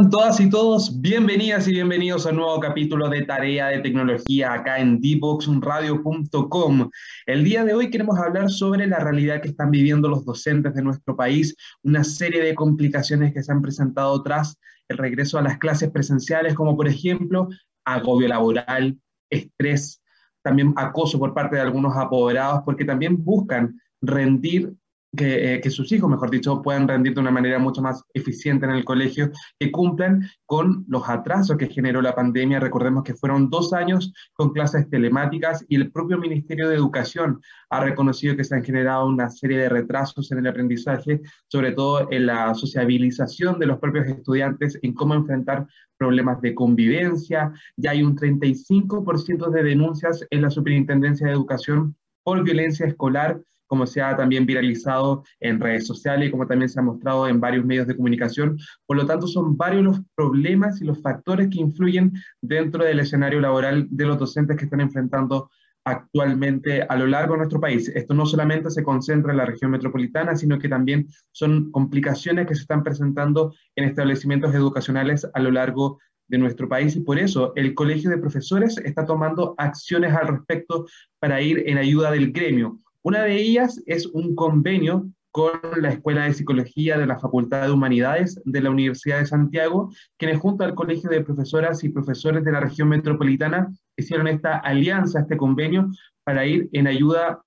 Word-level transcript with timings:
todas 0.00 0.40
y 0.40 0.48
todos? 0.48 1.02
Bienvenidas 1.02 1.68
y 1.68 1.72
bienvenidos 1.72 2.24
a 2.24 2.30
un 2.30 2.36
nuevo 2.36 2.58
capítulo 2.60 3.10
de 3.10 3.22
Tarea 3.22 3.66
de 3.66 3.80
Tecnología 3.80 4.54
acá 4.54 4.78
en 4.78 4.98
dboxradio.com. 4.98 6.90
El 7.26 7.44
día 7.44 7.62
de 7.62 7.74
hoy 7.74 7.90
queremos 7.90 8.18
hablar 8.18 8.48
sobre 8.50 8.86
la 8.86 9.00
realidad 9.00 9.42
que 9.42 9.48
están 9.48 9.70
viviendo 9.70 10.08
los 10.08 10.24
docentes 10.24 10.74
de 10.74 10.82
nuestro 10.82 11.14
país, 11.14 11.54
una 11.82 12.04
serie 12.04 12.42
de 12.42 12.54
complicaciones 12.54 13.34
que 13.34 13.42
se 13.42 13.52
han 13.52 13.60
presentado 13.60 14.22
tras 14.22 14.58
el 14.88 14.96
regreso 14.96 15.38
a 15.38 15.42
las 15.42 15.58
clases 15.58 15.90
presenciales, 15.90 16.54
como 16.54 16.74
por 16.74 16.88
ejemplo 16.88 17.50
agobio 17.84 18.28
laboral, 18.28 18.98
estrés, 19.28 20.00
también 20.40 20.72
acoso 20.76 21.18
por 21.18 21.34
parte 21.34 21.56
de 21.56 21.62
algunos 21.62 21.94
apoderados, 21.98 22.62
porque 22.64 22.86
también 22.86 23.22
buscan 23.22 23.78
rendir 24.00 24.72
que, 25.16 25.54
eh, 25.54 25.60
que, 25.60 25.70
sus 25.70 25.92
hijos, 25.92 26.10
mejor 26.10 26.30
dicho, 26.30 26.62
puedan 26.62 26.88
rendir 26.88 27.14
de 27.14 27.20
una 27.20 27.30
manera 27.30 27.58
mucho 27.58 27.82
más 27.82 28.02
eficiente 28.14 28.64
en 28.64 28.72
el 28.72 28.84
colegio, 28.84 29.30
que 29.58 29.70
cumplan 29.70 30.28
con 30.46 30.84
los 30.88 31.08
atrasos 31.08 31.56
que 31.56 31.68
generó 31.68 32.00
la 32.00 32.14
pandemia. 32.14 32.60
Recordemos 32.60 33.04
que 33.04 33.14
fueron 33.14 33.50
dos 33.50 33.72
años 33.72 34.12
con 34.32 34.52
clases 34.52 34.88
telemáticas 34.88 35.64
y 35.68 35.76
el 35.76 35.90
propio 35.90 36.18
Ministerio 36.18 36.68
de 36.68 36.76
Educación 36.76 37.40
ha 37.70 37.80
reconocido 37.80 38.36
que 38.36 38.44
se 38.44 38.54
han 38.54 38.64
generado 38.64 39.06
una 39.06 39.28
serie 39.28 39.58
de 39.58 39.68
retrasos 39.68 40.30
en 40.32 40.38
el 40.38 40.46
aprendizaje, 40.46 41.20
sobre 41.48 41.72
todo 41.72 42.08
en 42.10 42.26
la 42.26 42.54
sociabilización 42.54 43.58
de 43.58 43.66
los 43.66 43.78
propios 43.78 44.06
estudiantes, 44.06 44.78
en 44.82 44.94
cómo 44.94 45.14
enfrentar 45.14 45.66
problemas 45.98 46.40
de 46.40 46.54
convivencia. 46.54 47.52
Ya 47.76 47.90
hay 47.90 48.02
un 48.02 48.16
35% 48.16 49.50
de 49.50 49.62
denuncias 49.62 50.24
en 50.30 50.42
la 50.42 50.50
Superintendencia 50.50 51.26
de 51.26 51.32
Educación 51.32 51.96
por 52.24 52.42
violencia 52.42 52.86
escolar 52.86 53.40
como 53.72 53.86
se 53.86 54.02
ha 54.02 54.14
también 54.14 54.44
viralizado 54.44 55.24
en 55.40 55.58
redes 55.58 55.86
sociales 55.86 56.28
y 56.28 56.30
como 56.30 56.46
también 56.46 56.68
se 56.68 56.78
ha 56.78 56.82
mostrado 56.82 57.26
en 57.26 57.40
varios 57.40 57.64
medios 57.64 57.86
de 57.86 57.96
comunicación. 57.96 58.58
Por 58.84 58.98
lo 58.98 59.06
tanto, 59.06 59.26
son 59.26 59.56
varios 59.56 59.82
los 59.82 60.00
problemas 60.14 60.82
y 60.82 60.84
los 60.84 61.00
factores 61.00 61.48
que 61.48 61.62
influyen 61.62 62.12
dentro 62.42 62.84
del 62.84 63.00
escenario 63.00 63.40
laboral 63.40 63.86
de 63.88 64.04
los 64.04 64.18
docentes 64.18 64.58
que 64.58 64.66
están 64.66 64.82
enfrentando 64.82 65.48
actualmente 65.86 66.82
a 66.82 66.96
lo 66.96 67.06
largo 67.06 67.32
de 67.32 67.38
nuestro 67.38 67.62
país. 67.62 67.88
Esto 67.88 68.12
no 68.12 68.26
solamente 68.26 68.70
se 68.70 68.82
concentra 68.82 69.32
en 69.32 69.38
la 69.38 69.46
región 69.46 69.70
metropolitana, 69.70 70.36
sino 70.36 70.58
que 70.58 70.68
también 70.68 71.06
son 71.30 71.70
complicaciones 71.70 72.46
que 72.46 72.54
se 72.54 72.60
están 72.60 72.82
presentando 72.82 73.54
en 73.74 73.84
establecimientos 73.84 74.54
educacionales 74.54 75.26
a 75.32 75.40
lo 75.40 75.50
largo 75.50 75.98
de 76.28 76.36
nuestro 76.36 76.68
país 76.68 76.94
y 76.94 77.00
por 77.00 77.18
eso 77.18 77.54
el 77.56 77.72
Colegio 77.72 78.10
de 78.10 78.18
Profesores 78.18 78.76
está 78.84 79.06
tomando 79.06 79.54
acciones 79.56 80.12
al 80.12 80.28
respecto 80.28 80.84
para 81.18 81.40
ir 81.40 81.62
en 81.66 81.78
ayuda 81.78 82.10
del 82.10 82.32
gremio. 82.32 82.81
Una 83.04 83.24
de 83.24 83.36
ellas 83.36 83.82
es 83.86 84.06
un 84.06 84.34
convenio 84.36 85.10
con 85.32 85.52
la 85.80 85.88
Escuela 85.88 86.24
de 86.24 86.34
Psicología 86.34 86.98
de 86.98 87.06
la 87.06 87.18
Facultad 87.18 87.66
de 87.66 87.72
Humanidades 87.72 88.40
de 88.44 88.60
la 88.60 88.70
Universidad 88.70 89.18
de 89.18 89.26
Santiago, 89.26 89.90
quienes 90.18 90.38
junto 90.38 90.62
al 90.62 90.74
Colegio 90.74 91.10
de 91.10 91.24
Profesoras 91.24 91.82
y 91.82 91.88
Profesores 91.88 92.44
de 92.44 92.52
la 92.52 92.60
región 92.60 92.88
metropolitana 92.88 93.72
hicieron 93.96 94.28
esta 94.28 94.58
alianza, 94.58 95.20
este 95.20 95.36
convenio, 95.36 95.88
para 96.22 96.46
ir 96.46 96.68
en 96.72 96.86
ayuda 96.86 97.42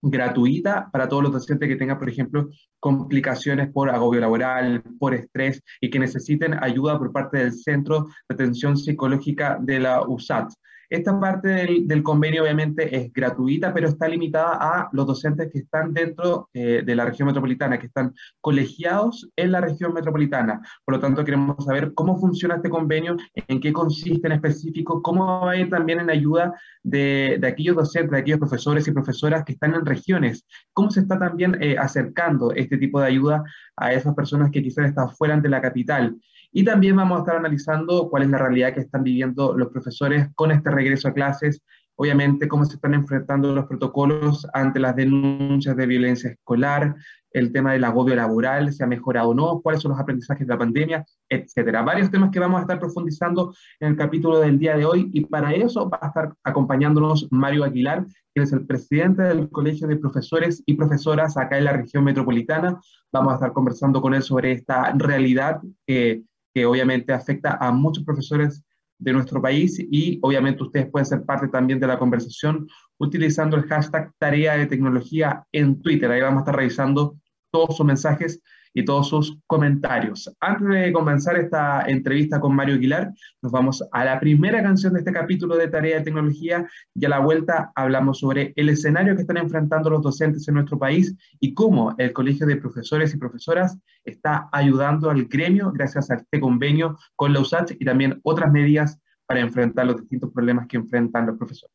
gratuita 0.00 0.88
para 0.92 1.08
todos 1.08 1.24
los 1.24 1.32
docentes 1.32 1.68
que 1.68 1.76
tengan, 1.76 1.98
por 1.98 2.08
ejemplo, 2.08 2.48
complicaciones 2.80 3.70
por 3.72 3.90
agobio 3.90 4.20
laboral, 4.20 4.82
por 4.98 5.14
estrés 5.14 5.62
y 5.80 5.90
que 5.90 5.98
necesiten 5.98 6.62
ayuda 6.62 6.98
por 6.98 7.12
parte 7.12 7.38
del 7.38 7.52
Centro 7.52 8.06
de 8.28 8.34
Atención 8.34 8.76
Psicológica 8.76 9.58
de 9.60 9.80
la 9.80 10.02
USAT. 10.02 10.52
Esta 10.88 11.18
parte 11.18 11.48
del, 11.84 12.02
convenio 12.02 12.42
obviamente 12.42 12.96
es 12.96 13.12
gratuita, 13.12 13.72
pero 13.74 13.88
está 13.88 14.08
limitada 14.08 14.58
a 14.60 14.88
los 14.92 15.06
docentes 15.06 15.50
que 15.52 15.60
están 15.60 15.92
dentro 15.92 16.48
eh, 16.54 16.82
de 16.84 16.94
la 16.94 17.04
región 17.04 17.26
metropolitana, 17.26 17.78
que 17.78 17.86
están 17.86 18.14
colegiados 18.40 19.28
en 19.36 19.52
la 19.52 19.60
región 19.60 19.92
metropolitana. 19.92 20.60
Por 20.84 20.94
lo 20.94 21.00
tanto, 21.00 21.24
queremos 21.24 21.64
saber 21.64 21.92
cómo 21.94 22.18
funciona 22.18 22.56
este 22.56 22.70
convenio, 22.70 23.16
en 23.34 23.60
qué 23.60 23.72
consiste 23.72 24.26
en 24.26 24.32
específico, 24.32 25.02
cómo 25.02 25.40
va 25.42 25.52
a 25.52 25.56
ir 25.56 25.70
también 25.70 26.00
en 26.00 26.10
ayuda 26.10 26.54
de, 26.82 27.40
aquellos 27.46 27.76
docentes, 27.76 28.10
de 28.10 28.18
aquellos 28.18 28.40
profesores 28.40 28.86
y 28.86 28.92
profesoras 28.92 29.44
que 29.44 29.52
están 29.52 29.74
en 29.74 29.84
regiones, 29.84 30.46
cómo 30.72 30.90
se 30.90 31.00
está 31.00 31.18
también 31.18 31.56
eh, 31.60 31.76
acercando 31.78 32.52
este 32.52 32.78
tipo 32.78 33.00
de 33.00 33.06
ayuda 33.06 33.44
a 33.76 33.92
esas 33.92 34.14
personas 34.14 34.50
que 34.50 34.62
quizás 34.62 34.86
están 34.86 35.10
fuera 35.10 35.36
de 35.40 35.48
la 35.48 35.60
capital. 35.60 36.16
Y 36.58 36.64
también 36.64 36.96
vamos 36.96 37.18
a 37.18 37.20
estar 37.20 37.36
analizando 37.36 38.08
cuál 38.08 38.22
es 38.22 38.30
la 38.30 38.38
realidad 38.38 38.72
que 38.72 38.80
están 38.80 39.02
viviendo 39.02 39.54
los 39.58 39.68
profesores 39.68 40.28
con 40.34 40.50
este 40.50 40.70
regreso 40.70 41.06
a 41.06 41.12
clases, 41.12 41.62
obviamente 41.96 42.48
cómo 42.48 42.64
se 42.64 42.76
están 42.76 42.94
enfrentando 42.94 43.54
los 43.54 43.66
protocolos 43.66 44.46
ante 44.54 44.80
las 44.80 44.96
denuncias 44.96 45.76
de 45.76 45.86
violencia 45.86 46.30
escolar, 46.30 46.94
el 47.32 47.52
tema 47.52 47.74
del 47.74 47.84
agobio 47.84 48.16
laboral, 48.16 48.72
si 48.72 48.82
ha 48.82 48.86
mejorado 48.86 49.28
o 49.28 49.34
no, 49.34 49.60
cuáles 49.60 49.82
son 49.82 49.90
los 49.90 50.00
aprendizajes 50.00 50.46
de 50.46 50.54
la 50.54 50.58
pandemia, 50.58 51.04
etcétera. 51.28 51.82
Varios 51.82 52.10
temas 52.10 52.30
que 52.30 52.40
vamos 52.40 52.56
a 52.56 52.62
estar 52.62 52.80
profundizando 52.80 53.54
en 53.78 53.88
el 53.88 53.96
capítulo 53.98 54.40
del 54.40 54.58
día 54.58 54.78
de 54.78 54.86
hoy 54.86 55.10
y 55.12 55.26
para 55.26 55.52
eso 55.52 55.90
va 55.90 55.98
a 56.00 56.06
estar 56.06 56.32
acompañándonos 56.42 57.28
Mario 57.30 57.64
Aguilar, 57.64 58.06
quien 58.32 58.44
es 58.44 58.52
el 58.54 58.64
presidente 58.64 59.24
del 59.24 59.50
Colegio 59.50 59.86
de 59.88 59.96
Profesores 59.96 60.62
y 60.64 60.72
Profesoras 60.72 61.36
acá 61.36 61.58
en 61.58 61.66
la 61.66 61.74
región 61.74 62.02
metropolitana. 62.02 62.80
Vamos 63.12 63.32
a 63.32 63.34
estar 63.34 63.52
conversando 63.52 64.00
con 64.00 64.14
él 64.14 64.22
sobre 64.22 64.52
esta 64.52 64.90
realidad 64.96 65.60
que 65.86 66.22
que 66.56 66.64
obviamente 66.64 67.12
afecta 67.12 67.58
a 67.60 67.70
muchos 67.70 68.02
profesores 68.02 68.64
de 68.98 69.12
nuestro 69.12 69.42
país 69.42 69.78
y 69.78 70.18
obviamente 70.22 70.62
ustedes 70.62 70.86
pueden 70.90 71.04
ser 71.04 71.22
parte 71.22 71.48
también 71.48 71.78
de 71.78 71.86
la 71.86 71.98
conversación 71.98 72.66
utilizando 72.96 73.58
el 73.58 73.64
hashtag 73.64 74.10
tarea 74.16 74.56
de 74.56 74.64
tecnología 74.64 75.44
en 75.52 75.82
Twitter. 75.82 76.10
Ahí 76.10 76.22
vamos 76.22 76.38
a 76.38 76.40
estar 76.40 76.56
revisando 76.56 77.18
todos 77.50 77.76
sus 77.76 77.84
mensajes 77.84 78.40
y 78.76 78.84
todos 78.84 79.08
sus 79.08 79.38
comentarios. 79.46 80.30
Antes 80.38 80.68
de 80.68 80.92
comenzar 80.92 81.34
esta 81.36 81.86
entrevista 81.86 82.38
con 82.38 82.54
Mario 82.54 82.74
Aguilar, 82.74 83.10
nos 83.40 83.50
vamos 83.50 83.82
a 83.90 84.04
la 84.04 84.20
primera 84.20 84.62
canción 84.62 84.92
de 84.92 84.98
este 84.98 85.14
capítulo 85.14 85.56
de 85.56 85.68
Tarea 85.68 85.96
de 85.96 86.04
Tecnología 86.04 86.68
y 86.94 87.06
a 87.06 87.08
la 87.08 87.20
vuelta 87.20 87.72
hablamos 87.74 88.18
sobre 88.18 88.52
el 88.54 88.68
escenario 88.68 89.16
que 89.16 89.22
están 89.22 89.38
enfrentando 89.38 89.88
los 89.88 90.02
docentes 90.02 90.46
en 90.46 90.54
nuestro 90.56 90.78
país 90.78 91.16
y 91.40 91.54
cómo 91.54 91.94
el 91.96 92.12
Colegio 92.12 92.46
de 92.46 92.56
Profesores 92.56 93.14
y 93.14 93.16
Profesoras 93.16 93.78
está 94.04 94.50
ayudando 94.52 95.08
al 95.08 95.24
gremio 95.24 95.72
gracias 95.72 96.10
a 96.10 96.16
este 96.16 96.38
convenio 96.38 96.98
con 97.14 97.32
la 97.32 97.40
USACH 97.40 97.76
y 97.80 97.84
también 97.86 98.20
otras 98.24 98.52
medidas 98.52 99.00
para 99.24 99.40
enfrentar 99.40 99.86
los 99.86 100.02
distintos 100.02 100.30
problemas 100.34 100.66
que 100.66 100.76
enfrentan 100.76 101.26
los 101.26 101.38
profesores. 101.38 101.74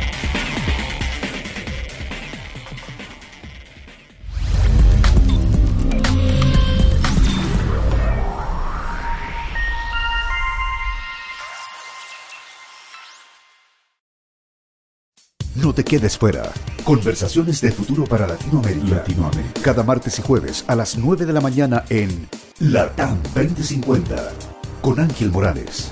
No 15.71 15.75
te 15.75 15.85
quedes 15.85 16.17
fuera. 16.17 16.51
Conversaciones 16.83 17.61
de 17.61 17.71
futuro 17.71 18.03
para 18.03 18.27
Latinoamérica. 18.27 18.95
Latinoamérica. 18.97 19.61
Cada 19.61 19.83
martes 19.83 20.19
y 20.19 20.21
jueves 20.21 20.65
a 20.67 20.75
las 20.75 20.97
9 20.97 21.25
de 21.25 21.31
la 21.31 21.39
mañana 21.39 21.85
en 21.87 22.27
Latam 22.59 23.17
2050 23.33 24.33
con 24.81 24.99
Ángel 24.99 25.31
Morales. 25.31 25.89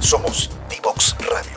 Somos 0.00 0.50
divoxradio.com. 0.70 1.53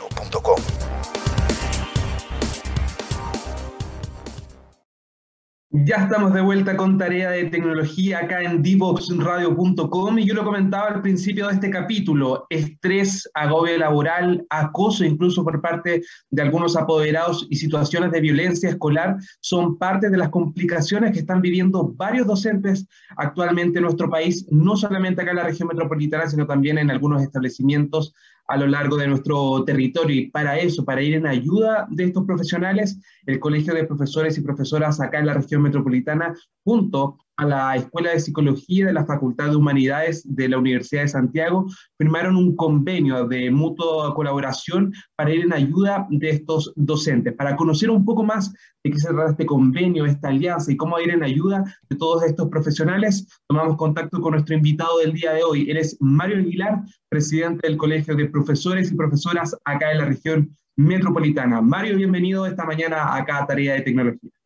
Ya 5.70 5.96
estamos 5.96 6.32
de 6.32 6.40
vuelta 6.40 6.78
con 6.78 6.96
tarea 6.96 7.28
de 7.28 7.44
tecnología 7.44 8.20
acá 8.20 8.40
en 8.42 8.62
divoxradio.com 8.62 10.18
y 10.18 10.24
yo 10.24 10.32
lo 10.32 10.42
comentaba 10.42 10.86
al 10.86 11.02
principio 11.02 11.46
de 11.46 11.52
este 11.52 11.68
capítulo, 11.68 12.46
estrés, 12.48 13.28
agobio 13.34 13.76
laboral, 13.76 14.46
acoso 14.48 15.04
incluso 15.04 15.44
por 15.44 15.60
parte 15.60 16.00
de 16.30 16.42
algunos 16.42 16.74
apoderados 16.74 17.46
y 17.50 17.56
situaciones 17.56 18.12
de 18.12 18.20
violencia 18.22 18.70
escolar 18.70 19.16
son 19.40 19.76
parte 19.76 20.08
de 20.08 20.16
las 20.16 20.30
complicaciones 20.30 21.12
que 21.12 21.18
están 21.18 21.42
viviendo 21.42 21.92
varios 21.96 22.26
docentes 22.26 22.86
actualmente 23.18 23.76
en 23.76 23.84
nuestro 23.84 24.08
país, 24.08 24.46
no 24.50 24.74
solamente 24.74 25.20
acá 25.20 25.32
en 25.32 25.36
la 25.36 25.44
región 25.44 25.68
metropolitana, 25.68 26.30
sino 26.30 26.46
también 26.46 26.78
en 26.78 26.90
algunos 26.90 27.20
establecimientos 27.20 28.14
a 28.48 28.56
lo 28.56 28.66
largo 28.66 28.96
de 28.96 29.06
nuestro 29.06 29.64
territorio. 29.64 30.16
Y 30.16 30.30
para 30.30 30.58
eso, 30.58 30.84
para 30.84 31.02
ir 31.02 31.14
en 31.14 31.26
ayuda 31.26 31.86
de 31.90 32.04
estos 32.04 32.24
profesionales, 32.24 32.98
el 33.26 33.38
Colegio 33.38 33.74
de 33.74 33.84
Profesores 33.84 34.36
y 34.38 34.40
Profesoras 34.40 35.00
acá 35.00 35.18
en 35.18 35.26
la 35.26 35.34
región 35.34 35.62
metropolitana, 35.62 36.34
junto 36.64 37.18
a 37.38 37.46
la 37.46 37.76
Escuela 37.76 38.10
de 38.10 38.20
Psicología 38.20 38.86
de 38.86 38.92
la 38.92 39.06
Facultad 39.06 39.50
de 39.50 39.56
Humanidades 39.56 40.22
de 40.24 40.48
la 40.48 40.58
Universidad 40.58 41.02
de 41.02 41.08
Santiago 41.08 41.66
firmaron 41.96 42.36
un 42.36 42.56
convenio 42.56 43.26
de 43.26 43.50
mutua 43.50 44.12
colaboración 44.14 44.92
para 45.16 45.32
ir 45.32 45.42
en 45.42 45.52
ayuda 45.52 46.06
de 46.10 46.30
estos 46.30 46.72
docentes. 46.74 47.34
Para 47.34 47.54
conocer 47.54 47.90
un 47.90 48.04
poco 48.04 48.24
más 48.24 48.52
de 48.82 48.90
qué 48.90 48.98
se 48.98 49.08
trata 49.08 49.30
este 49.30 49.46
convenio, 49.46 50.04
esta 50.04 50.28
alianza 50.28 50.72
y 50.72 50.76
cómo 50.76 50.98
ir 50.98 51.10
en 51.10 51.22
ayuda 51.22 51.64
de 51.88 51.96
todos 51.96 52.24
estos 52.24 52.48
profesionales, 52.48 53.26
tomamos 53.46 53.76
contacto 53.76 54.20
con 54.20 54.32
nuestro 54.32 54.56
invitado 54.56 54.98
del 54.98 55.12
día 55.12 55.32
de 55.32 55.44
hoy. 55.44 55.70
Él 55.70 55.76
es 55.76 55.96
Mario 56.00 56.38
Aguilar, 56.38 56.82
presidente 57.08 57.68
del 57.68 57.76
Colegio 57.76 58.16
de 58.16 58.26
Profesores 58.26 58.90
y 58.90 58.96
Profesoras 58.96 59.56
acá 59.64 59.92
en 59.92 59.98
la 59.98 60.06
región 60.06 60.56
metropolitana. 60.76 61.62
Mario, 61.62 61.96
bienvenido 61.96 62.46
esta 62.46 62.64
mañana 62.64 63.14
acá 63.14 63.38
a 63.38 63.46
Tarea 63.46 63.74
de 63.74 63.82
Tecnología. 63.82 64.37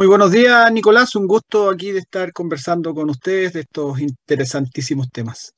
Muy 0.00 0.06
buenos 0.06 0.32
días, 0.32 0.72
Nicolás. 0.72 1.14
Un 1.14 1.26
gusto 1.26 1.68
aquí 1.68 1.90
de 1.90 1.98
estar 1.98 2.32
conversando 2.32 2.94
con 2.94 3.10
ustedes 3.10 3.52
de 3.52 3.60
estos 3.60 4.00
interesantísimos 4.00 5.10
temas. 5.10 5.54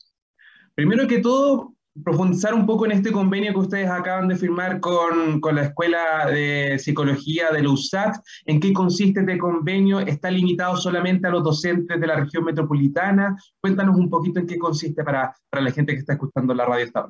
Primero 0.75 1.07
que 1.07 1.21
todo, 1.21 1.75
profundizar 2.03 2.53
un 2.53 2.67
poco 2.67 2.85
en 2.85 2.91
este 2.91 3.13
convenio 3.13 3.53
que 3.53 3.61
ustedes 3.61 3.89
acaban 3.89 4.27
de 4.27 4.35
firmar 4.35 4.81
con, 4.81 5.41
con 5.41 5.55
la 5.55 5.67
Escuela 5.67 6.27
de 6.27 6.77
Psicología 6.81 7.53
de 7.53 7.63
la 7.63 7.71
USAT. 7.71 8.17
¿En 8.45 8.59
qué 8.59 8.73
consiste 8.73 9.21
este 9.21 9.39
convenio? 9.39 10.01
¿Está 10.01 10.29
limitado 10.29 10.77
solamente 10.77 11.29
a 11.29 11.31
los 11.31 11.45
docentes 11.45 12.01
de 12.01 12.07
la 12.09 12.17
región 12.17 12.45
metropolitana? 12.45 13.37
Cuéntanos 13.61 13.97
un 13.97 14.11
poquito 14.11 14.41
en 14.41 14.49
qué 14.49 14.59
consiste 14.59 15.05
para, 15.05 15.33
para 15.51 15.63
la 15.63 15.71
gente 15.71 15.93
que 15.93 16.01
está 16.01 16.15
escuchando 16.15 16.53
la 16.53 16.65
radio 16.65 16.85
esta 16.85 17.09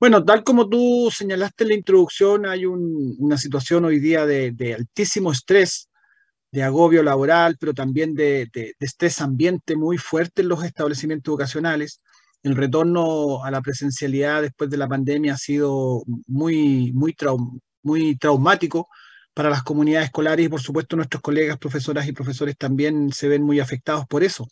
bueno, 0.00 0.24
tal 0.24 0.42
como 0.44 0.68
tú 0.68 1.10
señalaste 1.14 1.64
en 1.64 1.68
la 1.68 1.74
introducción, 1.76 2.46
hay 2.46 2.64
una 2.64 3.36
situación 3.36 3.84
hoy 3.84 4.00
día 4.00 4.24
de, 4.24 4.74
altísimo 4.74 5.30
estrés, 5.30 5.90
de 6.50 6.62
agobio 6.62 7.02
laboral, 7.02 7.56
pero 7.60 7.74
también 7.74 8.14
de, 8.14 8.50
estrés 8.80 9.20
ambiente 9.20 9.76
muy 9.76 9.98
fuerte 9.98 10.42
en 10.42 10.48
los 10.48 10.64
establecimientos 10.64 11.30
educacionales. 11.30 12.00
El 12.42 12.56
retorno 12.56 13.44
a 13.44 13.50
la 13.50 13.60
presencialidad 13.60 14.40
después 14.40 14.70
de 14.70 14.78
la 14.78 14.88
pandemia 14.88 15.34
ha 15.34 15.38
sido 15.38 16.02
muy, 16.26 16.92
muy, 16.94 17.14
muy 17.82 18.16
traumático 18.16 18.88
para 19.34 19.50
las 19.50 19.62
comunidades 19.62 20.06
escolares 20.06 20.46
y 20.46 20.48
por 20.48 20.62
supuesto 20.62 20.96
nuestros 20.96 21.22
colegas, 21.22 21.58
profesoras 21.58 22.08
y 22.08 22.12
profesores 22.12 22.56
también 22.56 23.12
se 23.12 23.28
ven 23.28 23.42
muy 23.42 23.60
afectados 23.60 24.06
por 24.06 24.24
eso. 24.24 24.48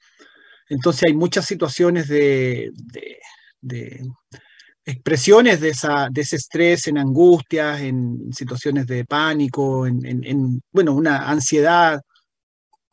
Entonces 0.69 1.05
hay 1.09 1.15
muchas 1.15 1.47
situaciones 1.47 2.09
de, 2.09 2.71
expresiones 4.88 5.61
de, 5.61 5.69
esa, 5.69 6.08
de 6.11 6.23
ese 6.23 6.37
estrés 6.37 6.87
en 6.88 6.96
angustias, 6.96 7.82
en 7.82 8.32
situaciones 8.32 8.87
de 8.87 9.05
pánico, 9.05 9.87
en, 9.87 10.62
bueno, 10.73 10.94
una 10.94 11.29
ansiedad, 11.29 12.00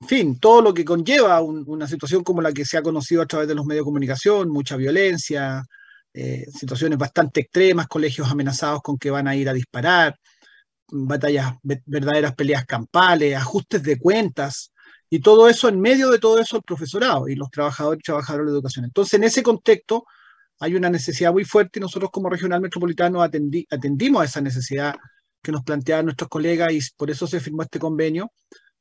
en 0.02 0.08
fin, 0.08 0.40
todo 0.40 0.62
lo 0.62 0.74
que 0.74 0.84
conlleva 0.84 1.42
una 1.42 1.88
situación 1.88 2.22
como 2.22 2.42
la 2.42 2.52
que 2.52 2.66
se 2.66 2.78
ha 2.78 2.82
conocido 2.82 3.22
a 3.22 3.26
través 3.26 3.48
de 3.48 3.56
los 3.56 3.66
medios 3.66 3.84
de 3.84 3.86
comunicación, 3.86 4.50
mucha 4.50 4.76
violencia, 4.76 5.64
eh, 6.14 6.46
situaciones 6.54 6.98
bastante 6.98 7.40
extremas, 7.42 7.88
colegios 7.88 8.30
amenazados 8.30 8.82
con 8.82 8.98
que 8.98 9.10
van 9.10 9.30
a 9.30 9.36
ir 9.38 9.48
a 9.48 9.54
disparar, 9.54 10.18
batallas, 10.92 11.54
verdaderas 11.64 12.36
peleas 12.36 12.66
campales, 12.66 13.38
ajustes 13.38 13.84
de 13.84 13.98
cuentas, 13.98 14.74
y 15.10 15.22
todo 15.22 15.48
eso 15.48 15.70
en 15.70 15.80
medio 15.80 16.10
de 16.10 16.20
todo 16.20 16.40
eso 16.40 16.58
el 16.58 16.64
profesorado 16.64 17.30
y 17.30 17.36
los 17.36 17.50
trabajadores 17.50 18.02
y 18.02 18.04
trabajadoras 18.04 18.48
de 18.48 18.52
educación. 18.52 18.84
Entonces, 18.84 19.14
en 19.14 19.24
ese 19.24 19.42
contexto, 19.44 20.06
hay 20.60 20.76
una 20.76 20.90
necesidad 20.90 21.32
muy 21.32 21.46
fuerte 21.46 21.80
y 21.80 21.82
nosotros 21.82 22.12
como 22.12 22.30
regional 22.30 22.62
metropolitano 22.62 23.22
atendimos 23.22 24.22
a 24.22 24.26
esa 24.26 24.42
necesidad 24.42 24.96
que 25.42 25.52
nos 25.52 25.64
planteaban 25.64 26.06
nuestros 26.06 26.30
colegas 26.30 26.74
y 26.74 26.80
por 26.98 27.12
eso 27.12 27.28
se 27.28 27.40
firmó 27.40 27.62
este 27.62 27.80
convenio. 27.80 28.32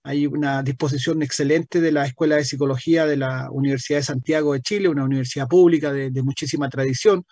Hay 0.02 0.26
una 0.26 0.62
disposición 0.62 1.22
excelente 1.22 1.80
de 1.80 1.92
la 1.92 2.06
Escuela 2.06 2.36
de 2.36 2.44
Psicología 2.44 3.06
de 3.06 3.16
la 3.16 3.48
Universidad 3.50 3.98
de 3.98 4.04
Santiago 4.04 4.52
de 4.52 4.60
Chile, 4.60 4.88
una 4.88 5.04
universidad 5.04 5.48
pública 5.48 5.92
de, 5.92 6.10
muchísima 6.22 6.68
tradición, 6.68 7.24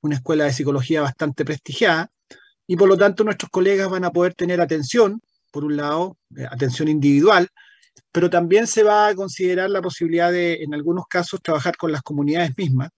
una 0.00 0.16
escuela 0.16 0.44
de 0.44 0.52
psicología 0.52 1.00
bastante 1.02 1.44
prestigiada, 1.44 2.10
y 2.66 2.76
por 2.76 2.88
lo 2.88 2.96
tanto 2.98 3.24
nuestros 3.24 3.50
colegas 3.50 3.88
van 3.88 4.04
a 4.04 4.10
poder 4.10 4.34
tener 4.34 4.60
atención, 4.60 5.20
por 5.50 5.64
un 5.64 5.76
lado, 5.76 6.18
eh, 6.36 6.44
atención 6.50 6.88
individual, 6.88 7.48
pero 8.12 8.30
también 8.30 8.66
se 8.66 8.82
va 8.82 9.08
a 9.08 9.14
considerar 9.14 9.70
la 9.70 9.82
posibilidad 9.82 10.30
de, 10.30 10.62
en 10.62 10.74
algunos 10.74 11.06
casos, 11.08 11.40
trabajar 11.42 11.76
con 11.76 11.92
las 11.92 12.02
comunidades 12.02 12.52
mismas, 12.58 12.90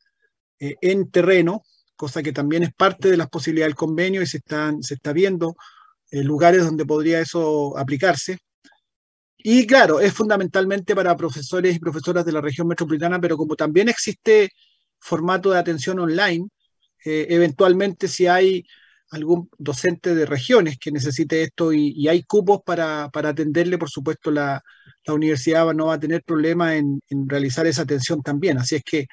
eh, 0.60 0.76
en 0.80 1.10
terreno, 1.10 1.62
cosa 1.96 2.22
que 2.22 2.32
también 2.32 2.62
es 2.62 2.72
parte 2.74 3.10
de 3.10 3.16
las 3.16 3.28
posibilidades 3.28 3.70
del 3.70 3.76
convenio 3.76 4.22
y 4.22 4.26
se, 4.26 4.38
están, 4.38 4.80
está 4.80 5.12
viendo 5.12 5.56
eh, 6.10 6.22
lugares 6.22 6.64
donde 6.64 6.86
podría 6.86 7.20
eso 7.20 7.76
aplicarse. 7.78 8.38
Y 9.38 9.66
claro, 9.66 10.00
es 10.00 10.12
fundamentalmente 10.12 10.94
para 10.94 11.16
profesores 11.16 11.74
y 11.74 11.78
profesoras 11.78 12.24
de 12.26 12.32
la 12.32 12.40
región 12.42 12.68
metropolitana, 12.68 13.20
pero 13.20 13.36
como 13.36 13.56
también 13.56 13.88
existe 13.88 14.50
formato 14.98 15.50
de 15.50 15.58
atención 15.58 15.98
online, 15.98 16.48
eh, 17.04 17.26
eventualmente 17.30 18.06
si 18.08 18.26
hay 18.26 18.64
algún 19.10 19.48
docente 19.58 20.14
de 20.14 20.26
regiones 20.26 20.78
que 20.78 20.92
necesite 20.92 21.42
esto 21.42 21.72
y, 21.72 22.06
hay 22.08 22.22
cupos 22.24 22.60
para, 22.64 23.08
para, 23.10 23.30
atenderle, 23.30 23.78
por 23.78 23.90
supuesto 23.90 24.30
la, 24.30 24.62
la, 25.04 25.14
universidad 25.14 25.72
no 25.74 25.86
va 25.86 25.94
a 25.94 26.00
tener 26.00 26.22
problema 26.22 26.76
en, 26.76 27.00
en, 27.08 27.28
realizar 27.28 27.66
esa 27.66 27.82
atención 27.82 28.22
también. 28.22 28.58
Así 28.58 28.76
es 28.76 28.84
que 28.84 29.06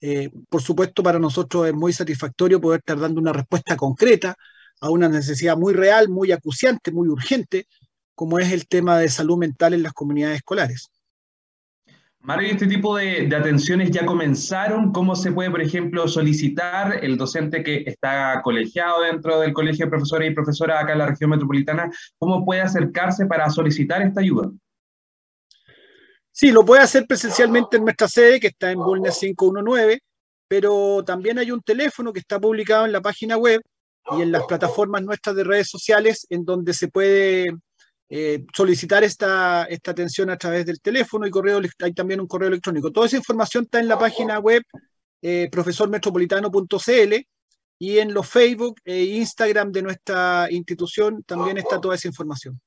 eh, 0.00 0.30
por 0.48 0.62
supuesto, 0.62 1.02
para 1.02 1.18
nosotros 1.18 1.66
es 1.66 1.74
muy 1.74 1.92
satisfactorio 1.92 2.60
poder 2.60 2.80
estar 2.80 2.98
dando 2.98 3.20
una 3.20 3.32
respuesta 3.32 3.76
concreta 3.76 4.36
a 4.80 4.90
una 4.90 5.08
necesidad 5.08 5.56
muy 5.56 5.74
real, 5.74 6.08
muy 6.08 6.32
acuciante, 6.32 6.92
muy 6.92 7.08
urgente, 7.08 7.66
como 8.14 8.38
es 8.38 8.52
el 8.52 8.66
tema 8.68 8.98
de 8.98 9.08
salud 9.08 9.38
mental 9.38 9.74
en 9.74 9.82
las 9.82 9.92
comunidades 9.92 10.36
escolares. 10.38 10.90
Mario, 12.20 12.50
¿este 12.50 12.66
tipo 12.66 12.96
de, 12.96 13.34
atenciones 13.34 13.90
ya 13.90 14.04
comenzaron? 14.04 14.92
¿Cómo 14.92 15.14
se 15.14 15.32
puede, 15.32 15.50
por 15.50 15.62
ejemplo, 15.62 16.06
solicitar 16.08 17.02
el 17.02 17.16
docente 17.16 17.62
que 17.62 17.84
está 17.86 18.40
colegiado 18.42 19.02
dentro 19.02 19.40
del 19.40 19.52
Colegio 19.52 19.86
de 19.86 19.90
Profesores 19.90 20.30
y 20.30 20.34
Profesoras 20.34 20.82
acá 20.82 20.92
en 20.92 20.98
la 20.98 21.06
región 21.06 21.30
metropolitana? 21.30 21.90
¿Cómo 22.18 22.44
puede 22.44 22.60
acercarse 22.60 23.26
para 23.26 23.48
solicitar 23.50 24.02
esta 24.02 24.20
ayuda? 24.20 24.50
Sí, 26.38 26.52
lo 26.52 26.64
puede 26.64 26.82
hacer 26.82 27.04
presencialmente 27.04 27.78
en 27.78 27.82
nuestra 27.82 28.06
sede, 28.06 28.38
que 28.38 28.46
está 28.46 28.70
en 28.70 28.78
Bulnes 28.78 29.18
519, 29.18 30.00
pero 30.46 31.02
también 31.04 31.36
hay 31.36 31.50
un 31.50 31.60
teléfono 31.62 32.12
que 32.12 32.20
está 32.20 32.38
publicado 32.38 32.86
en 32.86 32.92
la 32.92 33.00
página 33.00 33.36
web 33.36 33.60
y 34.16 34.22
en 34.22 34.30
las 34.30 34.44
plataformas 34.44 35.02
nuestras 35.02 35.34
de 35.34 35.42
redes 35.42 35.68
sociales, 35.68 36.28
en 36.30 36.44
donde 36.44 36.74
se 36.74 36.86
puede 36.86 37.48
eh, 38.08 38.44
solicitar 38.54 39.02
esta, 39.02 39.64
esta 39.64 39.90
atención 39.90 40.30
a 40.30 40.36
través 40.36 40.64
del 40.64 40.80
teléfono 40.80 41.26
y 41.26 41.30
correo, 41.30 41.60
hay 41.80 41.92
también 41.92 42.20
un 42.20 42.28
correo 42.28 42.50
electrónico. 42.50 42.92
Toda 42.92 43.06
esa 43.06 43.16
información 43.16 43.64
está 43.64 43.80
en 43.80 43.88
la 43.88 43.98
página 43.98 44.38
web 44.38 44.62
eh, 45.20 45.48
profesormetropolitano.cl 45.50 47.14
y 47.80 47.98
en 47.98 48.14
los 48.14 48.28
Facebook 48.28 48.76
e 48.84 49.02
Instagram 49.02 49.72
de 49.72 49.82
nuestra 49.82 50.46
institución 50.52 51.20
también 51.24 51.58
está 51.58 51.80
toda 51.80 51.96
esa 51.96 52.06
información. 52.06 52.60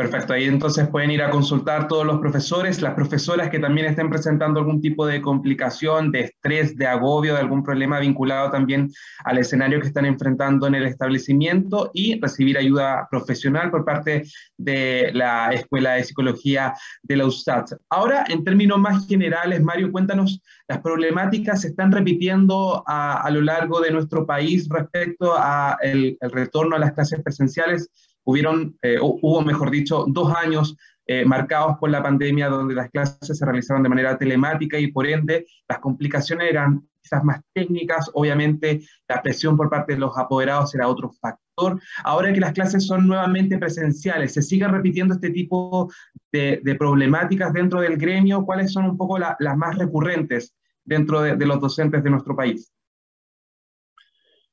Perfecto, 0.00 0.32
ahí 0.32 0.44
entonces 0.44 0.88
pueden 0.88 1.10
ir 1.10 1.22
a 1.22 1.28
consultar 1.28 1.86
todos 1.86 2.06
los 2.06 2.20
profesores, 2.20 2.80
las 2.80 2.94
profesoras 2.94 3.50
que 3.50 3.58
también 3.58 3.86
estén 3.86 4.08
presentando 4.08 4.58
algún 4.58 4.80
tipo 4.80 5.04
de 5.04 5.20
complicación, 5.20 6.10
de 6.10 6.20
estrés, 6.20 6.74
de 6.74 6.86
agobio, 6.86 7.34
de 7.34 7.40
algún 7.40 7.62
problema 7.62 8.00
vinculado 8.00 8.50
también 8.50 8.90
al 9.26 9.36
escenario 9.36 9.78
que 9.78 9.88
están 9.88 10.06
enfrentando 10.06 10.66
en 10.66 10.74
el 10.74 10.86
establecimiento 10.86 11.90
y 11.92 12.18
recibir 12.18 12.56
ayuda 12.56 13.08
profesional 13.10 13.70
por 13.70 13.84
parte 13.84 14.22
de 14.56 15.10
la 15.12 15.52
Escuela 15.52 15.92
de 15.92 16.04
Psicología 16.04 16.72
de 17.02 17.16
la 17.16 17.26
USAT. 17.26 17.72
Ahora, 17.90 18.24
en 18.26 18.42
términos 18.42 18.78
más 18.78 19.06
generales, 19.06 19.62
Mario, 19.62 19.92
cuéntanos, 19.92 20.40
las 20.66 20.80
problemáticas 20.80 21.60
se 21.60 21.68
están 21.68 21.92
repitiendo 21.92 22.82
a, 22.86 23.28
lo 23.30 23.42
largo 23.42 23.80
de 23.80 23.90
nuestro 23.90 24.24
país 24.24 24.66
respecto 24.70 25.36
al 25.36 25.76
retorno 26.22 26.76
a 26.76 26.78
las 26.78 26.92
clases 26.94 27.22
presenciales 27.22 27.90
hubieron, 28.24 28.76
eh, 28.82 28.98
hubo, 29.00 29.42
mejor 29.42 29.70
dicho, 29.70 30.04
dos 30.08 30.34
años 30.34 30.76
eh, 31.12 31.24
marcados 31.24 31.76
por 31.78 31.90
la 31.90 32.02
pandemia 32.02 32.48
donde 32.48 32.72
las 32.74 32.88
clases 32.90 33.36
se 33.36 33.44
realizaron 33.44 33.82
de 33.82 33.88
manera 33.88 34.16
telemática 34.16 34.78
y 34.78 34.92
por 34.92 35.08
ende 35.08 35.44
las 35.68 35.80
complicaciones 35.80 36.48
eran 36.48 36.88
quizás 37.02 37.24
más 37.24 37.40
técnicas, 37.52 38.08
obviamente 38.14 38.82
la 39.08 39.20
presión 39.20 39.56
por 39.56 39.68
parte 39.68 39.94
de 39.94 39.98
los 39.98 40.16
apoderados 40.16 40.72
era 40.74 40.86
otro 40.86 41.10
factor. 41.10 41.80
Ahora 42.04 42.32
que 42.32 42.38
las 42.38 42.52
clases 42.52 42.86
son 42.86 43.08
nuevamente 43.08 43.58
presenciales, 43.58 44.34
¿se 44.34 44.42
sigue 44.42 44.68
repitiendo 44.68 45.14
este 45.14 45.30
tipo 45.30 45.92
de, 46.30 46.76
problemáticas 46.78 47.52
dentro 47.52 47.80
del 47.80 47.96
gremio? 47.96 48.44
¿Cuáles 48.44 48.72
son 48.72 48.84
un 48.84 48.96
poco 48.96 49.18
las 49.18 49.56
más 49.56 49.76
recurrentes 49.76 50.54
dentro 50.84 51.22
de, 51.22 51.44
los 51.44 51.60
docentes 51.60 52.04
de 52.04 52.10
nuestro 52.10 52.36
país? 52.36 52.72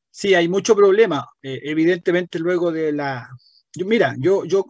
Sí, 0.10 0.34
hay 0.34 0.50
mucho 0.50 0.76
problema. 0.76 1.30
Eh, 1.44 1.60
evidentemente, 1.64 2.40
luego 2.40 2.72
de 2.72 2.92
la, 2.92 3.30
mira, 3.86 4.16
yo, 4.18 4.46
yo, 4.46 4.66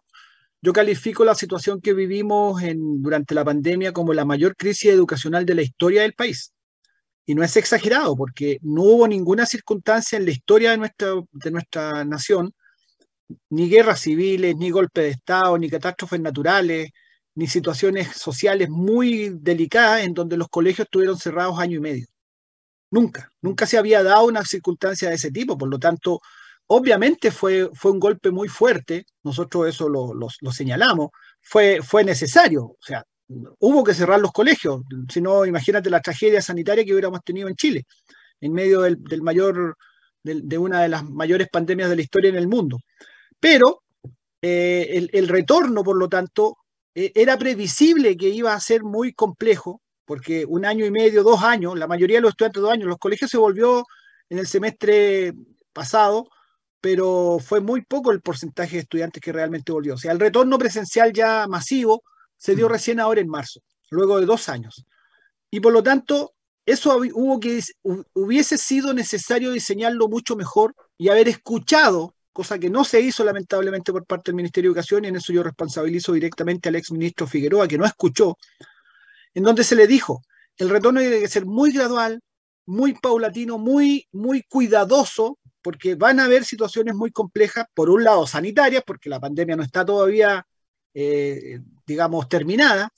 yo 0.62 0.74
califico 0.74 1.24
la 1.26 1.36
situación 1.36 1.82
que 1.82 1.94
vivimos 1.94 2.62
en, 2.64 3.02
durante 3.02 3.36
la 3.36 3.46
pandemia 3.46 3.94
como 3.94 4.14
la 4.14 4.26
mayor 4.26 4.56
crisis 4.56 4.92
educacional 4.92 5.46
de 5.46 5.56
la 5.56 5.62
historia 5.62 6.02
del 6.02 6.14
país. 6.14 6.54
Y 7.26 7.36
no 7.36 7.44
es 7.44 7.58
exagerado, 7.58 8.16
porque 8.16 8.58
no 8.62 8.84
hubo 8.84 9.08
ninguna 9.08 9.46
circunstancia 9.46 10.18
en 10.18 10.26
la 10.26 10.32
historia 10.32 10.72
de 10.72 10.78
nuestra, 10.78 11.14
de 11.32 11.52
nuestra 11.52 12.06
nación 12.06 12.54
ni 13.50 13.70
guerras 13.70 14.02
civiles, 14.02 14.56
ni 14.56 14.70
golpe 14.70 15.02
de 15.02 15.10
Estado, 15.10 15.58
ni 15.58 15.70
catástrofes 15.70 16.20
naturales, 16.20 16.92
ni 17.36 17.48
situaciones 17.48 18.16
sociales 18.16 18.70
muy 18.70 19.30
delicadas 19.40 20.04
en 20.04 20.14
donde 20.14 20.38
los 20.38 20.48
colegios 20.50 20.86
estuvieron 20.86 21.18
cerrados 21.18 21.60
año 21.60 21.78
y 21.78 21.82
medio. 21.82 22.08
Nunca, 22.90 23.32
nunca 23.42 23.66
se 23.66 23.78
había 23.78 24.02
dado 24.02 24.26
una 24.26 24.44
circunstancia 24.46 25.10
de 25.10 25.16
ese 25.16 25.32
tipo, 25.32 25.58
por 25.58 25.70
lo 25.70 25.78
tanto, 25.78 26.22
obviamente 26.68 27.32
fue, 27.32 27.70
fue 27.74 27.92
un 27.92 28.00
golpe 28.00 28.32
muy 28.32 28.48
fuerte, 28.48 29.06
nosotros 29.24 29.68
eso 29.68 29.90
lo, 29.90 30.14
lo, 30.14 30.52
señalamos, 30.52 31.10
fue, 31.42 31.80
fue 31.82 32.04
necesario, 32.04 32.64
o 32.64 32.78
sea, 32.82 33.04
hubo 33.60 33.84
que 33.84 33.94
cerrar 33.94 34.20
los 34.20 34.32
colegios, 34.32 34.82
si 35.10 35.22
no, 35.22 35.46
imagínate 35.46 35.90
la 35.90 36.02
tragedia 36.02 36.42
sanitaria 36.42 36.86
que 36.86 36.94
hubiéramos 36.94 37.22
tenido 37.24 37.48
en 37.48 37.56
Chile, 37.56 37.86
en 38.42 38.54
medio 38.54 38.82
del, 38.82 39.22
mayor, 39.22 39.76
de 40.24 40.58
una 40.58 40.82
de 40.82 40.90
las 40.90 41.04
mayores 41.04 41.48
pandemias 41.52 41.90
de 41.90 41.96
la 41.96 42.02
historia 42.02 42.30
en 42.30 42.36
el 42.38 42.48
mundo. 42.48 42.78
Pero 43.40 43.84
eh, 44.42 44.88
el, 44.92 45.10
el, 45.14 45.28
retorno, 45.28 45.84
por 45.84 45.98
lo 45.98 46.08
tanto, 46.08 46.58
eh, 46.96 47.12
era 47.16 47.38
previsible 47.38 48.18
que 48.18 48.30
iba 48.30 48.54
a 48.54 48.60
ser 48.60 48.84
muy 48.84 49.14
complejo, 49.14 49.82
porque 50.06 50.46
un 50.46 50.66
año 50.66 50.86
y 50.86 50.92
medio, 50.92 51.24
dos 51.24 51.44
años, 51.44 51.78
la 51.78 51.88
mayoría 51.88 52.18
de 52.18 52.22
los 52.22 52.32
estudiantes 52.32 52.62
dos 52.62 52.72
años, 52.72 52.88
los 52.88 52.98
colegios 52.98 53.30
se 53.32 53.38
volvió 53.38 53.86
en 54.30 54.40
el 54.40 54.48
semestre 54.48 55.34
pasado, 55.74 56.30
pero 56.90 57.38
fue 57.46 57.60
muy 57.60 57.82
poco 57.82 58.14
el 58.14 58.22
porcentaje 58.22 58.78
de 58.78 58.84
estudiantes 58.84 59.22
que 59.22 59.34
realmente 59.34 59.74
volvió. 59.74 59.96
O 59.96 59.98
sea, 59.98 60.14
el 60.14 60.22
retorno 60.22 60.58
presencial 60.58 61.12
ya 61.12 61.46
masivo 61.46 62.02
se 62.38 62.56
dio 62.56 62.70
recién 62.70 63.02
ahora 63.02 63.20
en 63.20 63.28
marzo, 63.28 63.60
luego 63.90 64.22
de 64.22 64.26
dos 64.26 64.48
años. 64.48 64.86
Y 65.52 65.60
por 65.60 65.74
lo 65.74 65.84
tanto, 65.84 66.34
eso 66.66 66.98
hubo 67.14 67.42
que, 67.42 67.62
hubiese 68.14 68.58
sido 68.58 68.94
necesario 68.94 69.52
diseñarlo 69.52 70.08
mucho 70.08 70.38
mejor 70.38 70.74
y 70.98 71.10
haber 71.10 71.28
escuchado, 71.28 72.16
cosa 72.32 72.58
que 72.58 72.70
no 72.70 72.86
se 72.86 73.02
hizo 73.02 73.26
lamentablemente 73.26 73.92
por 73.92 74.06
parte 74.06 74.32
del 74.32 74.38
Ministerio 74.38 74.70
de 74.70 74.72
Educación, 74.72 75.04
y 75.04 75.10
en 75.10 75.18
eso 75.18 75.34
yo 75.34 75.44
responsabilizo 75.44 76.14
directamente 76.14 76.70
al 76.70 76.78
ex 76.78 76.90
ministro 76.94 77.28
Figueroa, 77.28 77.68
que 77.68 77.78
no 77.78 77.86
escuchó, 77.86 78.38
en 79.34 79.44
donde 79.44 79.66
se 79.66 79.76
le 79.76 79.88
dijo, 79.88 80.22
el 80.56 80.70
retorno 80.70 81.02
tiene 81.02 81.20
que 81.20 81.28
ser 81.28 81.46
muy 81.46 81.74
gradual, 81.74 82.22
muy 82.66 82.94
paulatino, 82.94 83.58
muy, 83.58 84.08
muy 84.14 84.44
cuidadoso, 84.44 85.38
porque 85.68 85.96
van 85.96 86.18
a 86.22 86.24
haber 86.24 86.46
situaciones 86.46 86.96
muy 86.96 87.12
complejas, 87.12 87.66
por 87.74 87.90
un 87.90 88.02
lado 88.02 88.26
sanitarias, 88.26 88.84
porque 88.88 89.10
la 89.10 89.20
pandemia 89.20 89.58
no 89.58 89.64
está 89.64 89.86
todavía, 89.86 90.48
eh, 90.94 91.60
digamos, 91.86 92.30
terminada, 92.30 92.90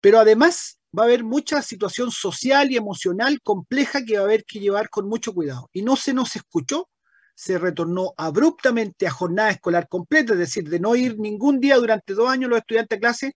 pero 0.00 0.20
además 0.20 0.78
va 0.98 1.02
a 1.02 1.04
haber 1.08 1.24
mucha 1.24 1.60
situación 1.60 2.10
social 2.10 2.72
y 2.72 2.78
emocional 2.78 3.42
compleja 3.42 4.02
que 4.02 4.14
va 4.14 4.22
a 4.22 4.24
haber 4.24 4.46
que 4.46 4.60
llevar 4.60 4.88
con 4.88 5.06
mucho 5.10 5.34
cuidado. 5.34 5.68
Y 5.74 5.82
no 5.82 5.94
se 5.94 6.14
nos 6.14 6.34
escuchó, 6.36 6.88
se 7.34 7.58
retornó 7.58 8.14
abruptamente 8.16 9.06
a 9.06 9.10
jornada 9.10 9.50
escolar 9.50 9.86
completa, 9.86 10.32
es 10.32 10.38
decir, 10.38 10.70
de 10.70 10.80
no 10.80 10.96
ir 10.96 11.18
ningún 11.18 11.60
día 11.60 11.76
durante 11.76 12.14
dos 12.14 12.30
años 12.30 12.48
los 12.48 12.60
estudiantes 12.60 12.96
a 12.96 13.00
clase, 13.00 13.32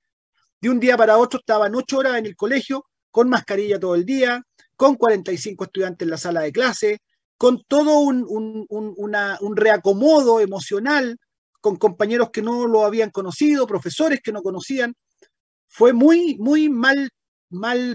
de 0.58 0.70
un 0.70 0.80
día 0.80 0.96
para 0.96 1.18
otro 1.18 1.38
estaban 1.38 1.74
ocho 1.74 1.98
horas 1.98 2.16
en 2.16 2.24
el 2.24 2.34
colegio, 2.34 2.86
con 3.10 3.28
mascarilla 3.28 3.78
todo 3.78 3.94
el 3.94 4.06
día, 4.06 4.42
con 4.74 4.94
45 4.94 5.64
estudiantes 5.64 6.06
en 6.06 6.10
la 6.12 6.16
sala 6.16 6.40
de 6.40 6.50
clase, 6.50 7.02
con 7.40 7.64
todo 7.66 8.00
un, 8.00 9.56
reacomodo 9.56 10.40
emocional, 10.40 11.16
con 11.62 11.76
compañeros 11.76 12.28
que 12.30 12.42
no 12.42 12.66
lo 12.66 12.84
habían 12.84 13.08
conocido, 13.08 13.66
profesores 13.66 14.20
que 14.22 14.30
no 14.30 14.42
conocían. 14.42 14.94
Fue 15.66 15.94
muy, 15.94 16.36
mal, 16.68 17.10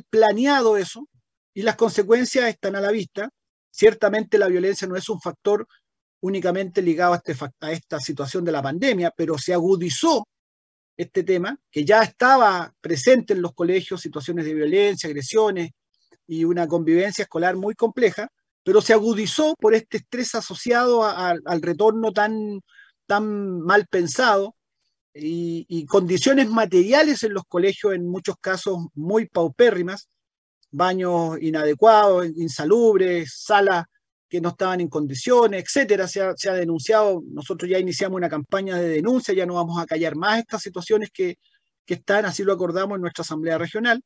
planeado 0.10 0.78
eso 0.78 1.08
y 1.54 1.62
las 1.62 1.76
consecuencias 1.76 2.50
están 2.50 2.76
a 2.76 2.82
la 2.82 2.90
vista. 2.90 3.30
Ciertamente 3.70 4.40
la 4.40 4.48
violencia 4.48 4.88
no 4.88 4.96
es 4.96 5.08
un 5.10 5.22
factor 5.22 5.68
únicamente 6.22 6.82
ligado 6.82 7.14
este, 7.14 7.36
a 7.60 7.72
esta 7.72 8.00
situación 8.00 8.46
de 8.46 8.52
la 8.52 8.64
pandemia, 8.64 9.14
pero 9.16 9.38
se 9.38 9.54
agudizó 9.54 10.28
este 10.98 11.24
tema, 11.24 11.56
que 11.70 11.86
ya 11.86 12.02
estaba 12.02 12.74
presente 12.82 13.34
en 13.34 13.44
los 13.44 13.54
colegios, 13.54 14.02
situaciones 14.02 14.46
de 14.46 14.56
violencia, 14.56 15.08
agresiones 15.08 15.70
y 16.26 16.46
una 16.46 16.68
convivencia 16.68 17.22
escolar 17.22 17.56
muy 17.56 17.76
compleja, 17.76 18.28
pero 18.66 18.82
se 18.82 18.94
agudizó 18.94 19.56
por 19.60 19.76
este 19.76 19.98
estrés 19.98 20.34
asociado 20.34 21.06
al 21.06 21.62
retorno 21.62 22.12
tan, 22.12 22.62
tan 23.06 23.62
mal 23.62 23.86
pensado 23.86 24.56
y, 25.14 25.86
condiciones 25.86 26.50
materiales 26.50 27.22
en 27.22 27.36
los 27.36 27.44
colegios, 27.48 27.94
en 27.94 28.08
muchos 28.10 28.38
casos 28.42 28.80
muy 28.96 29.28
paupérrimas, 29.28 30.10
baños 30.72 31.38
inadecuados, 31.42 32.26
insalubres, 32.26 33.36
salas 33.38 33.86
que 34.28 34.42
no 34.42 34.50
estaban 34.50 34.82
en 34.82 34.90
condiciones, 34.90 35.64
etcétera. 35.64 36.08
Se 36.08 36.22
ha, 36.22 36.54
denunciado, 36.54 37.22
nosotros 37.28 37.70
ya 37.70 37.78
iniciamos 37.78 38.18
una 38.18 38.30
campaña 38.30 38.78
de 38.78 38.90
denuncia, 38.90 39.36
ya 39.36 39.46
no 39.46 39.54
vamos 39.54 39.80
a 39.80 39.86
callar 39.86 40.16
más 40.16 40.40
estas 40.40 40.64
situaciones 40.64 41.12
que, 41.14 41.36
que 41.86 41.94
están, 41.94 42.26
así 42.26 42.44
lo 42.44 42.54
acordamos 42.54 42.96
en 42.96 43.02
nuestra 43.02 43.22
Asamblea 43.22 43.60
Regional, 43.60 44.02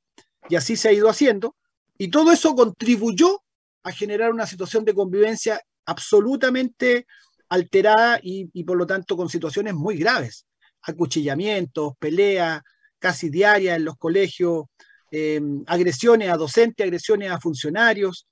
y 0.49 0.57
así 0.57 0.75
se 0.75 0.89
ha 0.89 0.91
ido 0.91 1.07
haciendo. 1.07 1.55
Y 1.97 2.09
todo 2.09 2.33
eso 2.33 2.53
contribuyó 2.55 3.41
a 3.83 3.91
generar 3.91 4.31
una 4.31 4.45
situación 4.45 4.85
de 4.85 4.93
convivencia 4.93 5.61
absolutamente 5.85 7.05
alterada 7.49 8.19
y, 8.21 8.49
y 8.53 8.63
por 8.63 8.77
lo 8.77 8.85
tanto 8.85 9.17
con 9.17 9.29
situaciones 9.29 9.73
muy 9.73 9.97
graves. 9.97 10.45
Acuchillamientos, 10.81 11.93
peleas 11.99 12.61
casi 12.99 13.29
diarias 13.29 13.77
en 13.77 13.85
los 13.85 13.97
colegios, 13.97 14.65
eh, 15.11 15.41
agresiones 15.65 16.29
a 16.29 16.37
docentes, 16.37 16.83
agresiones 16.83 17.31
a 17.31 17.39
funcionarios, 17.39 18.27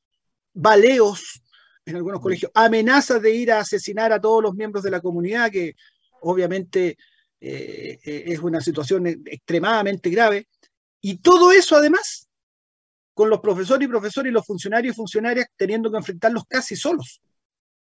baleos 0.54 1.42
en 1.86 1.96
algunos 1.96 2.22
colegios, 2.22 2.51
amenazas 2.54 3.22
de 3.22 3.34
ir 3.34 3.51
a 3.51 3.62
asesinar 3.62 4.12
a 4.12 4.20
todos 4.20 4.44
los 4.44 4.54
miembros 4.54 4.84
de 4.84 4.92
la 4.92 5.00
comunidad, 5.00 5.50
que 5.50 5.74
obviamente 6.22 6.98
eh, 7.39 7.98
eh, 8.04 8.24
es 8.27 8.39
una 8.39 8.60
situación 8.60 9.08
extremadamente 9.08 10.10
grave. 10.10 10.48
Y 11.00 11.20
todo 11.20 11.51
eso 11.51 11.77
además 11.77 12.27
con 13.18 13.32
los 13.32 13.40
profesores 13.40 13.84
y 13.84 13.90
profesores 13.90 14.30
y 14.30 14.34
los 14.34 14.46
funcionarios 14.46 14.94
y 14.94 14.96
funcionarias 14.96 15.48
teniendo 15.56 15.90
que 15.90 15.98
enfrentarlos 15.98 16.44
casi 16.48 16.76
solos, 16.76 17.20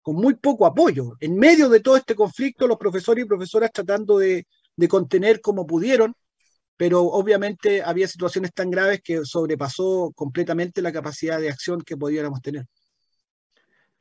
con 0.01 0.15
muy 0.15 0.37
poco 0.37 0.65
apoyo. 0.65 1.15
En 1.19 1.35
medio 1.37 1.69
de 1.69 1.81
todo 1.81 1.97
este 1.97 2.15
conflicto, 2.15 2.69
los 2.69 2.79
profesores 2.79 3.25
y 3.25 3.27
profesoras 3.27 3.73
tratando 3.73 4.17
de, 4.17 4.47
de 4.77 4.89
contener 4.89 5.41
como 5.41 5.67
pudieron, 5.67 6.15
pero 6.77 7.03
obviamente 7.03 7.83
había 7.83 8.07
situaciones 8.07 8.53
tan 8.55 8.71
graves 8.71 9.01
que 9.03 9.25
sobrepasó 9.25 10.13
completamente 10.15 10.81
la 10.81 10.93
capacidad 10.93 11.41
de 11.41 11.51
acción 11.51 11.81
que 11.81 11.97
pudiéramos 11.97 12.41
tener. 12.41 12.67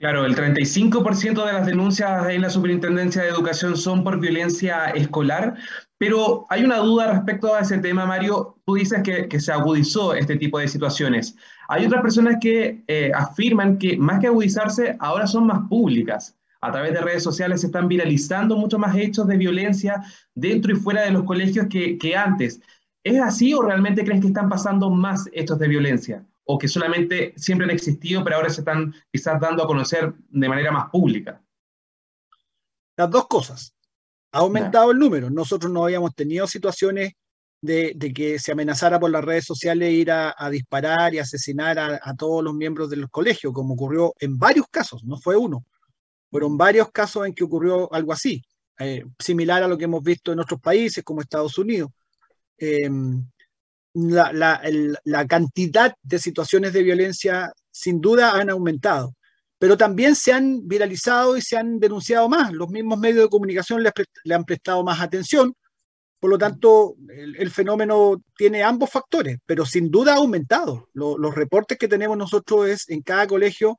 Claro, 0.04 0.26
el 0.26 0.36
35% 0.36 1.46
de 1.46 1.54
las 1.54 1.66
denuncias 1.66 2.30
en 2.30 2.42
la 2.42 2.50
Superintendencia 2.50 3.22
de 3.22 3.30
Educación 3.30 3.78
son 3.78 4.04
por 4.04 4.20
violencia 4.20 4.88
escolar, 4.90 5.56
pero 5.98 6.46
hay 6.50 6.66
una 6.66 6.80
duda 6.80 7.14
respecto 7.14 7.56
a 7.56 7.62
ese 7.62 7.78
tema, 7.78 8.06
Mario. 8.06 8.58
Tú 8.66 8.74
dices 8.74 9.02
que, 9.02 9.40
se 9.40 9.54
agudizó 9.54 10.14
este 10.14 10.36
tipo 10.36 10.60
de 10.60 10.68
situaciones. 10.68 11.38
Hay 11.70 11.86
otras 11.86 12.02
personas 12.02 12.36
que 12.42 12.84
eh, 12.86 13.14
afirman 13.16 13.78
que 13.78 13.96
más 13.96 14.20
que 14.20 14.28
agudizarse, 14.28 14.98
ahora 15.00 15.26
son 15.26 15.48
más 15.48 15.70
públicas. 15.70 16.36
A 16.60 16.70
través 16.70 16.92
de 16.92 17.00
redes 17.00 17.24
sociales 17.24 17.62
se 17.62 17.68
están 17.68 17.88
viralizando 17.88 18.58
mucho 18.58 18.78
más 18.78 18.98
hechos 18.98 19.26
de 19.26 19.38
violencia 19.38 20.04
dentro 20.36 20.74
y 20.74 20.76
fuera 20.76 21.04
de 21.04 21.12
los 21.12 21.24
colegios 21.24 21.68
que, 21.70 21.98
que 21.98 22.18
antes. 22.18 22.60
¿Es 23.06 23.22
así 23.22 23.54
o 23.54 23.62
realmente 23.62 24.04
crees 24.04 24.20
que 24.20 24.28
están 24.28 24.50
pasando 24.50 24.90
más 24.90 25.30
hechos 25.32 25.58
de 25.60 25.70
violencia? 25.70 26.26
O 26.46 26.58
que 26.58 26.68
solamente 26.68 27.34
siempre 27.38 27.66
han 27.66 27.72
existido, 27.72 28.24
pero 28.24 28.38
ahora 28.38 28.50
se 28.50 28.62
están 28.62 28.94
quizás 29.12 29.40
dando 29.40 29.64
a 29.64 29.68
conocer 29.68 30.14
de 30.30 30.50
manera 30.50 30.72
más 30.72 30.90
pública? 30.90 31.42
Las 32.98 33.10
dos 33.10 33.28
cosas. 33.28 33.74
Ha 34.32 34.40
aumentado 34.40 34.92
el 34.92 35.00
número. 35.00 35.30
Nosotros 35.30 35.72
no 35.72 35.84
habíamos 35.84 36.16
tenido 36.16 36.48
situaciones 36.48 37.14
de, 37.64 38.14
que 38.14 38.40
se 38.40 38.52
amenazara 38.52 39.00
por 39.00 39.10
las 39.10 39.24
redes 39.24 39.46
sociales 39.46 39.94
ir 39.94 40.12
a, 40.12 40.36
disparar 40.52 41.14
y 41.14 41.20
asesinar 41.20 41.80
a, 41.80 42.14
todos 42.16 42.44
los 42.44 42.54
miembros 42.54 42.90
del 42.90 43.10
colegio, 43.10 43.54
como 43.54 43.76
ocurrió 43.76 44.14
en 44.20 44.38
varios 44.38 44.68
casos, 44.70 45.04
no 45.04 45.18
fue 45.18 45.38
uno. 45.38 45.66
Fueron 46.30 46.58
varios 46.58 46.92
casos 46.92 47.26
en 47.26 47.34
que 47.34 47.44
ocurrió 47.44 47.92
algo 47.94 48.12
así, 48.12 48.44
eh, 48.80 49.06
similar 49.18 49.64
a 49.64 49.68
lo 49.68 49.78
que 49.78 49.86
hemos 49.86 50.04
visto 50.04 50.34
en 50.34 50.40
otros 50.40 50.60
países 50.60 51.04
como 51.04 51.22
Estados 51.22 51.58
Unidos. 51.58 51.92
Em, 52.58 53.26
la, 53.94 55.28
cantidad 55.28 55.94
de 56.02 56.20
situaciones 56.20 56.74
de 56.74 56.84
violencia 56.84 57.52
sin 57.72 58.02
duda 58.02 58.32
han 58.36 58.50
aumentado, 58.50 59.16
pero 59.58 59.78
también 59.78 60.16
se 60.16 60.34
han 60.34 60.68
viralizado 60.68 61.38
y 61.38 61.42
se 61.42 61.58
han 61.58 61.80
denunciado 61.80 62.28
más. 62.28 62.52
Los 62.52 62.70
mismos 62.70 63.00
medios 63.00 63.26
de 63.26 63.30
comunicación 63.30 63.84
le, 63.84 64.34
han 64.34 64.46
prestado 64.46 64.84
más 64.84 65.00
atención. 65.00 65.56
Por 66.20 66.30
lo 66.30 66.38
tanto, 66.38 66.96
el, 67.10 67.52
fenómeno 67.52 68.22
tiene 68.38 68.64
ambos 68.64 68.90
factores, 68.90 69.38
pero 69.46 69.66
sin 69.66 69.92
duda 69.92 70.14
ha 70.14 70.18
aumentado. 70.18 70.88
los 70.94 71.36
reportes 71.36 71.78
que 71.78 71.88
tenemos 71.88 72.18
nosotros 72.18 72.68
es 72.68 72.90
en 72.90 73.02
cada 73.02 73.28
colegio, 73.28 73.78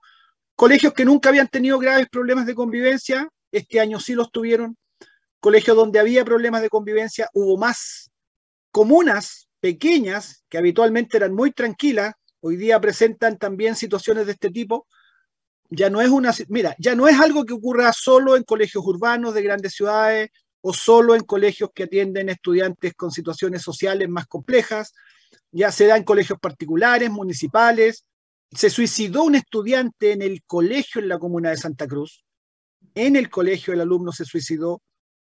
colegios 0.55 0.93
que 0.93 1.05
nunca 1.05 1.31
habían 1.31 1.49
tenido 1.49 1.79
graves 1.79 2.07
problemas 2.11 2.47
de 2.47 2.55
convivencia, 2.55 3.29
este 3.51 3.81
año 3.81 3.99
sí 3.99 4.15
los 4.15 4.31
tuvieron. 4.31 4.77
Colegios 5.41 5.77
donde 5.77 5.99
había 5.99 6.25
problemas 6.25 6.63
de 6.63 6.69
convivencia, 6.69 7.29
hubo 7.33 7.57
más 7.57 8.11
comunas 8.71 9.49
pequeñas, 9.65 10.45
que 10.51 10.59
habitualmente 10.59 11.17
eran 11.17 11.33
muy 11.33 11.51
tranquilas, 11.51 12.13
hoy 12.41 12.57
día 12.57 12.79
presentan 12.83 13.39
también 13.39 13.77
situaciones 13.77 14.27
de 14.27 14.33
este 14.33 14.51
tipo, 14.51 14.87
ya 15.71 15.89
no 15.89 16.03
es 16.03 16.11
una, 16.11 16.35
mira, 16.49 16.77
ya 16.79 16.95
no 16.95 17.09
es 17.09 17.19
algo 17.19 17.47
que 17.47 17.55
ocurra 17.55 17.91
solo 17.95 18.37
en 18.37 18.43
colegios 18.43 18.85
urbanos 18.85 19.33
de 19.33 19.41
grandes 19.41 19.73
ciudades 19.73 20.29
o 20.61 20.75
solo 20.75 21.15
en 21.15 21.23
colegios 21.23 21.71
que 21.75 21.85
atienden 21.85 22.29
estudiantes 22.29 22.93
con 22.93 23.11
situaciones 23.11 23.63
sociales 23.63 24.07
más 24.07 24.27
complejas, 24.27 24.93
ya 25.51 25.73
se 25.73 25.87
da 25.87 25.97
en 25.97 26.05
colegios 26.05 26.39
particulares, 26.39 27.09
municipales. 27.09 28.05
Se 28.51 28.69
suicidó 28.69 29.23
un 29.23 29.35
estudiante 29.35 30.13
en 30.13 30.21
el 30.21 30.43
colegio 30.45 31.01
en 31.01 31.09
la 31.09 31.19
comuna 31.19 31.49
de 31.49 31.57
Santa 31.57 31.87
Cruz. 31.87 32.23
En 32.95 33.17
el 33.17 33.31
colegio 33.31 33.73
el 33.73 33.81
alumno 33.81 34.13
se 34.13 34.27
suicidó, 34.27 34.83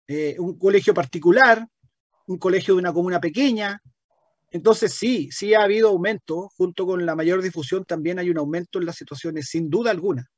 eh, 0.07 0.35
un 0.39 0.57
colegio 0.57 0.95
particular, 0.95 1.67
un 2.25 2.39
colegio 2.39 2.73
de 2.73 2.79
una 2.79 2.91
comuna 2.91 3.19
pequeña. 3.21 3.79
Entonces 4.55 4.93
sí, 4.93 5.27
sí 5.33 5.53
ha 5.53 5.63
habido 5.63 5.89
aumento, 5.89 6.47
junto 6.55 6.85
con 6.85 7.05
la 7.05 7.13
mayor 7.13 7.41
difusión 7.41 7.83
también 7.83 8.19
hay 8.19 8.29
un 8.29 8.37
aumento 8.37 8.79
en 8.79 8.85
las 8.85 8.95
situaciones, 8.95 9.49
sin 9.49 9.69
duda 9.69 9.91
alguna. 9.91 10.29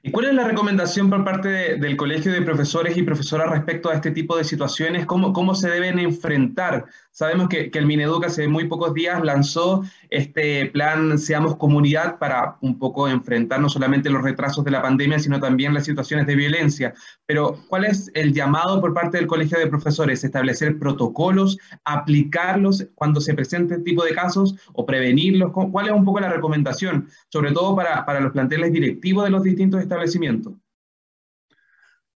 ¿Y 0.00 0.12
cuál 0.12 0.26
es 0.26 0.34
la 0.34 0.46
recomendación 0.46 1.10
por 1.10 1.24
parte 1.24 1.76
del 1.76 1.96
Colegio 1.96 2.30
de 2.30 2.42
Profesores 2.42 2.96
y 2.96 3.02
Profesoras 3.02 3.50
respecto 3.50 3.90
a 3.90 3.94
este 3.94 4.12
tipo 4.12 4.36
de 4.36 4.44
situaciones? 4.44 5.06
¿Cómo, 5.06 5.32
cómo 5.32 5.56
se 5.56 5.70
deben 5.70 5.98
enfrentar? 5.98 6.84
Sabemos 7.16 7.48
que, 7.48 7.70
el 7.72 7.86
Mineduc 7.86 8.24
hace 8.24 8.48
muy 8.48 8.66
pocos 8.66 8.92
días 8.92 9.22
lanzó 9.22 9.84
este 10.10 10.66
plan 10.66 11.16
Seamos 11.16 11.54
Comunidad 11.54 12.18
para 12.18 12.56
un 12.60 12.76
poco 12.76 13.06
enfrentar 13.06 13.60
no 13.60 13.68
solamente 13.68 14.10
los 14.10 14.24
retrasos 14.24 14.64
de 14.64 14.72
la 14.72 14.82
pandemia, 14.82 15.20
sino 15.20 15.38
también 15.38 15.72
las 15.74 15.84
situaciones 15.84 16.26
de 16.26 16.34
violencia. 16.34 16.92
Pero, 17.24 17.60
¿cuál 17.68 17.84
es 17.84 18.10
el 18.14 18.34
llamado 18.34 18.80
por 18.80 18.92
parte 18.92 19.18
del 19.18 19.28
Colegio 19.28 19.60
de 19.60 19.68
Profesores? 19.68 20.24
¿Establecer 20.24 20.76
protocolos, 20.76 21.56
aplicarlos 21.84 22.84
cuando 22.96 23.20
se 23.20 23.34
presente 23.34 23.74
este 23.74 23.84
tipo 23.84 24.04
de 24.04 24.12
casos 24.12 24.56
o 24.72 24.84
prevenirlos? 24.84 25.52
¿Cuál 25.52 25.86
es 25.86 25.92
un 25.92 26.04
poco 26.04 26.18
la 26.18 26.30
recomendación? 26.30 27.08
Sobre 27.28 27.52
todo 27.52 27.76
para, 27.76 28.04
para 28.04 28.18
los 28.18 28.32
planteles 28.32 28.72
directivos 28.72 29.22
de 29.22 29.30
los 29.30 29.44
distintos 29.44 29.80
estados 29.80 30.02
establecimiento? 30.02 30.58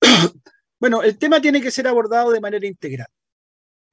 Bueno, 0.78 1.02
el 1.02 1.18
tema 1.18 1.42
tiene 1.42 1.62
que 1.62 1.72
ser 1.72 1.88
abordado 1.88 2.32
de 2.32 2.42
manera 2.42 2.68
integral. 2.68 3.08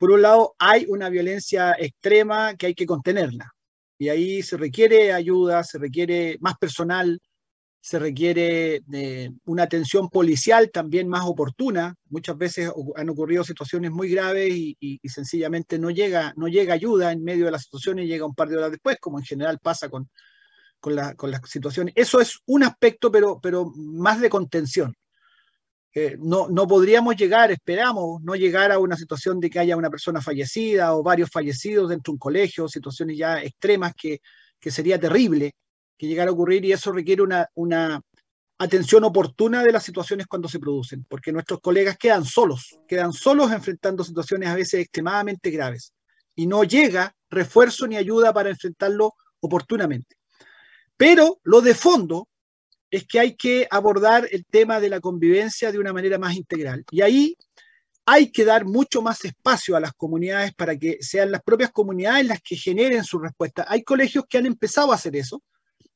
Por 0.03 0.11
un 0.11 0.23
lado, 0.23 0.57
hay 0.59 0.85
una 0.89 1.09
violencia 1.11 1.77
extrema 1.79 2.57
que 2.57 2.67
hay 2.67 2.75
que 2.75 2.87
contenerla. 2.87 3.53
Y 3.97 4.09
ahí 4.09 4.43
se 4.43 4.57
requiere 4.57 5.13
ayuda, 5.13 5.63
se 5.63 5.79
requiere 5.79 6.39
más 6.41 6.59
personal, 6.59 7.21
se 7.81 8.01
requiere 8.01 8.83
eh, 8.93 9.31
una 9.45 9.63
atención 9.63 10.09
policial 10.11 10.73
también 10.73 11.07
más 11.07 11.23
oportuna. 11.25 11.95
Muchas 12.09 12.37
veces 12.37 12.69
han 12.97 13.11
ocurrido 13.11 13.45
situaciones 13.45 13.93
muy 13.93 14.11
graves 14.11 14.53
y, 14.53 14.99
sencillamente 15.05 15.79
no 15.79 15.89
llega, 15.91 16.35
no 16.37 16.49
llega 16.49 16.75
ayuda 16.75 17.13
en 17.13 17.23
medio 17.23 17.45
de 17.45 17.53
las 17.53 17.63
situaciones, 17.63 18.09
llega 18.09 18.27
un 18.27 18.35
par 18.35 18.49
de 18.49 18.57
horas 18.57 18.73
después, 18.73 18.97
como 19.01 19.21
en 19.21 19.25
general 19.25 19.61
pasa 19.63 19.89
con, 19.89 20.11
con, 20.81 20.97
la, 20.97 21.15
con, 21.15 21.31
las 21.31 21.49
situaciones. 21.49 21.95
Eso 21.97 22.21
es 22.21 22.41
un 22.47 22.65
aspecto, 22.65 23.13
pero, 23.13 23.39
pero 23.41 23.71
más 23.77 24.21
de 24.21 24.31
contención. 24.31 24.97
Eh, 25.95 26.17
no, 26.19 26.49
no 26.49 26.67
podríamos 26.67 27.17
llegar, 27.17 27.53
esperamos, 27.53 28.23
no 28.23 28.35
llegar 28.35 28.73
a 28.73 28.79
una 28.79 28.97
situación 28.97 29.39
de 29.41 29.51
que 29.51 29.59
haya 29.59 29.77
una 29.77 29.91
persona 29.91 30.23
fallecida 30.23 30.95
o 30.97 31.03
varios 31.03 31.31
fallecidos 31.31 31.91
dentro 31.91 32.13
de 32.13 32.15
un 32.15 32.19
colegio, 32.19 32.67
situaciones 32.67 33.19
ya 33.19 33.43
extremas 33.43 33.93
que, 33.95 34.21
que 34.59 34.71
sería 34.71 34.99
terrible 34.99 35.53
que 35.99 36.07
llegara 36.07 36.31
a 36.31 36.33
ocurrir 36.33 36.65
y 36.65 36.73
eso 36.73 36.91
requiere 36.93 37.23
una, 37.23 37.49
una 37.55 38.01
atención 38.59 39.05
oportuna 39.05 39.63
de 39.63 39.73
las 39.73 39.85
situaciones 39.85 40.27
cuando 40.27 40.49
se 40.49 40.59
producen, 40.59 41.05
porque 41.09 41.31
nuestros 41.31 41.61
colegas 41.61 41.97
quedan 41.99 42.25
solos, 42.25 42.79
quedan 42.89 43.13
solos 43.13 43.53
enfrentando 43.53 44.03
situaciones 44.03 44.49
a 44.49 44.55
veces 44.55 44.81
extremadamente 44.81 45.51
graves 45.51 45.93
y 46.35 46.47
no 46.47 46.65
llega 46.65 47.15
refuerzo 47.29 47.87
ni 47.87 47.97
ayuda 47.97 48.33
para 48.33 48.51
enfrentarlo 48.51 49.15
oportunamente. 49.41 50.17
Pero 50.97 51.39
lo 51.43 51.61
de 51.61 51.75
fondo 51.75 52.29
es 52.93 53.07
que 53.07 53.19
hay 53.19 53.35
que 53.35 53.67
abordar 53.71 54.29
el 54.31 54.45
tema 54.45 54.79
de 54.79 54.91
la 54.91 55.01
convivencia 55.01 55.73
de 55.73 55.79
una 55.79 55.95
manera 55.95 56.19
más 56.19 56.37
integral. 56.37 56.85
Y 56.91 57.01
ahí 57.01 57.37
hay 58.05 58.31
que 58.31 58.45
dar 58.45 58.67
mucho 58.67 59.01
más 59.01 59.25
espacio 59.25 59.75
a 59.75 59.81
las 59.81 59.95
comunidades 59.95 60.53
para 60.53 60.77
que 60.77 60.99
sean 61.01 61.31
las 61.31 61.43
propias 61.43 61.71
comunidades 61.71 62.27
las 62.27 62.43
que 62.43 62.55
generen 62.55 63.03
su 63.03 63.19
respuesta. 63.19 63.65
Hay 63.67 63.83
colegios 63.83 64.27
que 64.29 64.37
han 64.37 64.45
empezado 64.45 64.93
a 64.93 64.97
hacer 64.97 65.17
eso, 65.17 65.43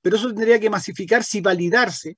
pero 0.00 0.16
eso 0.16 0.28
tendría 0.28 0.59
que 0.59 0.70
masificarse 0.70 1.37
y 1.37 1.42
validarse, 1.42 2.16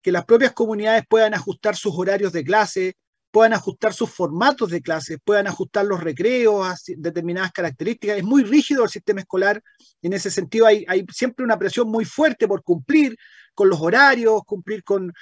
que 0.00 0.10
las 0.10 0.24
propias 0.24 0.52
comunidades 0.52 1.04
puedan 1.06 1.34
ajustar 1.34 1.76
sus 1.76 1.92
horarios 1.94 2.32
de 2.32 2.44
clase, 2.44 2.96
puedan 3.30 3.52
ajustar 3.52 3.92
sus 3.92 4.08
formatos 4.08 4.70
de 4.70 4.80
clases, 4.80 5.18
puedan 5.22 5.48
ajustar 5.48 5.84
los 5.84 6.00
recreos 6.02 6.64
a 6.64 6.76
determinadas 6.96 7.52
características. 7.52 8.18
Es 8.18 8.24
muy 8.24 8.44
rígido 8.44 8.84
el 8.84 8.90
sistema 8.90 9.20
escolar. 9.20 9.60
En 10.00 10.12
ese 10.12 10.30
sentido 10.30 10.66
hay, 10.66 10.86
siempre 11.12 11.44
una 11.44 11.58
presión 11.58 11.88
muy 11.88 12.04
fuerte 12.04 12.46
por 12.46 12.62
cumplir 12.62 13.16
con 13.54 13.68
los 13.68 13.80
horarios, 13.80 14.42
cumplir 14.44 14.84
con, 14.84 15.12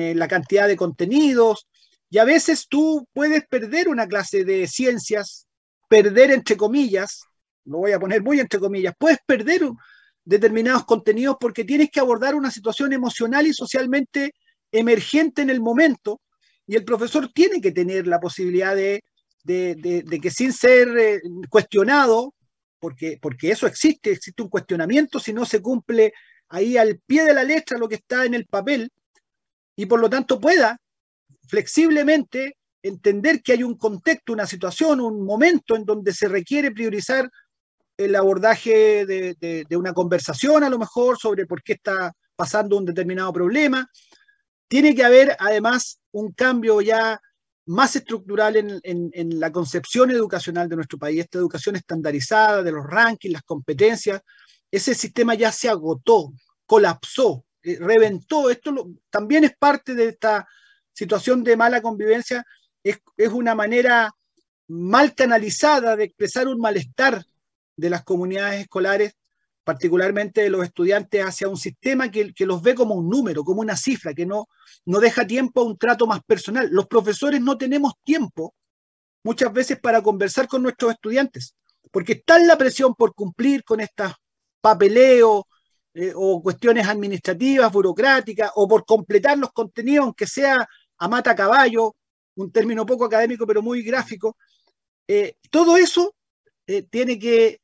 eh, 0.00 0.14
la 0.14 0.28
cantidad 0.28 0.68
de 0.68 0.76
contenidos. 0.76 1.66
Y 2.10 2.18
a 2.18 2.24
veces 2.24 2.66
tú 2.68 3.06
puedes 3.12 3.46
perder 3.46 3.88
una 3.88 4.06
clase 4.06 4.44
de 4.44 4.66
ciencias, 4.66 5.46
perder 5.88 6.30
entre 6.30 6.56
comillas, 6.56 7.24
lo 7.64 7.78
voy 7.78 7.92
a 7.92 8.00
poner 8.00 8.22
muy 8.22 8.40
entre 8.40 8.60
comillas, 8.60 8.94
puedes 8.98 9.18
perder 9.26 9.62
determinados 10.24 10.84
contenidos 10.84 11.36
porque 11.40 11.64
tienes 11.64 11.90
que 11.90 12.00
abordar 12.00 12.34
una 12.34 12.50
situación 12.50 12.92
emocional 12.92 13.46
y 13.46 13.52
socialmente 13.52 14.34
emergente 14.72 15.42
en 15.42 15.50
el 15.50 15.60
momento 15.60 16.20
y 16.66 16.76
el 16.76 16.84
profesor 16.84 17.30
tiene 17.32 17.60
que 17.60 17.72
tener 17.72 18.06
la 18.06 18.20
posibilidad 18.20 18.74
de, 18.74 19.02
que 19.46 20.30
sin 20.30 20.52
ser 20.52 20.96
eh, 20.96 21.20
cuestionado, 21.50 22.34
porque, 22.78 23.18
porque 23.20 23.50
eso 23.50 23.66
existe, 23.66 24.12
existe 24.12 24.42
un 24.42 24.48
cuestionamiento 24.48 25.18
si 25.18 25.32
no 25.32 25.44
se 25.44 25.60
cumple 25.60 26.12
ahí 26.54 26.76
al 26.76 27.00
pie 27.04 27.24
de 27.24 27.34
la 27.34 27.42
letra 27.42 27.78
lo 27.78 27.88
que 27.88 27.96
está 27.96 28.24
en 28.24 28.34
el 28.34 28.46
papel, 28.46 28.90
y 29.76 29.86
por 29.86 30.00
lo 30.00 30.08
tanto 30.08 30.40
pueda 30.40 30.78
flexiblemente 31.48 32.56
entender 32.80 33.42
que 33.42 33.52
hay 33.52 33.62
un 33.64 33.76
contexto, 33.76 34.32
una 34.32 34.46
situación, 34.46 35.00
un 35.00 35.24
momento 35.24 35.74
en 35.74 35.84
donde 35.84 36.12
se 36.12 36.28
requiere 36.28 36.70
priorizar 36.70 37.28
el 37.96 38.14
abordaje 38.14 39.04
de, 39.04 39.66
una 39.76 39.92
conversación 39.92 40.62
a 40.62 40.70
lo 40.70 40.78
mejor 40.78 41.18
sobre 41.18 41.46
por 41.46 41.62
qué 41.62 41.74
está 41.74 42.12
pasando 42.36 42.76
un 42.76 42.84
determinado 42.84 43.32
problema, 43.32 43.88
tiene 44.68 44.94
que 44.94 45.04
haber 45.04 45.36
además 45.38 46.00
un 46.12 46.32
cambio 46.32 46.80
ya 46.80 47.20
más 47.66 47.96
estructural 47.96 48.80
en, 48.82 49.40
la 49.40 49.50
concepción 49.50 50.10
educacional 50.10 50.68
de 50.68 50.76
nuestro 50.76 50.98
país, 50.98 51.20
esta 51.20 51.38
educación 51.38 51.76
estandarizada 51.76 52.62
de 52.62 52.72
los 52.72 52.84
rankings, 52.86 53.32
las 53.32 53.42
competencias, 53.42 54.20
ese 54.70 54.94
sistema 54.94 55.34
ya 55.34 55.52
se 55.52 55.68
agotó, 55.68 56.32
colapsó, 56.66 57.44
eh, 57.62 57.78
reventó. 57.80 58.50
Esto 58.50 58.90
también 59.10 59.44
es 59.44 59.56
parte 59.56 59.94
de 59.94 60.08
esta 60.08 60.46
situación 60.92 61.42
de 61.42 61.56
mala 61.56 61.82
convivencia, 61.82 62.44
es, 62.82 62.98
una 63.32 63.54
manera 63.54 64.12
mal 64.68 65.14
canalizada 65.14 65.96
de 65.96 66.04
expresar 66.04 66.48
un 66.48 66.60
malestar 66.60 67.24
de 67.76 67.90
las 67.90 68.04
comunidades 68.04 68.62
escolares 68.62 69.14
particularmente 69.64 70.42
de 70.42 70.50
los 70.50 70.62
estudiantes, 70.62 71.24
hacia 71.24 71.48
un 71.48 71.56
sistema 71.56 72.10
que, 72.10 72.34
los 72.40 72.60
ve 72.60 72.74
como 72.74 72.94
un 72.94 73.08
número, 73.08 73.44
como 73.44 73.62
una 73.62 73.76
cifra, 73.76 74.12
que 74.12 74.26
no, 74.26 74.46
no 74.84 75.00
deja 75.00 75.26
tiempo 75.26 75.62
a 75.62 75.64
un 75.64 75.78
trato 75.78 76.06
más 76.06 76.22
personal. 76.22 76.68
Los 76.70 76.86
profesores 76.86 77.40
no 77.40 77.56
tenemos 77.56 77.94
tiempo 78.04 78.54
muchas 79.24 79.50
veces 79.54 79.80
para 79.80 80.02
conversar 80.02 80.48
con 80.48 80.62
nuestros 80.62 80.92
estudiantes, 80.92 81.56
porque 81.90 82.12
está 82.12 82.38
la 82.38 82.58
presión 82.58 82.94
por 82.94 83.14
cumplir 83.14 83.64
con 83.64 83.80
estas 83.80 84.12
papeleo 84.60 85.46
eh, 85.96 86.12
o 86.14 86.42
cuestiones 86.42 86.88
administrativas, 86.88 87.72
burocráticas, 87.72 88.50
o 88.56 88.66
por 88.66 88.84
completar 88.84 89.38
los 89.38 89.52
contenidos, 89.52 90.06
aunque 90.06 90.26
sea 90.26 90.68
a 90.98 91.08
mata 91.08 91.36
caballo, 91.36 91.94
un 92.34 92.50
término 92.50 92.84
poco 92.84 93.04
académico 93.04 93.46
pero 93.46 93.62
muy 93.62 93.82
gráfico. 93.82 94.36
Eh, 95.06 95.36
todo 95.50 95.76
eso 95.76 96.14
eh, 96.66 96.82
tiene 96.82 97.18
que 97.18 97.60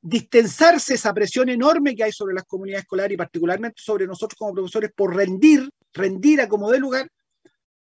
distensarse 0.00 0.94
esa 0.94 1.12
presión 1.12 1.48
enorme 1.48 1.96
que 1.96 2.04
hay 2.04 2.12
sobre 2.12 2.34
las 2.34 2.44
comunidades 2.44 2.84
escolares 2.84 3.14
y 3.14 3.16
particularmente 3.16 3.82
sobre 3.82 4.06
nosotros 4.06 4.38
como 4.38 4.52
profesores 4.52 4.92
por 4.94 5.16
rendir, 5.16 5.68
rendir 5.94 6.42
a 6.42 6.48
como 6.48 6.70
de 6.70 6.78
lugar 6.78 7.10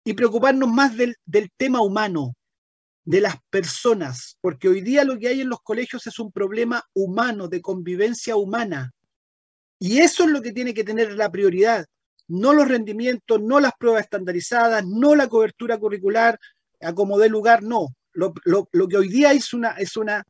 y 0.02 0.14
preocuparnos 0.14 0.68
más 0.68 0.96
del, 0.96 1.14
del 1.24 1.50
tema 1.56 1.80
humano, 1.80 2.34
de 3.04 3.20
las 3.20 3.36
personas, 3.50 4.38
porque 4.40 4.68
hoy 4.68 4.80
día 4.80 5.04
lo 5.04 5.18
que 5.18 5.28
hay 5.28 5.42
en 5.42 5.48
los 5.48 5.60
colegios 5.60 6.06
es 6.06 6.18
un 6.18 6.32
problema 6.32 6.82
humano, 6.94 7.48
de 7.48 7.60
convivencia 7.60 8.36
humana. 8.36 8.92
Y 9.78 9.98
eso 9.98 10.24
es 10.24 10.30
lo 10.30 10.40
que 10.40 10.52
tiene 10.52 10.72
que 10.72 10.84
tener 10.84 11.12
la 11.12 11.30
prioridad, 11.30 11.84
no 12.28 12.54
los 12.54 12.66
rendimientos, 12.66 13.42
no 13.42 13.60
las 13.60 13.72
pruebas 13.78 14.04
estandarizadas, 14.04 14.86
no 14.86 15.14
la 15.14 15.28
cobertura 15.28 15.78
curricular, 15.78 16.38
a 16.80 16.94
como 16.94 17.18
de 17.18 17.28
lugar, 17.28 17.62
no. 17.62 17.88
Lo, 18.12 18.32
lo, 18.44 18.68
lo, 18.72 18.88
que 18.88 18.96
hoy 18.96 19.08
día 19.08 19.32
es 19.32 19.52
una, 19.52 19.72
es 19.72 19.96
una 19.96 20.24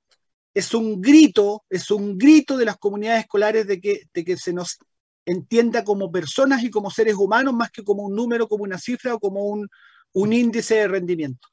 es 0.54 0.72
un 0.72 1.00
grito, 1.00 1.64
es 1.68 1.90
un 1.90 2.16
grito 2.16 2.56
de 2.56 2.64
las 2.64 2.78
comunidades 2.78 3.24
escolares 3.24 3.66
de 3.66 3.80
que, 3.80 4.04
de 4.14 4.24
que 4.24 4.36
se 4.36 4.52
nos 4.52 4.78
entienda 5.26 5.82
como 5.82 6.12
personas 6.12 6.62
y 6.62 6.70
como 6.70 6.90
seres 6.90 7.16
humanos 7.16 7.54
más 7.54 7.70
que 7.70 7.82
como 7.82 8.04
un 8.04 8.14
número, 8.14 8.46
como 8.46 8.62
una 8.62 8.78
cifra 8.78 9.14
o 9.14 9.18
como 9.18 9.44
un, 9.46 9.68
índice 10.32 10.76
de 10.76 10.88
rendimiento. 10.88 11.48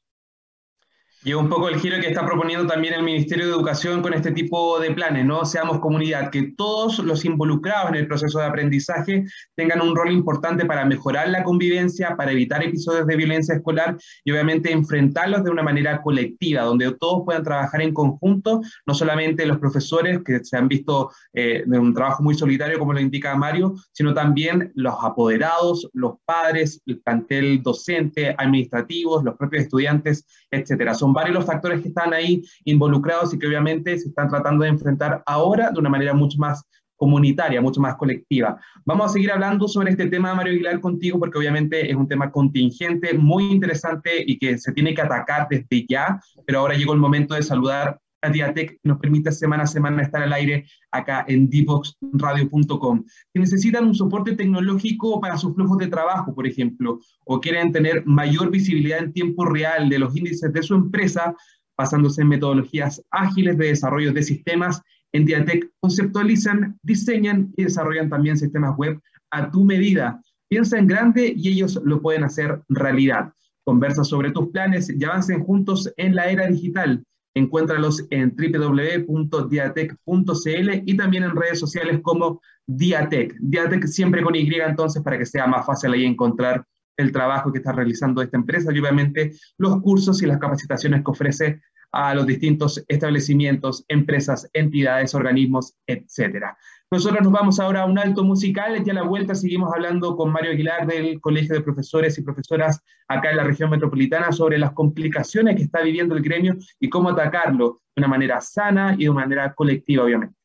Y 1.23 1.33
un 1.33 1.49
poco 1.49 1.69
el 1.69 1.79
giro 1.79 1.99
que 2.01 2.07
está 2.07 2.25
proponiendo 2.25 2.65
también 2.65 2.95
el 2.95 3.03
Ministerio 3.03 3.45
de 3.45 3.51
Educación 3.51 4.01
con 4.01 4.15
este 4.15 4.31
tipo 4.31 4.79
de 4.79 4.89
planes, 4.89 5.23
¿no? 5.23 5.45
Seamos 5.45 5.79
comunidad, 5.79 6.31
que 6.31 6.53
todos 6.57 6.97
los 6.97 7.25
involucrados 7.25 7.89
en 7.89 7.97
el 7.97 8.07
proceso 8.07 8.39
de 8.39 8.45
aprendizaje 8.45 9.25
tengan 9.55 9.81
un 9.81 9.95
rol 9.95 10.11
importante 10.11 10.65
para 10.65 10.83
mejorar 10.83 11.29
la 11.29 11.43
convivencia, 11.43 12.15
para 12.17 12.31
evitar 12.31 12.63
episodios 12.63 13.05
de 13.05 13.15
violencia 13.15 13.53
escolar 13.53 13.97
y 14.23 14.31
obviamente 14.31 14.71
enfrentarlos 14.71 15.43
de 15.43 15.51
una 15.51 15.61
manera 15.61 16.01
colectiva, 16.01 16.63
donde 16.63 16.91
todos 16.99 17.21
puedan 17.23 17.43
trabajar 17.43 17.83
en 17.83 17.93
conjunto, 17.93 18.61
no 18.87 18.95
solamente 18.95 19.45
los 19.45 19.59
profesores 19.59 20.21
que 20.25 20.43
se 20.43 20.57
han 20.57 20.67
visto 20.67 21.11
eh, 21.33 21.61
de 21.67 21.77
un 21.77 21.93
trabajo 21.93 22.23
muy 22.23 22.33
solitario, 22.33 22.79
como 22.79 22.93
lo 22.93 22.99
indica 22.99 23.35
Mario, 23.35 23.75
sino 23.91 24.15
también 24.15 24.71
los 24.73 24.95
apoderados, 25.03 25.87
los 25.93 26.13
padres, 26.25 26.81
el 26.87 26.99
plantel 26.99 27.61
docente, 27.61 28.33
administrativos, 28.35 29.23
los 29.23 29.37
propios 29.37 29.65
estudiantes, 29.65 30.25
etcétera. 30.49 30.95
Son 30.95 31.10
varios 31.13 31.35
los 31.35 31.45
factores 31.45 31.81
que 31.81 31.89
están 31.89 32.13
ahí 32.13 32.41
involucrados 32.65 33.33
y 33.33 33.39
que 33.39 33.47
obviamente 33.47 33.97
se 33.97 34.09
están 34.09 34.29
tratando 34.29 34.63
de 34.63 34.69
enfrentar 34.69 35.23
ahora 35.25 35.71
de 35.71 35.79
una 35.79 35.89
manera 35.89 36.13
mucho 36.13 36.37
más 36.37 36.65
comunitaria, 37.01 37.59
mucho 37.61 37.81
más 37.81 37.95
colectiva. 37.95 38.59
Vamos 38.85 39.07
a 39.07 39.13
seguir 39.13 39.31
hablando 39.31 39.67
sobre 39.67 39.89
este 39.89 40.05
tema, 40.05 40.35
Mario 40.35 40.53
Aguilar, 40.53 40.79
contigo, 40.79 41.17
porque 41.17 41.39
obviamente 41.39 41.89
es 41.89 41.95
un 41.95 42.07
tema 42.07 42.29
contingente, 42.29 43.15
muy 43.15 43.45
interesante 43.45 44.23
y 44.23 44.37
que 44.37 44.59
se 44.59 44.71
tiene 44.71 44.93
que 44.93 45.01
atacar 45.01 45.47
desde 45.49 45.85
ya, 45.89 46.21
pero 46.45 46.59
ahora 46.59 46.75
llegó 46.75 46.93
el 46.93 46.99
momento 46.99 47.33
de 47.33 47.41
saludar 47.41 47.99
que 48.21 48.79
nos 48.83 48.99
permite 48.99 49.31
semana 49.31 49.63
a 49.63 49.67
semana 49.67 50.03
estar 50.03 50.21
al 50.21 50.33
aire 50.33 50.65
acá 50.91 51.25
en 51.27 51.49
dboxradio.com. 51.49 53.03
Si 53.33 53.39
necesitan 53.39 53.85
un 53.85 53.95
soporte 53.95 54.35
tecnológico 54.35 55.19
para 55.19 55.37
sus 55.37 55.55
flujos 55.55 55.77
de 55.79 55.87
trabajo, 55.87 56.33
por 56.33 56.45
ejemplo, 56.45 56.99
o 57.25 57.39
quieren 57.39 57.71
tener 57.71 58.05
mayor 58.05 58.51
visibilidad 58.51 58.99
en 58.99 59.13
tiempo 59.13 59.45
real 59.45 59.89
de 59.89 59.99
los 59.99 60.15
índices 60.15 60.53
de 60.53 60.61
su 60.61 60.75
empresa, 60.75 61.35
basándose 61.77 62.21
en 62.21 62.27
metodologías 62.27 63.01
ágiles 63.09 63.57
de 63.57 63.67
desarrollo 63.67 64.13
de 64.13 64.21
sistemas, 64.23 64.81
en 65.13 65.25
Diatec 65.25 65.69
conceptualizan, 65.79 66.79
diseñan 66.83 67.51
y 67.57 67.63
desarrollan 67.63 68.09
también 68.09 68.37
sistemas 68.37 68.77
web 68.77 68.99
a 69.31 69.49
tu 69.49 69.65
medida. 69.65 70.21
Piensa 70.47 70.77
en 70.77 70.87
grande 70.87 71.33
y 71.35 71.49
ellos 71.49 71.79
lo 71.83 72.01
pueden 72.01 72.23
hacer 72.23 72.61
realidad. 72.69 73.33
Conversa 73.63 74.03
sobre 74.03 74.31
tus 74.31 74.49
planes 74.49 74.89
y 74.89 75.03
avancen 75.03 75.43
juntos 75.43 75.91
en 75.97 76.15
la 76.15 76.29
era 76.29 76.47
digital. 76.47 77.03
Encuéntralos 77.33 78.05
en 78.09 78.35
www.diatec.cl 78.35 80.69
y 80.85 80.97
también 80.97 81.23
en 81.23 81.35
redes 81.35 81.59
sociales 81.59 81.99
como 82.01 82.41
Diatec. 82.67 83.35
Diatec 83.39 83.87
siempre 83.87 84.21
con 84.21 84.35
Y 84.35 84.53
entonces 84.55 85.01
para 85.01 85.17
que 85.17 85.25
sea 85.25 85.47
más 85.47 85.65
fácil 85.65 85.93
ahí 85.93 86.05
encontrar 86.05 86.65
el 86.97 87.11
trabajo 87.11 87.51
que 87.51 87.59
está 87.59 87.71
realizando 87.71 88.21
esta 88.21 88.37
empresa 88.37 88.73
y 88.73 88.79
obviamente 88.79 89.31
los 89.57 89.81
cursos 89.81 90.21
y 90.21 90.25
las 90.25 90.39
capacitaciones 90.39 91.03
que 91.03 91.11
ofrece 91.11 91.61
a 91.91 92.13
los 92.13 92.25
distintos 92.25 92.83
establecimientos, 92.87 93.83
empresas, 93.87 94.49
entidades, 94.53 95.13
organismos, 95.13 95.75
etcétera. 95.85 96.57
Nosotros 96.93 97.21
nos 97.23 97.31
vamos 97.31 97.57
ahora 97.61 97.83
a 97.83 97.85
un 97.85 97.97
alto 97.97 98.21
musical 98.21 98.83
y 98.85 98.89
a 98.89 98.93
la 98.93 99.03
vuelta 99.03 99.33
seguimos 99.33 99.71
hablando 99.73 100.17
con 100.17 100.29
Mario 100.29 100.51
Aguilar 100.51 100.85
del 100.85 101.21
Colegio 101.21 101.55
de 101.55 101.61
Profesores 101.61 102.17
y 102.17 102.21
Profesoras 102.21 102.81
acá 103.07 103.31
en 103.31 103.37
la 103.37 103.45
región 103.45 103.69
metropolitana 103.69 104.33
sobre 104.33 104.59
las 104.59 104.73
complicaciones 104.73 105.55
que 105.55 105.63
está 105.63 105.81
viviendo 105.81 106.17
el 106.17 106.21
gremio 106.21 106.57
y 106.81 106.89
cómo 106.89 107.07
atacarlo 107.07 107.79
de 107.95 108.01
una 108.01 108.09
manera 108.09 108.41
sana 108.41 108.93
y 108.97 109.05
de 109.05 109.11
manera 109.11 109.53
colectiva, 109.53 110.03
obviamente. 110.03 110.35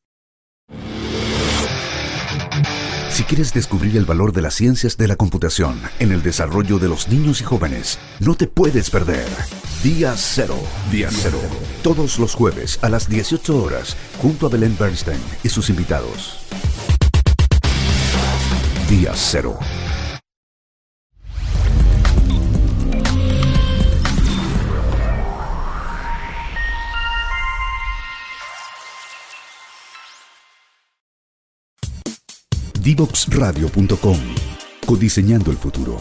Si 3.10 3.24
quieres 3.24 3.52
descubrir 3.52 3.96
el 3.96 4.04
valor 4.04 4.32
de 4.32 4.42
las 4.42 4.54
ciencias 4.54 4.96
de 4.96 5.08
la 5.08 5.16
computación 5.16 5.80
en 5.98 6.12
el 6.12 6.22
desarrollo 6.22 6.78
de 6.78 6.86
los 6.86 7.08
niños 7.08 7.40
y 7.40 7.44
jóvenes, 7.44 7.98
no 8.20 8.36
te 8.36 8.46
puedes 8.46 8.88
perder. 8.90 9.26
Día 9.82 10.14
Cero. 10.16 10.56
Día 10.90 11.08
Cero. 11.12 11.38
Todos 11.82 12.18
los 12.18 12.34
jueves 12.34 12.78
a 12.82 12.88
las 12.88 13.08
18 13.08 13.62
horas, 13.62 13.96
junto 14.20 14.46
a 14.46 14.48
Belén 14.48 14.76
Bernstein 14.78 15.20
y 15.44 15.48
sus 15.48 15.70
invitados. 15.70 16.38
Día 18.88 19.12
Cero. 19.14 19.58
Divoxradio.com. 32.80 34.18
Codiseñando 34.86 35.50
el 35.50 35.56
futuro. 35.58 36.00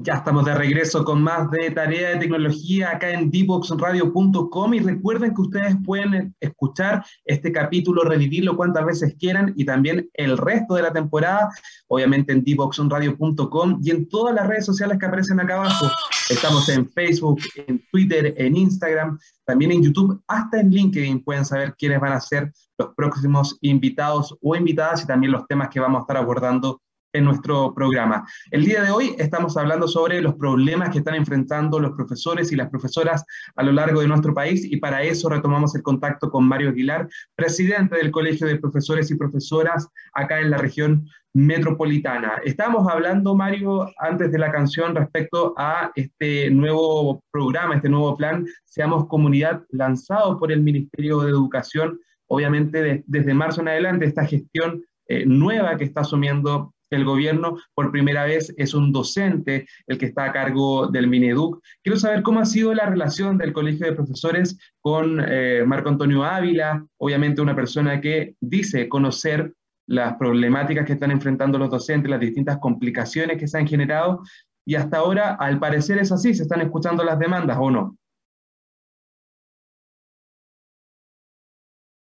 Ya 0.00 0.14
estamos 0.14 0.44
de 0.44 0.54
regreso 0.54 1.04
con 1.04 1.20
más 1.20 1.50
de 1.50 1.72
tarea 1.72 2.10
de 2.10 2.18
tecnología 2.18 2.90
acá 2.92 3.10
en 3.10 3.32
divoxradio.com 3.32 4.74
y 4.74 4.78
recuerden 4.78 5.34
que 5.34 5.40
ustedes 5.40 5.76
pueden 5.84 6.36
escuchar 6.38 7.04
este 7.24 7.50
capítulo, 7.50 8.04
revivirlo 8.04 8.56
cuantas 8.56 8.86
veces 8.86 9.16
quieran 9.18 9.52
y 9.56 9.64
también 9.64 10.08
el 10.14 10.38
resto 10.38 10.76
de 10.76 10.82
la 10.82 10.92
temporada, 10.92 11.50
obviamente 11.88 12.32
en 12.32 12.44
divoxradio.com 12.44 13.80
y 13.82 13.90
en 13.90 14.08
todas 14.08 14.36
las 14.36 14.46
redes 14.46 14.66
sociales 14.66 14.98
que 15.00 15.06
aparecen 15.06 15.40
acá 15.40 15.56
abajo. 15.56 15.90
Estamos 16.30 16.68
en 16.68 16.88
Facebook, 16.88 17.40
en 17.66 17.84
Twitter, 17.90 18.34
en 18.36 18.56
Instagram, 18.56 19.18
también 19.44 19.72
en 19.72 19.82
YouTube, 19.82 20.22
hasta 20.28 20.60
en 20.60 20.70
LinkedIn 20.70 21.24
pueden 21.24 21.44
saber 21.44 21.74
quiénes 21.76 21.98
van 21.98 22.12
a 22.12 22.20
ser 22.20 22.52
los 22.78 22.94
próximos 22.94 23.58
invitados 23.62 24.32
o 24.40 24.54
invitadas 24.54 25.02
y 25.02 25.08
también 25.08 25.32
los 25.32 25.44
temas 25.48 25.70
que 25.70 25.80
vamos 25.80 25.98
a 25.98 26.02
estar 26.02 26.18
abordando 26.18 26.80
en 27.12 27.24
nuestro 27.24 27.74
programa. 27.74 28.26
El 28.50 28.64
día 28.64 28.82
de 28.82 28.90
hoy 28.90 29.14
estamos 29.18 29.56
hablando 29.56 29.88
sobre 29.88 30.20
los 30.20 30.34
problemas 30.34 30.90
que 30.90 30.98
están 30.98 31.14
enfrentando 31.14 31.80
los 31.80 31.92
profesores 31.92 32.52
y 32.52 32.56
las 32.56 32.68
profesoras 32.68 33.24
a 33.56 33.62
lo 33.62 33.72
largo 33.72 34.00
de 34.00 34.08
nuestro 34.08 34.34
país 34.34 34.64
y 34.64 34.76
para 34.76 35.02
eso 35.02 35.28
retomamos 35.28 35.74
el 35.74 35.82
contacto 35.82 36.30
con 36.30 36.46
Mario 36.46 36.70
Aguilar, 36.70 37.08
presidente 37.34 37.96
del 37.96 38.10
Colegio 38.10 38.46
de 38.46 38.58
Profesores 38.58 39.10
y 39.10 39.16
Profesoras 39.16 39.88
acá 40.12 40.40
en 40.40 40.50
la 40.50 40.58
región 40.58 41.08
metropolitana. 41.34 42.40
Estamos 42.44 42.90
hablando, 42.90 43.34
Mario, 43.34 43.90
antes 43.98 44.32
de 44.32 44.38
la 44.38 44.50
canción 44.50 44.94
respecto 44.94 45.54
a 45.56 45.90
este 45.94 46.50
nuevo 46.50 47.22
programa, 47.30 47.76
este 47.76 47.88
nuevo 47.88 48.16
plan, 48.16 48.46
Seamos 48.64 49.06
Comunidad, 49.06 49.62
lanzado 49.70 50.38
por 50.38 50.52
el 50.52 50.62
Ministerio 50.62 51.20
de 51.20 51.30
Educación, 51.30 52.00
obviamente 52.26 53.04
desde 53.06 53.34
marzo 53.34 53.60
en 53.60 53.68
adelante, 53.68 54.04
esta 54.04 54.26
gestión 54.26 54.84
eh, 55.06 55.24
nueva 55.26 55.76
que 55.76 55.84
está 55.84 56.02
asumiendo 56.02 56.74
el 56.90 57.04
gobierno, 57.04 57.58
por 57.74 57.90
primera 57.90 58.24
vez 58.24 58.54
es 58.56 58.74
un 58.74 58.92
docente 58.92 59.66
el 59.86 59.98
que 59.98 60.06
está 60.06 60.24
a 60.24 60.32
cargo 60.32 60.86
del 60.88 61.08
Mineduc. 61.08 61.62
Quiero 61.82 61.98
saber 61.98 62.22
cómo 62.22 62.40
ha 62.40 62.46
sido 62.46 62.74
la 62.74 62.86
relación 62.86 63.38
del 63.38 63.52
Colegio 63.52 63.86
de 63.86 63.94
Profesores 63.94 64.58
con 64.80 65.22
eh, 65.26 65.64
Marco 65.66 65.88
Antonio 65.88 66.24
Ávila, 66.24 66.84
obviamente 66.98 67.40
una 67.40 67.54
persona 67.54 68.00
que 68.00 68.34
dice 68.40 68.88
conocer 68.88 69.52
las 69.86 70.16
problemáticas 70.16 70.84
que 70.86 70.92
están 70.92 71.10
enfrentando 71.10 71.58
los 71.58 71.70
docentes, 71.70 72.10
las 72.10 72.20
distintas 72.20 72.58
complicaciones 72.58 73.38
que 73.38 73.48
se 73.48 73.58
han 73.58 73.66
generado, 73.66 74.22
y 74.66 74.74
hasta 74.74 74.98
ahora, 74.98 75.34
al 75.34 75.58
parecer 75.58 75.96
es 75.96 76.12
así, 76.12 76.34
se 76.34 76.42
están 76.42 76.60
escuchando 76.60 77.02
las 77.02 77.18
demandas, 77.18 77.56
¿o 77.58 77.70
no? 77.70 77.96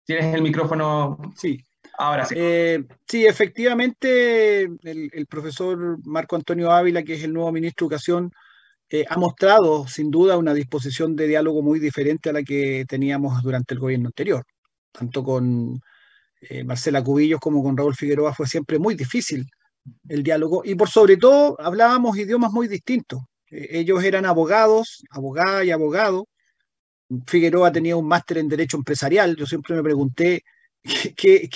¿Tienes 0.06 0.36
el 0.36 0.41
micrófono? 0.41 1.17
Sí. 1.36 1.63
Ahora 1.98 2.26
sí. 2.26 2.36
Eh, 2.38 2.84
sí, 3.08 3.26
efectivamente, 3.26 4.64
el, 4.64 5.26
profesor 5.28 5.98
Marco 6.06 6.36
Antonio 6.36 6.72
Ávila, 6.72 7.04
que 7.04 7.16
es 7.16 7.24
el 7.24 7.34
nuevo 7.34 7.52
ministro 7.52 7.86
de 7.88 7.96
Educación, 7.96 8.32
eh, 8.90 9.06
ha 9.10 9.18
mostrado 9.18 9.88
sin 9.88 10.12
duda 10.12 10.38
una 10.38 10.54
disposición 10.54 11.16
de 11.16 11.28
diálogo 11.28 11.62
muy 11.64 11.80
diferente 11.80 12.30
a 12.30 12.34
la 12.34 12.44
que 12.44 12.86
teníamos 12.88 13.42
durante 13.44 13.74
el 13.74 13.80
gobierno 13.80 14.08
anterior. 14.10 14.46
Tanto 14.92 15.24
con 15.24 15.82
eh, 16.42 16.64
Marcela 16.64 17.04
Cubillos 17.04 17.40
como 17.40 17.64
con 17.64 17.76
Raúl 17.76 17.96
Figueroa 17.96 18.34
fue 18.34 18.48
siempre 18.48 18.80
muy 18.80 18.96
difícil 18.96 19.46
el 20.10 20.24
diálogo 20.24 20.64
y 20.66 20.76
por 20.76 20.90
sobre 20.90 21.18
todo 21.18 21.58
hablábamos 21.60 22.18
idiomas 22.18 22.52
muy 22.52 22.68
distintos. 22.68 23.22
ellos 23.50 24.04
eran 24.04 24.26
abogados, 24.26 25.04
abogada 25.12 25.64
y 25.66 25.72
abogado. 25.72 26.28
Figueroa 27.28 27.72
tenía 27.72 27.96
un 27.96 28.08
máster 28.08 28.38
en 28.40 28.50
Derecho 28.50 28.78
Empresarial. 28.78 29.36
Yo 29.36 29.46
siempre 29.46 29.76
me 29.76 29.84
pregunté 29.84 30.44
¿Qué, 31.16 31.50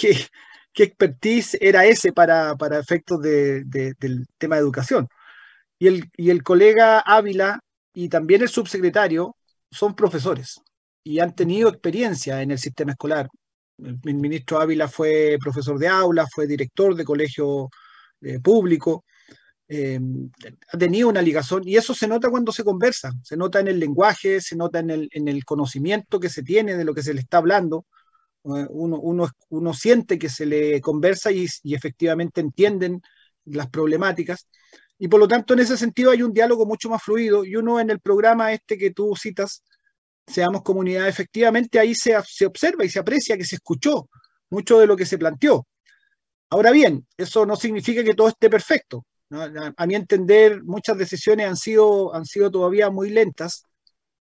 expertise 0.75 1.57
era 1.59 1.85
ese 1.85 2.11
para, 2.11 2.55
efectos 2.79 3.21
del 3.21 4.27
tema 4.37 4.55
de 4.55 4.61
educación? 4.61 5.07
Y 5.79 5.87
el, 5.87 6.09
y 6.15 6.29
el 6.29 6.43
colega 6.43 6.99
Ávila 6.99 7.59
y 7.93 8.09
también 8.09 8.41
el 8.41 8.49
subsecretario 8.49 9.35
son 9.71 9.95
profesores 9.95 10.61
y 11.03 11.19
han 11.19 11.35
tenido 11.35 11.69
experiencia 11.69 12.41
en 12.41 12.51
el 12.51 12.59
sistema 12.59 12.91
escolar. 12.91 13.29
El, 13.77 13.99
ministro 14.15 14.59
Ávila 14.59 14.87
fue 14.87 15.37
profesor 15.41 15.79
de 15.79 15.87
aula, 15.87 16.27
fue 16.31 16.45
director 16.47 16.95
de 16.95 17.03
colegio 17.03 17.69
eh, 18.21 18.39
público, 18.39 19.05
eh, 19.67 19.99
ha 20.71 20.77
tenido 20.77 21.09
una 21.09 21.21
ligación 21.21 21.67
y 21.67 21.77
eso 21.77 21.93
se 21.93 22.07
nota 22.07 22.29
cuando 22.29 22.51
se 22.51 22.63
conversa, 22.63 23.11
se 23.23 23.37
nota 23.37 23.59
en 23.59 23.69
el 23.69 23.79
lenguaje, 23.79 24.41
se 24.41 24.55
nota 24.55 24.79
en 24.79 24.89
el, 24.91 25.09
en 25.11 25.27
el 25.27 25.43
conocimiento 25.45 26.19
que 26.19 26.29
se 26.29 26.43
tiene 26.43 26.75
de 26.75 26.83
lo 26.83 26.93
que 26.93 27.03
se 27.03 27.13
le 27.13 27.21
está 27.21 27.37
hablando 27.37 27.85
uno, 28.43 29.29
uno, 29.49 29.73
siente 29.73 30.17
que 30.17 30.29
se 30.29 30.45
le 30.45 30.81
conversa 30.81 31.31
y, 31.31 31.47
efectivamente 31.63 32.41
entienden 32.41 33.01
las 33.45 33.69
problemáticas. 33.69 34.47
Y 34.97 35.07
por 35.07 35.19
lo 35.19 35.27
tanto, 35.27 35.53
en 35.53 35.59
ese 35.59 35.77
sentido 35.77 36.11
hay 36.11 36.21
un 36.23 36.33
diálogo 36.33 36.65
mucho 36.65 36.89
más 36.89 37.01
fluido 37.03 37.43
y 37.43 37.55
uno 37.55 37.79
en 37.79 37.89
el 37.89 37.99
programa 37.99 38.53
este 38.53 38.77
que 38.77 38.91
tú 38.91 39.15
citas, 39.15 39.63
Seamos 40.27 40.61
Comunidad, 40.61 41.07
efectivamente 41.07 41.79
ahí 41.79 41.95
se, 41.95 42.15
se 42.25 42.45
observa 42.45 42.85
y 42.85 42.89
se 42.89 42.99
aprecia 42.99 43.37
que 43.37 43.43
se 43.43 43.55
escuchó 43.55 44.07
mucho 44.49 44.79
de 44.79 44.87
lo 44.87 44.95
que 44.95 45.05
se 45.05 45.17
planteó. 45.17 45.65
Ahora 46.49 46.71
bien, 46.71 47.07
eso 47.17 47.45
no 47.45 47.55
significa 47.55 48.03
que 48.03 48.13
todo 48.13 48.27
esté 48.27 48.49
perfecto. 48.49 49.05
A, 49.31 49.87
mi 49.87 49.95
entender, 49.95 50.61
muchas 50.63 50.97
decisiones 50.97 51.47
han 51.47 51.55
sido, 51.55 52.13
han 52.13 52.25
sido 52.25 52.51
todavía 52.51 52.89
muy 52.89 53.09
lentas. 53.09 53.63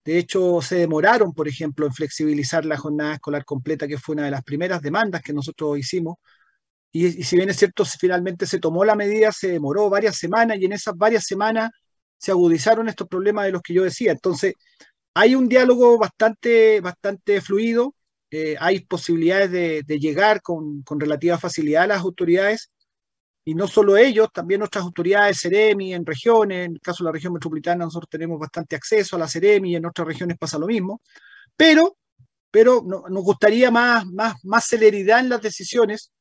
De 0.09 0.17
hecho, 0.17 0.59
se 0.63 0.77
demoraron, 0.77 1.35
por 1.35 1.47
ejemplo, 1.47 1.85
en 1.85 1.93
flexibilizar 1.93 2.65
la 2.65 2.77
jornada 2.77 3.13
escolar 3.13 3.45
completa, 3.45 3.87
que 3.87 3.99
fue 3.99 4.13
una 4.13 4.25
de 4.25 4.31
las 4.31 4.43
primeras 4.43 4.81
demandas 4.81 5.21
que 5.21 5.33
nosotros 5.33 5.77
hicimos. 5.77 6.15
Y, 6.91 7.11
si 7.23 7.35
bien 7.35 7.47
es 7.51 7.57
cierto, 7.57 7.85
finalmente 7.85 8.47
se 8.47 8.57
tomó 8.57 8.83
la 8.83 8.95
medida, 8.95 9.31
se 9.31 9.49
demoró 9.51 9.87
varias 9.87 10.17
semanas 10.17 10.57
y 10.59 10.65
en 10.65 10.73
esas 10.73 10.97
varias 10.97 11.25
semanas 11.25 11.69
se 12.17 12.31
agudizaron 12.31 12.89
estos 12.89 13.07
problemas 13.07 13.45
de 13.45 13.51
los 13.51 13.61
que 13.61 13.75
yo 13.75 13.83
decía. 13.83 14.11
Entonces, 14.11 14.55
hay 15.13 15.35
un 15.35 15.47
diálogo 15.47 15.99
bastante, 15.99 16.81
bastante 16.81 17.39
fluido, 17.39 17.93
eh, 18.31 18.55
hay 18.59 18.79
posibilidades 18.79 19.51
de, 19.51 19.99
llegar 19.99 20.41
con, 20.41 20.83
relativa 20.97 21.37
facilidad 21.37 21.83
a 21.83 21.87
las 21.87 22.01
autoridades, 22.01 22.71
y 23.45 23.55
no 23.55 23.67
solo 23.67 23.97
ellos, 23.97 24.29
también 24.33 24.59
nuestras 24.59 24.83
autoridades, 24.83 25.39
CEREMI, 25.41 25.93
en 25.93 26.05
regiones, 26.05 26.65
en 26.65 26.73
el 26.73 26.81
caso 26.81 27.03
de 27.03 27.07
la 27.07 27.13
región 27.13 27.33
metropolitana, 27.33 27.85
nosotros 27.85 28.09
tenemos 28.09 28.39
bastante 28.39 28.75
acceso 28.75 29.15
a 29.15 29.19
la 29.19 29.27
CEREMI, 29.27 29.77
en 29.77 29.85
otras 29.85 30.07
regiones 30.07 30.37
pasa 30.37 30.59
lo 30.59 30.67
mismo, 30.67 31.01
pero, 31.55 31.97
pero 32.51 32.81
nos 32.83 33.23
gustaría 33.23 33.71
más, 33.71 34.05
más, 34.05 34.35
más 34.43 34.65
celeridad 34.65 35.19
en 35.19 35.29
las 35.29 35.41
decisiones, 35.41 36.11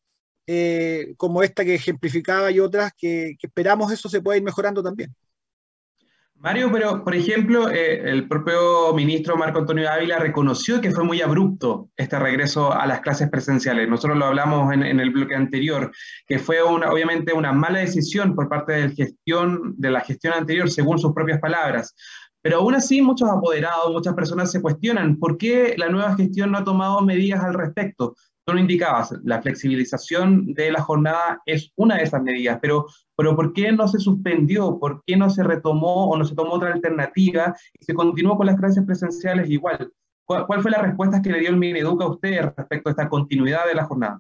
eh, 0.47 1.15
como 1.17 1.43
esta 1.43 1.65
que 1.65 1.75
ejemplificaba 1.75 2.51
y 2.51 2.61
otras, 2.61 2.93
que, 2.97 3.35
que 3.39 3.47
esperamos 3.47 3.93
eso 3.93 4.09
se 4.09 4.23
pueda 4.23 4.39
ir 4.39 4.43
mejorando 4.43 4.83
también. 4.83 5.15
Mario, 6.41 6.71
pero 6.71 7.03
por 7.03 7.17
ejemplo, 7.17 7.69
eh, 7.69 8.09
el 8.09 8.29
propio 8.29 8.95
ministro 8.95 9.37
Marco 9.37 9.59
Antonio 9.59 9.91
Ávila 9.91 10.21
reconoció 10.21 10.81
que 10.81 10.93
fue 10.93 11.03
muy 11.03 11.21
abrupto 11.21 11.91
este 11.97 12.17
regreso 12.17 12.73
a 12.73 12.87
las 12.87 13.01
clases 13.01 13.29
presenciales. 13.29 13.89
Nosotros 13.89 14.17
lo 14.17 14.27
hablamos 14.27 14.73
en, 14.73 14.85
el 14.85 15.11
bloque 15.11 15.35
anterior, 15.35 15.91
que 16.29 16.39
fue 16.39 16.63
una, 16.63 16.93
obviamente 16.93 17.33
una 17.33 17.53
mala 17.53 17.81
decisión 17.81 18.37
por 18.37 18.49
parte 18.49 18.73
de, 18.73 18.91
gestión, 18.91 19.75
de 19.79 19.91
la 19.91 20.01
gestión 20.01 20.33
anterior, 20.33 20.71
según 20.71 21.01
sus 21.01 21.13
propias 21.13 21.41
palabras. 21.41 21.97
Pero 22.41 22.59
aún 22.59 22.77
así, 22.77 23.03
muchos 23.03 23.29
apoderados, 23.29 23.91
muchas 23.91 24.15
personas 24.15 24.53
se 24.53 24.63
cuestionan 24.63 25.19
por 25.19 25.39
qué 25.39 25.75
la 25.77 25.89
nueva 25.89 26.15
gestión 26.15 26.53
no 26.53 26.59
ha 26.59 26.65
tomado 26.65 27.01
medidas 27.01 27.43
al 27.43 27.55
respecto. 27.55 28.15
Tú 28.49 28.55
lo 28.55 28.61
indicabas, 28.61 29.13
la 29.25 29.43
flexibilización 29.43 30.55
de 30.55 30.73
la 30.73 30.81
jornada 30.81 31.43
es 31.45 31.71
una 31.77 31.97
de 31.99 32.05
esas 32.05 32.23
medidas, 32.23 32.59
pero, 32.63 32.87
pero 33.15 33.37
¿por 33.37 33.53
qué 33.53 33.71
no 33.73 33.87
se 33.87 33.99
suspendió? 33.99 34.79
¿Por 34.79 35.03
qué 35.05 35.19
no 35.19 35.29
se 35.29 35.43
retomó 35.43 36.09
o 36.09 36.17
no 36.17 36.25
se 36.25 36.35
tomó 36.35 36.55
otra 36.55 36.73
alternativa 36.73 37.55
y 37.79 37.85
se 37.85 37.93
continuó 37.93 38.39
con 38.39 38.47
las 38.47 38.57
clases 38.57 38.87
presenciales 38.87 39.51
igual? 39.51 39.93
¿Cuál, 40.25 40.63
fue 40.63 40.71
la 40.71 40.81
respuesta 40.81 41.21
que 41.21 41.29
le 41.29 41.41
dio 41.41 41.51
el 41.51 41.59
Mineduca 41.59 42.07
a 42.07 42.11
usted 42.11 42.41
respecto 42.57 42.89
a 42.89 42.93
esta 42.93 43.09
continuidad 43.11 43.67
de 43.67 43.75
la 43.75 43.85
jornada? 43.85 44.19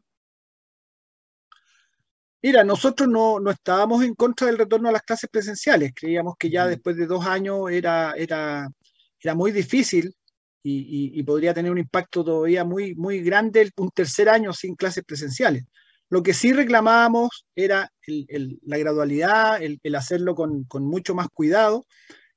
Mira, 2.43 2.65
nosotros 2.65 3.09
no, 3.09 3.41
no, 3.41 3.51
estábamos 3.51 4.05
en 4.05 4.15
contra 4.15 4.49
del 4.49 4.59
retorno 4.59 4.91
a 4.91 4.93
las 4.93 5.05
clases 5.05 5.31
presenciales. 5.31 5.93
Creíamos 5.95 6.35
que 6.39 6.51
ya 6.51 6.67
después 6.67 6.97
de 6.97 7.07
dos 7.07 7.25
años 7.25 7.71
era, 7.71 8.13
era, 8.13 8.69
era 9.23 9.35
muy 9.35 9.53
difícil 9.53 10.15
y, 10.63 11.23
podría 11.23 11.55
tener 11.55 11.71
un 11.71 11.79
impacto 11.79 12.25
todavía 12.25 12.65
muy, 12.65 12.95
muy 12.95 13.21
grande 13.21 13.71
un 13.77 13.91
tercer 13.91 14.29
año 14.29 14.53
sin 14.53 14.75
clases 14.75 15.05
presenciales. 15.05 15.65
Lo 16.11 16.23
que 16.23 16.35
sí 16.35 16.53
reclamábamos 16.53 17.47
era 17.55 17.91
la 18.07 18.79
gradualidad, 18.79 19.63
el, 19.63 19.95
hacerlo 19.95 20.35
con, 20.35 20.67
mucho 20.81 21.15
más 21.15 21.29
cuidado 21.33 21.85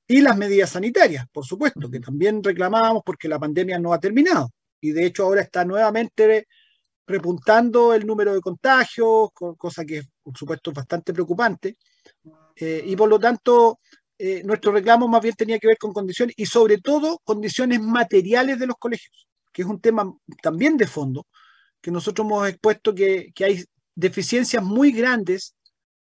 y 0.08 0.22
las 0.22 0.38
medidas 0.38 0.72
sanitarias, 0.72 1.26
por 1.32 1.46
supuesto, 1.46 1.90
que 1.90 2.00
también 2.00 2.44
reclamábamos 2.44 3.02
porque 3.06 3.30
la 3.30 3.40
pandemia 3.40 3.80
no 3.80 3.94
ha 3.94 4.00
terminado 4.00 4.50
y 4.82 4.92
de 4.92 5.06
hecho 5.06 5.24
ahora 5.24 5.42
está 5.42 5.64
nuevamente 5.64 6.48
repuntando 7.08 7.94
el 7.94 8.06
número 8.06 8.34
de 8.34 8.42
contagios, 8.42 9.30
cosa 9.34 9.86
que 9.86 10.04
por 10.22 10.38
supuesto 10.38 10.72
es 10.72 10.76
bastante 10.76 11.14
preocupante. 11.14 11.78
Eh, 12.56 12.84
y 12.86 12.96
por 12.96 13.10
lo 13.10 13.20
tanto, 13.20 13.80
eh, 14.24 14.44
nuestro 14.44 14.72
reclamo 14.72 15.08
más 15.08 15.24
bien 15.24 15.34
tenía 15.34 15.58
que 15.58 15.66
ver 15.66 15.80
con 15.80 15.94
condiciones 15.94 16.36
y 16.38 16.46
sobre 16.46 16.78
todo 16.78 17.20
condiciones 17.24 17.82
materiales 17.82 18.60
de 18.60 18.68
los 18.68 18.76
colegios, 18.78 19.28
que 19.52 19.64
es 19.64 19.68
un 19.68 19.82
tema 19.82 20.14
también 20.44 20.78
de 20.78 20.86
fondo, 20.86 21.26
que 21.82 21.90
nosotros 21.90 22.28
hemos 22.28 22.48
expuesto 22.48 22.94
que, 22.94 23.34
hay 23.40 23.66
deficiencias 23.96 24.64
muy 24.64 24.92
grandes 24.92 25.56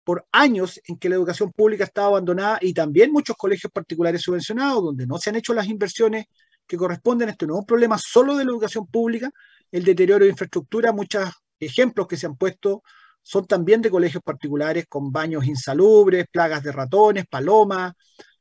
por 0.04 0.26
años 0.32 0.82
en 0.88 0.98
que 0.98 1.10
la 1.10 1.16
educación 1.16 1.52
pública 1.52 1.84
estaba 1.84 2.08
abandonada 2.08 2.58
y 2.60 2.74
también 2.74 3.12
muchos 3.12 3.36
colegios 3.36 3.72
particulares 3.72 4.24
subvencionados, 4.24 4.84
donde 4.84 5.06
no 5.06 5.20
se 5.20 5.30
han 5.30 5.36
hecho 5.36 5.54
las 5.54 5.68
inversiones 5.68 6.26
que 6.66 6.76
corresponden. 6.76 7.30
Esto 7.30 7.46
no 7.46 7.54
es 7.54 7.60
un 7.60 7.66
problema 7.68 8.00
solo 8.00 8.36
de 8.36 8.46
la 8.46 8.50
educación 8.50 8.88
pública, 8.88 9.30
el 9.72 9.84
deterioro 9.84 10.26
de 10.26 10.32
infraestructura, 10.32 10.92
muchos 10.92 11.30
ejemplos 11.60 12.08
que 12.08 12.18
se 12.18 12.26
han 12.26 12.36
puesto 12.36 12.82
son 13.28 13.46
también 13.46 13.82
de 13.82 13.92
colegios 13.92 14.24
particulares 14.24 14.86
con 14.88 15.12
baños 15.12 15.46
insalubres, 15.46 16.28
plagas 16.32 16.64
de 16.64 16.72
ratones, 16.72 17.26
palomas, 17.28 17.92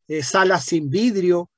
eh, 0.06 0.22
salas 0.22 0.64
sin 0.64 0.88
vidrio. 0.88 1.50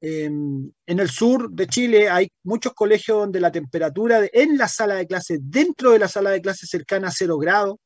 en 0.00 0.72
el 0.86 1.10
sur 1.10 1.50
de 1.50 1.66
Chile 1.66 2.08
hay 2.08 2.28
muchos 2.44 2.72
colegios 2.72 3.18
donde 3.18 3.38
la 3.38 3.52
temperatura 3.52 4.20
en 4.32 4.56
la 4.56 4.66
sala 4.66 4.94
de 4.94 5.06
clase, 5.06 5.40
dentro 5.42 5.90
de 5.90 5.98
la 5.98 6.08
sala 6.08 6.30
de 6.30 6.40
clase 6.40 6.66
cercana 6.66 7.08
a 7.08 7.10
cero 7.10 7.36
grados, 7.36 7.76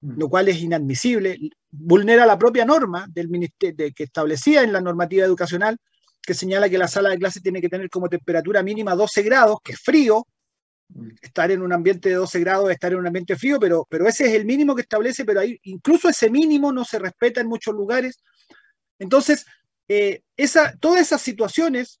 mm. 0.00 0.18
lo 0.18 0.28
cual 0.28 0.48
es 0.48 0.60
inadmisible, 0.60 1.38
vulnera 1.70 2.26
la 2.26 2.36
propia 2.36 2.64
norma 2.64 3.06
del 3.08 3.28
ministerio 3.28 3.86
que 3.94 4.02
establecía 4.02 4.64
en 4.64 4.72
la 4.72 4.80
normativa 4.80 5.24
educacional, 5.24 5.76
que 6.20 6.34
señala 6.34 6.68
que 6.68 6.76
la 6.76 6.88
sala 6.88 7.10
de 7.10 7.18
clase 7.18 7.40
tiene 7.40 7.60
que 7.60 7.68
tener 7.68 7.88
como 7.88 8.08
temperatura 8.08 8.64
mínima 8.64 8.96
12 8.96 9.22
grados, 9.22 9.58
que 9.62 9.74
es 9.74 9.80
frío, 9.80 10.26
estar 11.22 11.50
en 11.50 11.62
un 11.62 11.72
ambiente 11.72 12.08
de 12.08 12.16
12 12.16 12.40
grados, 12.40 12.70
estar 12.70 12.92
en 12.92 12.98
un 12.98 13.06
ambiente 13.06 13.36
frío, 13.36 13.58
pero, 13.58 13.86
pero 13.88 14.06
ese 14.06 14.26
es 14.26 14.34
el 14.34 14.44
mínimo 14.44 14.74
que 14.74 14.82
establece, 14.82 15.24
pero 15.24 15.40
ahí, 15.40 15.58
incluso 15.64 16.08
ese 16.08 16.30
mínimo 16.30 16.72
no 16.72 16.84
se 16.84 16.98
respeta 16.98 17.40
en 17.40 17.48
muchos 17.48 17.74
lugares. 17.74 18.22
Entonces, 18.98 19.46
eh, 19.88 20.22
esa, 20.36 20.76
todas 20.78 21.00
esas 21.00 21.20
situaciones 21.20 22.00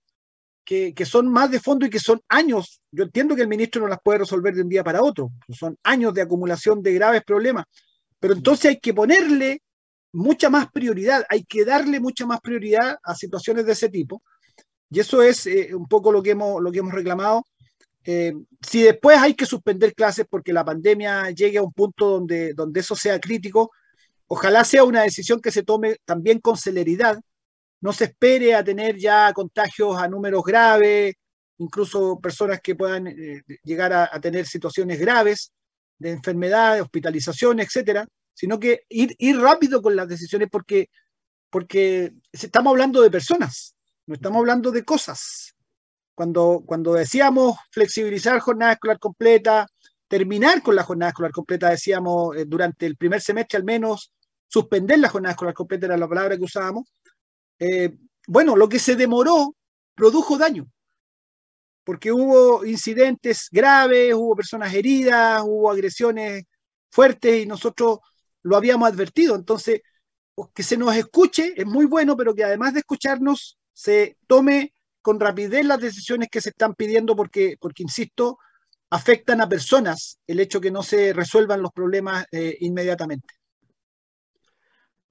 que, 0.64 0.94
que, 0.94 1.04
son 1.04 1.28
más 1.28 1.50
de 1.50 1.60
fondo 1.60 1.86
y 1.86 1.90
que 1.90 1.98
son 1.98 2.20
años, 2.28 2.80
yo 2.92 3.04
entiendo 3.04 3.34
que 3.34 3.42
el 3.42 3.48
ministro 3.48 3.82
no 3.82 3.88
las 3.88 4.00
puede 4.02 4.20
resolver 4.20 4.54
de 4.54 4.62
un 4.62 4.68
día 4.68 4.84
para 4.84 5.02
otro, 5.02 5.30
son 5.48 5.76
años 5.82 6.14
de 6.14 6.22
acumulación 6.22 6.82
de 6.82 6.94
graves 6.94 7.22
problemas, 7.24 7.64
pero 8.20 8.34
entonces 8.34 8.66
hay 8.66 8.78
que 8.78 8.94
ponerle 8.94 9.62
mucha 10.12 10.50
más 10.50 10.70
prioridad, 10.70 11.24
hay 11.28 11.44
que 11.44 11.64
darle 11.64 12.00
mucha 12.00 12.26
más 12.26 12.40
prioridad 12.40 12.98
a 13.02 13.14
situaciones 13.14 13.66
de 13.66 13.72
ese 13.72 13.88
tipo. 13.88 14.22
Y 14.90 15.00
eso 15.00 15.22
es 15.22 15.46
eh, 15.46 15.74
un 15.74 15.86
poco 15.86 16.12
lo 16.12 16.22
que 16.22 16.30
hemos, 16.30 16.60
lo 16.60 16.72
que 16.72 16.80
hemos 16.80 16.92
reclamado. 16.92 17.46
Eh, 18.04 18.32
si 18.66 18.82
después 18.82 19.18
hay 19.18 19.34
que 19.34 19.46
suspender 19.46 19.94
clases 19.94 20.26
porque 20.28 20.52
la 20.52 20.64
pandemia 20.64 21.30
llegue 21.30 21.58
a 21.58 21.62
un 21.62 21.72
punto 21.72 22.08
donde, 22.08 22.54
donde 22.54 22.80
eso 22.80 22.96
sea 22.96 23.20
crítico, 23.20 23.70
ojalá 24.26 24.64
sea 24.64 24.84
una 24.84 25.02
decisión 25.02 25.40
que 25.40 25.50
se 25.50 25.62
tome 25.62 25.96
también 26.04 26.40
con 26.40 26.56
celeridad. 26.56 27.20
No 27.80 27.92
se 27.92 28.04
espere 28.04 28.54
a 28.54 28.64
tener 28.64 28.96
ya 28.96 29.32
contagios 29.32 29.96
a 29.96 30.08
números 30.08 30.42
graves, 30.44 31.14
incluso 31.58 32.18
personas 32.20 32.60
que 32.60 32.74
puedan 32.74 33.06
eh, 33.06 33.42
llegar 33.64 33.92
a, 33.92 34.20
tener 34.20 34.46
situaciones 34.46 34.98
graves 34.98 35.52
de 35.98 36.10
enfermedad, 36.10 36.80
hospitalización, 36.80 37.60
etcétera, 37.60 38.06
sino 38.32 38.58
que 38.58 38.84
ir, 38.88 39.14
ir 39.18 39.38
rápido 39.38 39.82
con 39.82 39.94
las 39.94 40.08
decisiones 40.08 40.48
porque, 40.50 40.88
porque 41.50 42.12
estamos 42.32 42.70
hablando 42.70 43.02
de 43.02 43.10
personas, 43.10 43.74
no 44.06 44.14
estamos 44.14 44.38
hablando 44.38 44.70
de 44.70 44.84
cosas. 44.84 45.54
Cuando, 46.20 46.62
cuando 46.66 46.92
decíamos 46.92 47.56
flexibilizar 47.70 48.38
jornada 48.40 48.72
escolar 48.72 48.98
completa, 48.98 49.66
terminar 50.06 50.62
con 50.62 50.76
la 50.76 50.82
jornada 50.82 51.08
escolar 51.08 51.32
completa, 51.32 51.70
decíamos 51.70 52.36
eh, 52.36 52.44
durante 52.46 52.84
el 52.84 52.98
primer 52.98 53.22
semestre 53.22 53.56
al 53.56 53.64
menos, 53.64 54.12
suspender 54.46 54.98
la 54.98 55.08
jornada 55.08 55.30
escolar 55.30 55.54
completa 55.54 55.86
era 55.86 55.96
la 55.96 56.06
palabra 56.06 56.36
que 56.36 56.44
usábamos. 56.44 56.92
Eh, 57.58 57.96
bueno, 58.26 58.54
lo 58.54 58.68
que 58.68 58.78
se 58.78 58.96
demoró 58.96 59.56
produjo 59.94 60.36
daño, 60.36 60.66
porque 61.84 62.12
hubo 62.12 62.66
incidentes 62.66 63.48
graves, 63.50 64.12
hubo 64.12 64.36
personas 64.36 64.74
heridas, 64.74 65.40
hubo 65.42 65.70
agresiones 65.70 66.44
fuertes 66.90 67.44
y 67.44 67.46
nosotros 67.46 68.00
lo 68.42 68.58
habíamos 68.58 68.90
advertido. 68.92 69.36
Entonces, 69.36 69.80
que 70.52 70.62
se 70.62 70.76
nos 70.76 70.94
escuche 70.94 71.54
es 71.56 71.64
muy 71.64 71.86
bueno, 71.86 72.14
pero 72.14 72.34
que 72.34 72.44
además 72.44 72.74
de 72.74 72.80
escucharnos, 72.80 73.58
se 73.72 74.18
tome 74.26 74.74
con 75.02 75.20
rapidez 75.20 75.64
las 75.64 75.80
decisiones 75.80 76.28
que 76.30 76.40
se 76.40 76.50
están 76.50 76.74
pidiendo 76.74 77.16
porque, 77.16 77.56
porque 77.60 77.82
insisto, 77.82 78.38
afectan 78.90 79.40
a 79.40 79.48
personas 79.48 80.20
el 80.26 80.40
hecho 80.40 80.60
que 80.60 80.70
no 80.70 80.82
se 80.82 81.12
resuelvan 81.12 81.62
los 81.62 81.72
problemas 81.72 82.26
eh, 82.32 82.56
inmediatamente. 82.60 83.39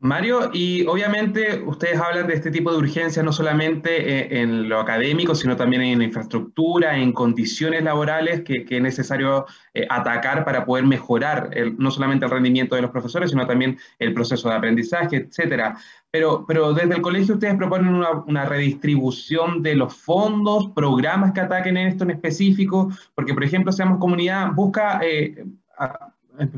Mario, 0.02 0.50
y 0.54 0.88
obviamente 0.88 1.62
ustedes 1.66 2.00
hablan 2.00 2.26
de 2.28 2.34
este 2.34 2.52
tipo 2.52 2.72
de 2.72 2.78
urgencias 2.78 3.26
no 3.26 3.34
solamente 3.34 3.90
eh, 4.00 4.42
en, 4.42 4.70
lo 4.70 4.80
académico, 4.80 5.36
sino 5.36 5.58
también 5.58 5.82
en 5.82 6.02
infraestructura, 6.02 6.98
en 6.98 7.12
condiciones 7.12 7.84
laborales 7.84 8.44
que, 8.44 8.66
es 8.70 8.82
necesario 8.82 9.46
eh, 9.74 9.86
atacar 9.90 10.46
para 10.46 10.64
poder 10.64 10.86
mejorar 10.86 11.50
no 11.78 11.92
solamente 11.92 12.24
el 12.24 12.32
rendimiento 12.32 12.78
de 12.78 12.82
los 12.82 12.92
profesores, 12.92 13.32
sino 13.32 13.46
también 13.46 13.78
el 14.00 14.14
proceso 14.14 14.48
de 14.48 14.56
aprendizaje, 14.56 15.18
etcétera. 15.18 15.76
Pero, 16.10 16.46
pero 16.48 16.72
desde 16.72 16.96
el 16.96 17.02
colegio 17.02 17.34
ustedes 17.34 17.56
proponen 17.56 17.94
una, 17.94 18.46
redistribución 18.46 19.62
de 19.62 19.76
los 19.76 19.94
fondos, 19.94 20.70
programas 20.74 21.34
que 21.34 21.42
ataquen 21.42 21.76
en 21.76 21.88
esto 21.88 22.06
en 22.06 22.12
específico, 22.12 22.90
porque 23.16 23.34
por 23.34 23.44
ejemplo, 23.44 23.74
Seamos 23.74 24.00
Comunidad 24.00 24.54
busca... 24.54 25.02
Eh, 25.04 25.44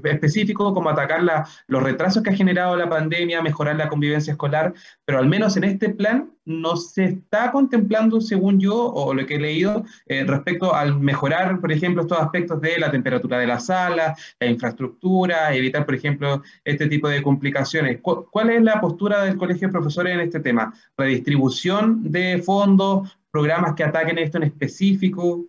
específico 0.04 0.74
como 0.74 0.90
atacar 0.90 1.22
los 1.68 1.84
retrasos 1.84 2.24
que 2.24 2.30
ha 2.30 2.36
generado 2.36 2.76
la 2.76 2.90
pandemia, 2.90 3.42
mejorar 3.42 3.76
la 3.76 3.90
convivencia 3.90 4.32
escolar, 4.32 4.74
pero 5.06 5.20
al 5.20 5.28
menos 5.28 5.58
en 5.58 5.64
este 5.64 5.90
plan 5.90 6.32
no 6.46 6.76
se 6.76 7.06
está 7.06 7.52
contemplando, 7.52 8.20
según 8.20 8.60
yo, 8.60 8.76
o 8.76 9.14
lo 9.14 9.26
que 9.26 9.36
he 9.36 9.40
leído, 9.40 9.86
eh, 10.08 10.24
respecto 10.24 10.74
al 10.74 11.00
mejorar, 11.00 11.60
por 11.60 11.72
ejemplo, 11.72 12.02
estos 12.02 12.20
aspectos 12.20 12.60
de 12.62 12.80
la 12.80 12.92
temperatura 12.92 13.38
de 13.38 13.48
la 13.48 13.60
sala, 13.60 14.16
la 14.40 14.48
infraestructura, 14.48 15.54
evitar, 15.54 15.86
por 15.86 15.96
ejemplo, 15.96 16.42
este 16.64 16.88
tipo 16.88 17.08
de 17.08 17.22
complicaciones. 17.22 18.00
¿Cuál 18.02 18.50
es 18.50 18.62
la 18.62 18.82
postura 18.82 19.24
del 19.24 19.38
Colegio 19.38 19.68
de 19.68 19.72
Profesores 19.74 20.14
en 20.14 20.22
este 20.22 20.40
tema? 20.40 20.74
¿Redistribución 20.98 22.12
de 22.12 22.42
fondos, 22.44 23.18
programas 23.32 23.76
que 23.76 23.84
ataquen 23.84 24.18
esto 24.18 24.38
en 24.38 24.44
específico? 24.44 25.46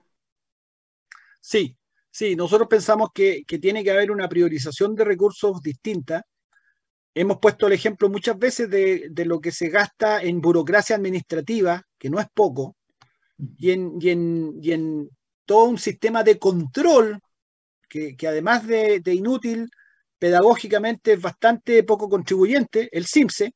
Sí, 1.41 1.77
Sí, 2.13 2.37
nosotros 2.37 2.69
pensamos 2.69 3.09
que, 3.15 3.43
tiene 3.61 3.83
que 3.83 3.91
haber 3.91 4.11
una 4.11 4.29
priorización 4.29 4.95
de 4.95 5.05
recursos 5.05 5.63
distinta. 5.63 6.27
Hemos 7.15 7.39
puesto 7.39 7.67
el 7.67 7.73
ejemplo 7.73 8.11
muchas 8.11 8.39
veces 8.39 8.69
de, 8.69 9.11
lo 9.25 9.41
que 9.41 9.51
se 9.51 9.71
gasta 9.71 10.23
en 10.23 10.43
burocracia 10.43 10.95
administrativa, 10.97 11.83
que 11.99 12.11
no 12.11 12.21
es 12.21 12.27
poco, 12.35 12.77
y 13.57 13.71
en, 13.71 13.99
en, 14.03 15.09
todo 15.47 15.65
un 15.65 15.79
sistema 15.79 16.23
de 16.23 16.39
control 16.39 17.19
que, 17.89 18.15
además 18.29 18.67
de, 18.67 19.01
inútil, 19.07 19.71
pedagógicamente 20.19 21.15
es 21.15 21.21
bastante 21.21 21.83
poco 21.83 22.11
contribuyente, 22.11 22.91
el 22.93 23.07
CIMSE. 23.07 23.55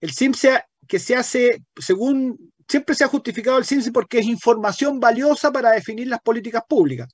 El 0.00 0.12
CIMSE 0.12 0.62
que 0.86 1.00
se 1.00 1.16
hace, 1.16 1.64
según, 1.76 2.52
siempre 2.68 2.94
se 2.94 3.02
ha 3.04 3.08
justificado 3.08 3.58
el 3.58 3.64
CIMSE 3.64 3.90
porque 3.90 4.20
es 4.20 4.26
información 4.26 5.00
valiosa 5.00 5.50
para 5.50 5.72
definir 5.72 6.06
las 6.06 6.20
políticas 6.20 6.62
públicas. 6.68 7.08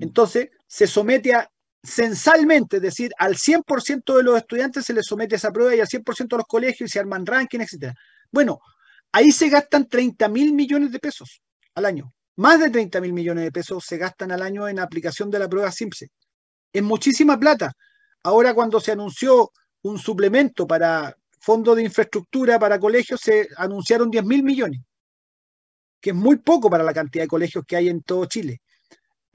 Entonces, 0.00 0.50
se 0.66 0.86
somete 0.86 1.34
a 1.34 1.50
censalmente, 1.82 2.76
es 2.76 2.82
decir, 2.82 3.12
al 3.18 3.36
100% 3.36 4.16
de 4.16 4.22
los 4.22 4.36
estudiantes 4.36 4.84
se 4.84 4.92
les 4.92 5.06
somete 5.06 5.36
esa 5.36 5.52
prueba 5.52 5.74
y 5.74 5.80
al 5.80 5.86
100% 5.86 6.36
de 6.36 6.36
los 6.38 6.46
colegios 6.46 6.90
y 6.90 6.92
se 6.92 6.98
arman 6.98 7.24
rankings, 7.24 7.72
etc. 7.72 7.92
Bueno, 8.30 8.58
ahí 9.12 9.30
se 9.30 9.48
gastan 9.48 9.88
30 9.88 10.28
mil 10.28 10.52
millones 10.52 10.90
de 10.90 10.98
pesos 10.98 11.42
al 11.74 11.84
año. 11.84 12.12
Más 12.36 12.60
de 12.60 12.70
30 12.70 13.00
mil 13.00 13.12
millones 13.12 13.44
de 13.44 13.52
pesos 13.52 13.84
se 13.86 13.96
gastan 13.96 14.32
al 14.32 14.42
año 14.42 14.68
en 14.68 14.78
aplicación 14.78 15.30
de 15.30 15.38
la 15.38 15.48
prueba 15.48 15.70
SIMSE. 15.70 16.08
Es 16.72 16.82
muchísima 16.82 17.38
plata. 17.38 17.72
Ahora 18.22 18.52
cuando 18.52 18.80
se 18.80 18.92
anunció 18.92 19.52
un 19.82 19.98
suplemento 19.98 20.66
para 20.66 21.16
fondo 21.38 21.74
de 21.74 21.84
infraestructura 21.84 22.58
para 22.58 22.78
colegios, 22.78 23.20
se 23.20 23.48
anunciaron 23.56 24.10
10 24.10 24.24
mil 24.24 24.42
millones, 24.42 24.80
que 26.00 26.10
es 26.10 26.16
muy 26.16 26.36
poco 26.38 26.68
para 26.68 26.82
la 26.82 26.92
cantidad 26.92 27.24
de 27.24 27.28
colegios 27.28 27.64
que 27.64 27.76
hay 27.76 27.88
en 27.88 28.02
todo 28.02 28.26
Chile. 28.26 28.60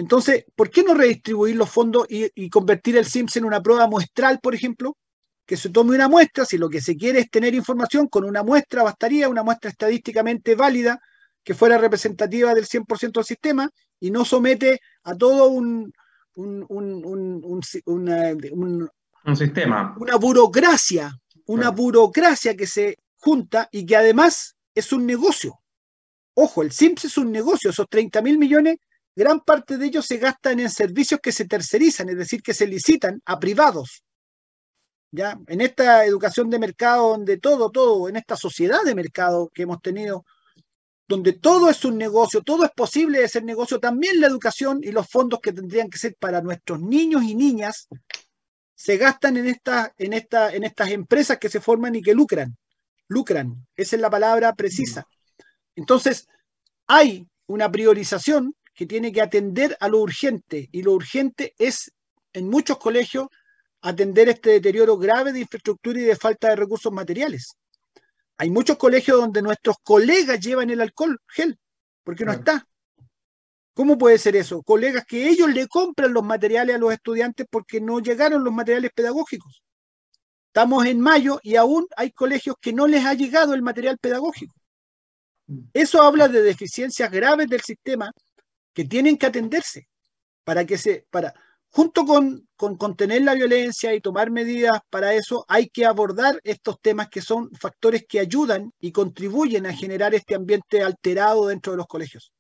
Entonces, 0.02 0.46
¿por 0.56 0.72
qué 0.72 0.82
no 0.82 0.96
redistribuir 0.96 1.56
los 1.56 1.70
fondos 1.70 2.08
y, 2.10 2.50
convertir 2.50 2.98
el 2.98 3.06
SIMS 3.06 3.36
en 3.36 3.46
una 3.46 3.62
prueba 3.62 3.86
muestral, 3.86 4.40
por 4.42 4.56
ejemplo? 4.56 4.98
Que 5.46 5.56
se 5.56 5.70
tome 5.70 5.94
una 5.94 6.08
muestra, 6.08 6.44
si 6.44 6.58
lo 6.58 6.70
que 6.70 6.82
se 6.82 6.98
quiere 6.98 7.20
es 7.20 7.30
tener 7.30 7.54
información, 7.54 8.08
con 8.08 8.24
una 8.24 8.42
muestra 8.42 8.82
bastaría, 8.82 9.30
una 9.30 9.44
muestra 9.44 9.70
estadísticamente 9.70 10.56
válida, 10.56 11.00
que 11.44 11.54
fuera 11.54 11.78
representativa 11.78 12.56
del 12.56 12.66
100% 12.66 13.12
del 13.12 13.26
sistema, 13.26 13.70
y 14.00 14.10
no 14.10 14.26
somete 14.26 14.82
a 15.04 15.14
todo 15.14 15.50
un, 15.50 15.94
un, 16.34 17.62
sistema. 19.36 19.96
Una 20.00 20.16
burocracia, 20.16 21.16
una 21.46 21.70
burocracia 21.70 22.58
que 22.58 22.66
se 22.66 22.98
junta 23.18 23.70
y 23.72 23.86
que 23.86 23.98
además 23.98 24.56
es 24.74 24.92
un 24.92 25.06
negocio. 25.06 25.60
Ojo, 26.34 26.64
el 26.64 26.72
SIMS 26.72 27.06
es 27.06 27.20
un 27.20 27.32
negocio, 27.32 27.70
esos 27.70 27.88
30 27.88 28.20
mil 28.24 28.40
millones 28.40 28.78
gran 29.16 29.42
parte 29.42 29.78
de 29.78 29.88
ellos 29.88 30.06
se 30.06 30.18
gastan 30.18 30.60
en 30.60 30.70
servicios 30.70 31.20
que 31.22 31.32
se 31.32 31.46
tercerizan, 31.46 32.10
es 32.10 32.18
decir, 32.18 32.42
que 32.42 32.54
se 32.54 32.68
licitan 32.68 33.22
a 33.26 33.40
privados. 33.40 34.04
¿Ya? 35.14 35.38
En 35.48 35.60
esta 35.60 36.06
educación 36.06 36.50
de 36.50 36.60
mercado, 36.60 37.10
donde 37.10 37.38
todo, 37.38 37.70
todo, 37.70 38.08
en 38.08 38.16
esta 38.16 38.38
sociedad 38.38 38.82
de 38.86 38.96
mercado 38.96 39.50
que 39.54 39.64
hemos 39.64 39.82
tenido, 39.82 40.24
donde 41.06 41.34
todo 41.34 41.70
es 41.70 41.84
un 41.84 41.98
negocio, 41.98 42.42
todo 42.42 42.64
es 42.64 42.72
posible 42.72 43.20
de 43.20 43.28
ser 43.28 43.44
negocio, 43.44 43.80
también 43.80 44.22
la 44.22 44.28
educación 44.28 44.80
y 44.82 44.92
los 44.92 45.10
fondos 45.10 45.42
que 45.42 45.52
tendrían 45.52 45.90
que 45.90 45.98
ser 45.98 46.16
para 46.18 46.42
nuestros 46.42 46.80
niños 46.80 47.24
y 47.24 47.36
niñas 47.36 47.90
se 48.74 48.98
gastan 48.98 49.36
en, 49.36 49.48
esta, 49.48 49.94
en, 49.98 50.14
esta, 50.14 50.56
en 50.56 50.64
estas 50.64 50.90
empresas 50.90 51.38
que 51.38 51.50
se 51.50 51.60
forman 51.60 51.96
y 51.96 52.02
que 52.02 52.14
lucran. 52.14 52.58
Lucran, 53.10 53.68
esa 53.76 53.98
es 53.98 54.02
la 54.02 54.10
palabra 54.10 54.56
precisa. 54.56 55.06
Entonces, 55.76 56.28
hay 56.88 57.28
una 57.48 57.70
priorización 57.70 58.56
que 58.74 58.86
tiene 58.86 59.12
que 59.12 59.22
atender 59.22 59.78
a 59.80 59.88
lo 59.88 60.00
urgente 60.00 60.70
y 60.72 60.82
lo 60.82 60.94
urgente 60.94 61.54
es 61.58 61.92
en 62.34 62.50
muchos 62.50 62.78
colegios 62.78 63.28
atender 63.82 64.30
este 64.30 64.52
deterioro 64.52 64.98
grave 64.98 65.34
de 65.34 65.42
infraestructura 65.42 66.00
y 66.00 66.04
de 66.04 66.16
falta 66.16 66.50
de 66.50 66.56
recursos 66.56 66.92
materiales. 66.92 67.56
Hay 68.38 68.50
muchos 68.50 68.78
colegios 68.78 69.20
donde 69.20 69.42
nuestros 69.42 69.78
colegas 69.84 70.40
llevan 70.40 70.70
el 70.70 70.82
alcohol 70.82 71.20
gel, 71.28 71.60
porque 72.04 72.26
no 72.26 72.32
está. 72.32 72.66
¿Cómo 73.74 73.98
puede 73.98 74.18
ser 74.18 74.36
eso? 74.36 74.62
Colegas 74.64 75.06
que 75.06 75.28
ellos 75.28 75.50
le 75.50 75.68
compran 75.68 76.14
los 76.14 76.24
materiales 76.24 76.76
a 76.76 76.80
los 76.80 76.94
estudiantes 76.94 77.48
porque 77.50 77.80
no 77.80 78.00
llegaron 78.00 78.44
los 78.44 78.54
materiales 78.54 78.92
pedagógicos. 78.94 79.64
Estamos 80.48 80.86
en 80.86 81.00
mayo 81.00 81.40
y 81.44 81.56
aún 81.56 81.88
hay 81.96 82.12
colegios 82.12 82.58
que 82.60 82.74
no 82.74 82.86
les 82.86 83.06
ha 83.06 83.14
llegado 83.14 83.54
el 83.54 83.62
material 83.62 83.98
pedagógico. 83.98 84.54
Mm. 85.48 85.60
Eso 85.74 86.02
habla 86.02 86.28
de 86.28 86.42
deficiencias 86.42 87.10
graves 87.10 87.48
del 87.48 87.62
sistema 87.62 88.12
que 88.74 88.86
tienen 88.86 89.18
que 89.18 89.28
atenderse 89.28 89.88
para 90.44 90.66
que 90.66 90.78
se, 90.78 91.06
para, 91.10 91.34
junto 91.70 92.06
con, 92.06 92.48
con 92.56 92.78
contener 92.78 93.22
la 93.24 93.34
violencia 93.34 93.94
y 93.94 94.02
tomar 94.02 94.32
medidas 94.32 94.80
para 94.90 95.14
eso, 95.14 95.46
hay 95.48 95.70
que 95.70 95.86
abordar 95.86 96.40
estos 96.44 96.80
temas 96.82 97.10
que 97.10 97.22
son 97.22 97.50
factores 97.52 98.06
que 98.08 98.20
ayudan 98.20 98.72
y 98.80 98.92
contribuyen 98.92 99.66
a 99.66 99.74
generar 99.74 100.14
este 100.14 100.36
ambiente 100.36 100.84
alterado 100.84 101.48
dentro 101.48 101.74
de 101.74 101.78
los 101.78 101.88
colegios. 101.88 102.34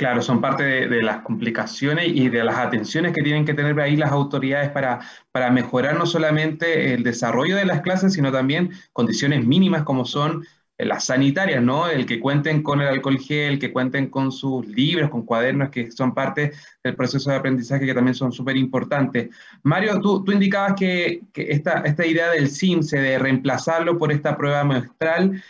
Claro, 0.00 0.22
son 0.22 0.40
parte 0.40 0.62
de, 0.62 1.02
las 1.02 1.20
complicaciones 1.20 2.08
y 2.08 2.30
de 2.30 2.42
las 2.42 2.56
atenciones 2.56 3.12
que 3.12 3.22
tienen 3.22 3.44
que 3.44 3.52
tener 3.52 3.78
ahí 3.80 3.96
las 3.96 4.10
autoridades 4.10 4.70
para, 4.70 5.00
para 5.30 5.50
mejorar 5.50 5.98
no 5.98 6.06
solamente 6.06 6.94
el 6.94 7.02
desarrollo 7.02 7.54
de 7.54 7.66
las 7.66 7.82
clases, 7.82 8.14
sino 8.14 8.32
también 8.32 8.70
condiciones 8.94 9.44
mínimas 9.44 9.82
como 9.82 10.06
son 10.06 10.46
las 10.84 11.04
sanitarias, 11.04 11.62
¿no? 11.62 11.88
El 11.88 12.06
que 12.06 12.20
cuenten 12.20 12.62
con 12.62 12.80
el 12.80 12.88
alcohol 12.88 13.18
gel, 13.18 13.58
que 13.58 13.72
cuenten 13.72 14.08
con 14.08 14.32
sus 14.32 14.66
libros, 14.66 15.10
con 15.10 15.24
cuadernos, 15.24 15.70
que 15.70 15.90
son 15.90 16.14
parte 16.14 16.52
del 16.82 16.96
proceso 16.96 17.30
de 17.30 17.36
aprendizaje, 17.36 17.86
que 17.86 17.94
también 17.94 18.14
son 18.14 18.32
súper 18.32 18.56
importantes. 18.56 19.30
Mario, 19.62 20.00
tú, 20.00 20.24
tú 20.24 20.32
indicabas 20.32 20.74
que, 20.74 21.22
esta, 21.34 21.80
esta, 21.80 22.06
idea 22.06 22.30
del 22.30 22.48
CIMSE, 22.48 22.98
de 22.98 23.18
reemplazarlo 23.18 23.98
por 23.98 24.12
esta 24.12 24.36
prueba 24.36 24.64
muestral, 24.64 25.42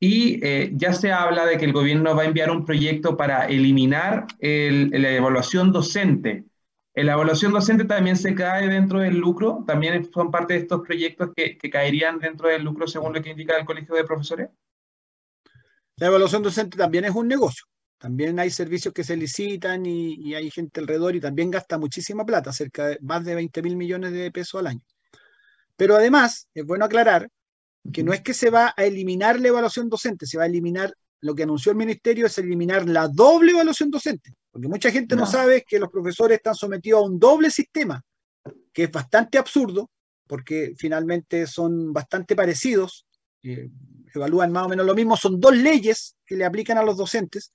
y 0.00 0.40
eh, 0.46 0.70
ya 0.74 0.92
se 0.92 1.12
habla 1.12 1.44
de 1.46 1.58
que 1.58 1.64
el 1.64 1.72
gobierno 1.72 2.14
va 2.14 2.22
a 2.22 2.26
enviar 2.26 2.50
un 2.50 2.64
proyecto 2.64 3.16
para 3.16 3.46
eliminar 3.46 4.26
la 4.40 5.10
evaluación 5.10 5.72
docente. 5.72 6.44
¿La 6.94 7.12
evaluación 7.12 7.52
docente 7.52 7.84
también 7.84 8.16
se 8.16 8.34
cae 8.34 8.66
dentro 8.68 9.00
del 9.00 9.18
lucro? 9.18 9.64
¿También 9.66 10.04
son 10.12 10.30
parte 10.30 10.54
de 10.54 10.60
estos 10.60 10.82
proyectos 10.82 11.30
que, 11.36 11.56
que 11.56 11.70
caerían 11.70 12.18
dentro 12.18 12.48
del 12.48 12.64
lucro 12.64 12.86
según 12.88 13.12
lo 13.12 13.22
que 13.22 13.30
indica 13.30 13.56
el 13.56 13.64
Colegio 13.64 13.94
de 13.94 14.04
Profesores? 14.04 14.48
La 15.98 16.06
evaluación 16.06 16.42
docente 16.42 16.78
también 16.78 17.04
es 17.04 17.14
un 17.14 17.26
negocio. 17.26 17.64
También 17.98 18.38
hay 18.38 18.50
servicios 18.50 18.94
que 18.94 19.02
se 19.02 19.16
licitan 19.16 19.84
y, 19.84 20.32
hay 20.34 20.50
gente 20.50 20.80
alrededor 20.80 21.16
y 21.16 21.20
también 21.20 21.50
gasta 21.50 21.78
muchísima 21.78 22.24
plata, 22.24 22.52
cerca 22.52 22.86
de 22.86 22.98
más 23.02 23.24
de 23.24 23.34
20 23.34 23.62
mil 23.62 23.76
millones 23.76 24.12
de 24.12 24.30
pesos 24.30 24.60
al 24.60 24.68
año. 24.68 24.82
Pero 25.76 25.96
además, 25.96 26.48
es 26.54 26.64
bueno 26.64 26.84
aclarar 26.84 27.28
que 27.92 28.04
no 28.04 28.12
es 28.12 28.20
que 28.20 28.34
se 28.34 28.50
va 28.50 28.74
a 28.76 28.84
eliminar 28.84 29.40
la 29.40 29.48
evaluación 29.48 29.88
docente, 29.88 30.26
se 30.26 30.38
va 30.38 30.44
a 30.44 30.46
eliminar, 30.46 30.94
lo 31.20 31.34
que 31.34 31.42
anunció 31.42 31.72
el 31.72 31.78
ministerio 31.78 32.26
es 32.26 32.38
eliminar 32.38 32.88
la 32.88 33.08
doble 33.08 33.52
evaluación 33.52 33.90
docente, 33.90 34.34
porque 34.52 34.68
mucha 34.68 34.92
gente 34.92 35.16
no, 35.16 35.26
sabe 35.26 35.64
que 35.66 35.80
los 35.80 35.88
profesores 35.88 36.36
están 36.36 36.54
sometidos 36.54 37.02
a 37.02 37.06
un 37.06 37.18
doble 37.18 37.50
sistema, 37.50 38.00
que 38.72 38.84
es 38.84 38.92
bastante 38.92 39.38
absurdo, 39.38 39.90
porque 40.28 40.74
finalmente 40.76 41.46
son 41.46 41.92
bastante 41.92 42.36
parecidos. 42.36 43.06
Eh, 43.42 43.68
evalúan 44.14 44.52
más 44.52 44.66
o 44.66 44.68
menos 44.68 44.86
lo 44.86 44.94
mismo, 44.94 45.16
son 45.16 45.40
dos 45.40 45.56
leyes 45.56 46.16
que 46.24 46.36
le 46.36 46.44
aplican 46.44 46.78
a 46.78 46.82
los 46.82 46.96
docentes 46.96 47.52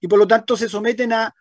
y 0.00 0.08
por 0.08 0.18
lo 0.18 0.26
tanto 0.26 0.56
se 0.56 0.68
someten 0.68 1.12
a, 1.12 1.34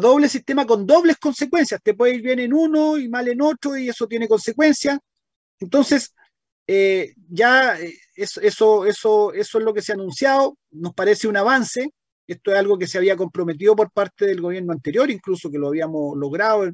doble 0.00 0.28
sistema 0.28 0.64
con 0.64 0.86
dobles 0.86 1.16
consecuencias. 1.18 1.80
Te 1.82 1.94
puede 1.94 2.14
ir 2.14 2.22
bien 2.22 2.38
en 2.38 2.52
uno 2.54 2.96
y 2.98 3.08
mal 3.08 3.26
en 3.28 3.42
otro 3.42 3.76
y 3.76 3.88
eso 3.88 4.06
tiene 4.06 4.28
consecuencias. 4.28 4.98
Entonces, 5.58 6.14
eh, 6.66 7.14
ya 7.28 7.78
eh, 7.80 7.92
eso, 8.14 8.40
eso, 8.40 8.86
eso, 8.86 9.32
eso 9.32 9.58
es 9.58 9.64
lo 9.64 9.74
que 9.74 9.82
se 9.82 9.92
ha 9.92 9.96
anunciado, 9.96 10.56
nos 10.70 10.94
parece 10.94 11.26
un 11.26 11.36
avance, 11.36 11.90
esto 12.26 12.52
es 12.52 12.58
algo 12.58 12.78
que 12.78 12.86
se 12.86 12.98
había 12.98 13.16
comprometido 13.16 13.74
por 13.74 13.90
parte 13.90 14.26
del 14.26 14.40
gobierno 14.40 14.72
anterior, 14.72 15.10
incluso 15.10 15.50
que 15.50 15.58
lo 15.58 15.68
habíamos 15.68 16.16
logrado 16.16 16.70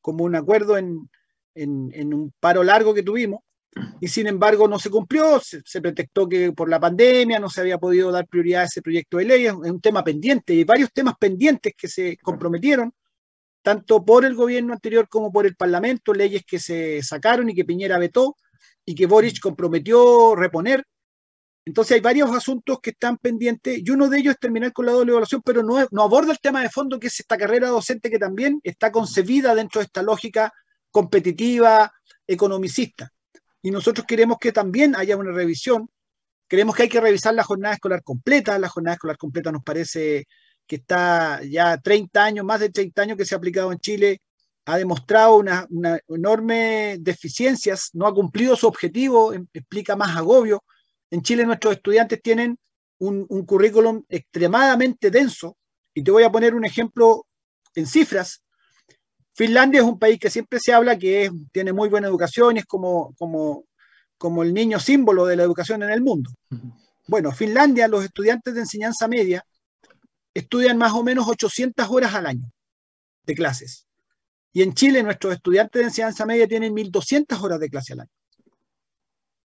como 0.00 0.24
un 0.24 0.34
acuerdo 0.34 0.76
en, 0.76 1.08
en, 1.54 2.14
un 2.14 2.32
paro 2.40 2.62
largo 2.62 2.94
que 2.94 3.02
tuvimos, 3.02 3.40
y 4.00 4.08
sin 4.08 4.26
embargo 4.26 4.66
no 4.66 4.78
se 4.78 4.90
cumplió, 4.90 5.38
se, 5.40 5.62
se, 5.64 5.80
pretextó 5.80 6.28
que 6.28 6.52
por 6.52 6.68
la 6.68 6.80
pandemia 6.80 7.38
no 7.38 7.48
se 7.48 7.60
había 7.60 7.78
podido 7.78 8.10
dar 8.10 8.26
prioridad 8.26 8.62
a 8.62 8.64
ese 8.64 8.82
proyecto 8.82 9.18
de 9.18 9.24
ley, 9.24 9.46
es 9.46 9.52
un 9.52 9.80
tema 9.80 10.02
pendiente, 10.02 10.54
y 10.54 10.64
varios 10.64 10.92
temas 10.92 11.14
pendientes 11.18 11.74
que 11.76 11.88
se 11.88 12.16
comprometieron, 12.18 12.92
tanto 13.62 14.04
por 14.04 14.24
el 14.24 14.34
gobierno 14.34 14.72
anterior 14.72 15.08
como 15.08 15.30
por 15.30 15.46
el 15.46 15.54
Parlamento, 15.54 16.12
leyes 16.12 16.44
que 16.44 16.58
se 16.58 17.02
sacaron 17.02 17.48
y 17.50 17.54
que 17.54 17.64
Piñera 17.64 17.98
vetó, 17.98 18.36
y 18.84 18.94
que 18.94 19.06
Boric 19.06 19.40
comprometió 19.40 20.34
reponer. 20.34 20.84
Entonces 21.64 21.96
hay 21.96 22.00
varios 22.00 22.30
asuntos 22.34 22.80
que 22.80 22.90
están 22.90 23.18
pendientes 23.18 23.78
y 23.84 23.90
uno 23.90 24.08
de 24.08 24.18
ellos 24.18 24.34
es 24.34 24.40
terminar 24.40 24.72
con 24.72 24.86
la 24.86 24.92
doble 24.92 25.12
evaluación, 25.12 25.42
pero 25.44 25.62
no, 25.62 25.76
no 25.90 26.02
aborda 26.02 26.32
el 26.32 26.40
tema 26.40 26.62
de 26.62 26.70
fondo 26.70 26.98
que 26.98 27.08
es 27.08 27.20
esta 27.20 27.36
carrera 27.36 27.68
docente 27.68 28.10
que 28.10 28.18
también 28.18 28.60
está 28.64 28.90
concebida 28.90 29.54
dentro 29.54 29.80
de 29.80 29.84
esta 29.84 30.02
lógica 30.02 30.52
competitiva, 30.90 31.92
economicista. 32.26 33.12
Y 33.62 33.70
nosotros 33.70 34.06
queremos 34.06 34.38
que 34.38 34.52
también 34.52 34.96
haya 34.96 35.16
una 35.16 35.32
revisión. 35.32 35.88
Creemos 36.48 36.74
que 36.74 36.84
hay 36.84 36.88
que 36.88 37.00
revisar 37.00 37.34
la 37.34 37.44
jornada 37.44 37.74
escolar 37.74 38.02
completa. 38.02 38.58
La 38.58 38.68
jornada 38.68 38.94
escolar 38.94 39.16
completa 39.16 39.52
nos 39.52 39.62
parece 39.62 40.26
que 40.66 40.76
está 40.76 41.40
ya 41.42 41.78
30 41.78 42.24
años, 42.24 42.44
más 42.44 42.60
de 42.60 42.70
30 42.70 43.02
años 43.02 43.16
que 43.16 43.24
se 43.24 43.34
ha 43.34 43.38
aplicado 43.38 43.72
en 43.72 43.78
Chile 43.78 44.20
ha 44.70 44.78
demostrado 44.78 45.36
una, 45.36 45.66
enorme 46.08 46.96
deficiencias, 47.00 47.90
no 47.92 48.06
ha 48.06 48.14
cumplido 48.14 48.56
su 48.56 48.66
objetivo, 48.66 49.32
em, 49.32 49.46
explica 49.52 49.96
más 49.96 50.16
agobio. 50.16 50.62
En 51.10 51.22
Chile 51.22 51.44
nuestros 51.44 51.74
estudiantes 51.74 52.20
tienen 52.22 52.58
un, 52.98 53.26
currículum 53.46 54.04
extremadamente 54.08 55.10
denso 55.10 55.56
y 55.94 56.04
te 56.04 56.10
voy 56.10 56.22
a 56.22 56.30
poner 56.30 56.54
un 56.54 56.64
ejemplo 56.64 57.26
en 57.74 57.86
cifras. 57.86 58.42
Finlandia 59.40 59.80
es 59.80 59.86
un 59.86 59.98
país 59.98 60.18
que 60.20 60.28
siempre 60.28 60.60
se 60.60 60.70
habla 60.70 60.98
que 60.98 61.30
tiene 61.50 61.72
muy 61.72 61.88
buena 61.88 62.06
educación 62.06 62.56
y 62.56 62.58
es 62.58 62.66
como, 62.66 63.14
como, 63.14 63.64
como 64.18 64.42
el 64.42 64.52
niño 64.52 64.78
símbolo 64.78 65.24
de 65.24 65.34
la 65.34 65.44
educación 65.44 65.82
en 65.82 65.88
el 65.88 66.02
mundo. 66.02 66.30
Bueno, 67.06 67.32
Finlandia, 67.32 67.88
los 67.88 68.04
estudiantes 68.04 68.52
de 68.52 68.60
enseñanza 68.60 69.08
media 69.08 69.42
estudian 70.34 70.76
más 70.76 70.92
o 70.92 71.02
menos 71.02 71.26
800 71.26 71.88
horas 71.88 72.12
al 72.12 72.26
año 72.26 72.52
de 73.24 73.34
clases. 73.34 73.86
Y 74.52 74.60
en 74.60 74.74
Chile 74.74 75.02
nuestros 75.02 75.32
estudiantes 75.32 75.80
de 75.80 75.86
enseñanza 75.86 76.26
media 76.26 76.46
tienen 76.46 76.74
1.200 76.74 77.42
horas 77.42 77.58
de 77.60 77.70
clase 77.70 77.94
al 77.94 78.00
año. 78.00 78.10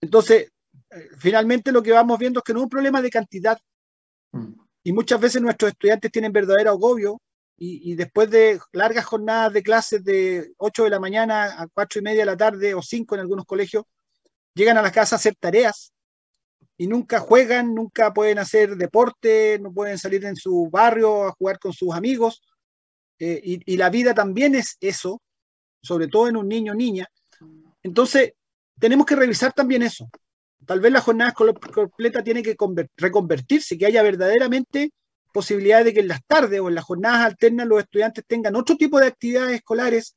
Entonces, 0.02 0.52
eh, 0.90 1.08
finalmente 1.16 1.72
lo 1.72 1.82
que 1.82 1.92
vamos 1.92 2.18
viendo 2.18 2.40
es 2.40 2.44
que 2.44 2.52
no 2.52 2.58
es 2.58 2.64
un 2.64 2.68
problema 2.68 3.00
de 3.00 3.08
cantidad. 3.08 3.58
Mm. 4.32 4.52
Y 4.82 4.92
muchas 4.92 5.18
veces 5.18 5.40
nuestros 5.40 5.70
estudiantes 5.70 6.12
tienen 6.12 6.30
verdadero 6.30 6.72
agobio 6.72 7.22
y, 7.60 7.96
después 7.96 8.30
de 8.30 8.60
largas 8.72 9.04
jornadas 9.04 9.52
de 9.52 9.64
clases 9.64 10.04
de 10.04 10.52
8 10.58 10.84
de 10.84 10.90
la 10.90 11.00
mañana 11.00 11.60
a 11.60 11.66
4 11.66 11.98
y 11.98 12.02
media 12.02 12.20
de 12.20 12.26
la 12.26 12.36
tarde 12.36 12.72
o 12.72 12.82
5 12.82 13.16
en 13.16 13.20
algunos 13.20 13.44
colegios, 13.46 13.84
llegan 14.54 14.78
a 14.78 14.82
la 14.82 14.92
casa 14.92 15.16
a 15.16 15.18
hacer 15.18 15.34
tareas 15.34 15.92
y 16.76 16.86
nunca 16.86 17.18
juegan, 17.18 17.74
nunca 17.74 18.14
pueden 18.14 18.38
hacer 18.38 18.76
deporte, 18.76 19.58
no 19.60 19.72
pueden 19.72 19.98
salir 19.98 20.24
en 20.24 20.36
su 20.36 20.70
barrio 20.70 21.24
a 21.24 21.32
jugar 21.32 21.58
con 21.58 21.72
sus 21.72 21.92
amigos 21.92 22.40
eh, 23.18 23.40
y, 23.66 23.76
la 23.76 23.90
vida 23.90 24.14
también 24.14 24.54
es 24.54 24.76
eso, 24.80 25.20
sobre 25.82 26.06
todo 26.06 26.28
en 26.28 26.36
un 26.36 26.46
niño 26.46 26.72
o 26.72 26.76
niña. 26.76 27.08
Entonces, 27.82 28.34
tenemos 28.78 29.04
que 29.04 29.16
revisar 29.16 29.52
también 29.52 29.82
eso. 29.82 30.08
Tal 30.64 30.78
vez 30.78 30.92
la 30.92 31.00
jornada 31.00 31.32
completa 31.32 32.22
tiene 32.22 32.44
que 32.44 32.56
reconvertirse, 32.96 33.76
que 33.76 33.86
haya 33.86 34.02
verdaderamente 34.04 34.92
posibilidad 35.32 35.84
de 35.84 35.94
que 35.94 36.00
en 36.00 36.08
las 36.08 36.24
tardes 36.26 36.60
o 36.60 36.68
en 36.68 36.74
las 36.74 36.84
jornadas 36.84 37.26
alternas 37.26 37.66
los 37.66 37.80
estudiantes 37.80 38.24
tengan 38.26 38.56
otro 38.56 38.76
tipo 38.76 38.98
de 38.98 39.06
actividades 39.06 39.56
escolares, 39.56 40.16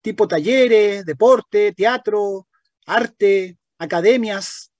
tipo 0.00 0.26
talleres, 0.28 1.04
deporte, 1.04 1.72
teatro, 1.72 2.46
arte, 2.86 3.58
academias, 3.78 4.70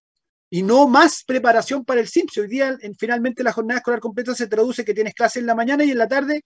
y 0.51 0.63
no 0.63 0.89
más 0.89 1.25
preparación 1.25 1.85
para 1.85 2.01
el 2.01 2.09
CIMSE. 2.09 2.41
Hoy 2.41 2.49
día, 2.49 2.77
en, 2.81 2.95
finalmente, 2.95 3.43
la 3.43 3.53
jornada 3.53 3.79
escolar 3.79 4.01
completa 4.01 4.35
se 4.35 4.47
traduce 4.47 4.85
que 4.85 4.95
tienes 4.95 5.15
clase 5.15 5.41
en 5.41 5.47
la 5.47 5.55
mañana 5.55 5.85
y 5.85 5.91
en 5.91 5.99
la 5.99 6.09
tarde 6.09 6.43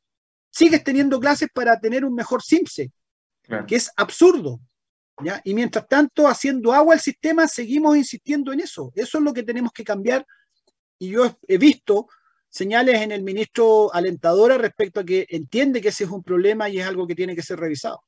sigues 0.51 0.83
teniendo 0.83 1.21
clases 1.21 1.49
para 1.53 1.79
tener 1.79 2.05
un 2.05 2.15
mejor 2.15 2.43
SIMSE, 2.43 2.91
que 3.67 3.77
es 3.77 3.91
absurdo. 3.97 4.61
¿ya? 5.23 5.41
Y 5.45 5.55
mientras 5.55 5.87
tanto, 5.87 6.27
haciendo 6.27 6.73
agua 6.73 6.95
al 6.95 7.01
sistema, 7.01 7.47
seguimos 7.47 7.97
insistiendo 7.97 8.53
en 8.53 8.61
eso. 8.61 8.93
Eso 8.95 9.19
es 9.19 9.25
lo 9.25 9.33
que 9.33 9.43
tenemos 9.43 9.73
que 9.73 9.85
cambiar. 9.85 10.27
Y 10.99 11.11
yo 11.11 11.39
he 11.47 11.59
visto 11.59 12.09
señales 12.53 13.01
en 13.01 13.13
el 13.13 13.23
ministro 13.23 13.93
alentadora 13.95 14.59
respecto 14.59 15.01
a 15.01 15.05
que 15.05 15.27
entiende 15.31 15.81
que 15.81 15.89
ese 15.89 16.05
es 16.05 16.11
un 16.11 16.23
problema 16.23 16.69
y 16.69 16.79
es 16.79 16.87
algo 16.87 17.07
que 17.07 17.15
tiene 17.15 17.35
que 17.35 17.43
ser 17.43 17.59
revisado. 17.59 18.03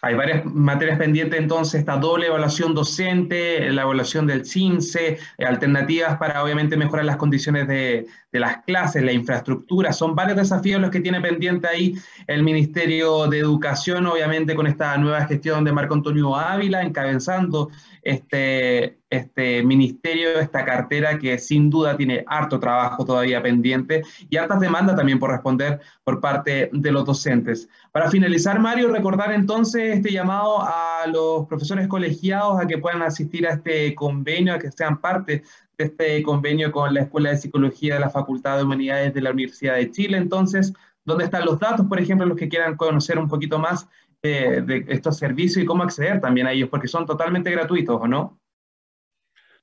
Hay 0.00 0.14
varias 0.14 0.44
materias 0.44 0.96
pendientes, 0.96 1.40
entonces, 1.40 1.80
esta 1.80 1.96
doble 1.96 2.28
evaluación 2.28 2.72
docente, 2.72 3.68
la 3.72 3.82
evaluación 3.82 4.28
del 4.28 4.46
CINCE, 4.46 5.18
eh, 5.36 5.44
alternativas 5.44 6.16
para 6.18 6.42
obviamente 6.44 6.76
mejorar 6.76 7.04
las 7.04 7.16
condiciones 7.16 7.66
de, 7.66 8.06
de, 8.30 8.38
las 8.38 8.58
clases, 8.58 9.02
la 9.02 9.10
infraestructura. 9.10 9.92
Son 9.92 10.14
varios 10.14 10.36
desafíos 10.36 10.80
los 10.80 10.92
que 10.92 11.00
tiene 11.00 11.20
pendiente 11.20 11.66
ahí 11.66 11.94
el 12.28 12.44
Ministerio 12.44 13.26
de 13.26 13.40
Educación, 13.40 14.06
obviamente 14.06 14.54
con 14.54 14.68
esta 14.68 14.96
nueva 14.98 15.26
gestión 15.26 15.64
de 15.64 15.72
Marco 15.72 15.94
Antonio 15.94 16.36
Ávila, 16.36 16.82
encabezando 16.82 17.68
este, 18.02 19.00
este 19.10 19.62
ministerio, 19.62 20.38
esta 20.38 20.64
cartera 20.64 21.18
que 21.18 21.38
sin 21.38 21.70
duda 21.70 21.96
tiene 21.96 22.24
harto 22.26 22.60
trabajo 22.60 23.04
todavía 23.04 23.42
pendiente 23.42 24.02
y 24.28 24.36
hartas 24.36 24.60
demandas 24.60 24.96
también 24.96 25.18
por 25.18 25.30
responder 25.30 25.80
por 26.04 26.20
parte 26.20 26.68
de 26.72 26.92
los 26.92 27.04
docentes. 27.04 27.68
Para 27.92 28.10
finalizar, 28.10 28.60
Mario, 28.60 28.88
recordar 28.88 29.32
entonces 29.32 29.96
este 29.96 30.12
llamado 30.12 30.60
a 30.60 31.06
los 31.06 31.46
profesores 31.46 31.88
colegiados 31.88 32.60
a 32.60 32.66
que 32.66 32.78
puedan 32.78 33.02
asistir 33.02 33.46
a 33.46 33.54
este 33.54 33.94
convenio, 33.94 34.54
a 34.54 34.58
que 34.58 34.70
sean 34.70 35.00
parte 35.00 35.42
de 35.78 35.84
este 35.84 36.22
convenio 36.22 36.70
con 36.70 36.92
la 36.92 37.02
Escuela 37.02 37.30
de 37.30 37.38
Psicología 37.38 37.94
de 37.94 38.00
la 38.00 38.10
Facultad 38.10 38.58
de 38.58 38.64
Humanidades 38.64 39.14
de 39.14 39.22
la 39.22 39.30
Universidad 39.30 39.76
de 39.76 39.90
Chile. 39.90 40.18
Entonces, 40.18 40.74
¿dónde 41.04 41.24
están 41.24 41.46
los 41.46 41.58
datos, 41.58 41.86
por 41.86 41.98
ejemplo, 41.98 42.26
los 42.26 42.36
que 42.36 42.48
quieran 42.48 42.76
conocer 42.76 43.18
un 43.18 43.28
poquito 43.28 43.58
más 43.58 43.88
eh, 44.22 44.62
de 44.66 44.84
estos 44.88 45.16
servicios 45.16 45.62
y 45.62 45.66
cómo 45.66 45.84
acceder 45.84 46.20
también 46.20 46.48
a 46.48 46.52
ellos, 46.52 46.68
porque 46.68 46.88
son 46.88 47.06
totalmente 47.06 47.52
gratuitos, 47.52 48.00
¿o 48.00 48.08
no? 48.08 48.40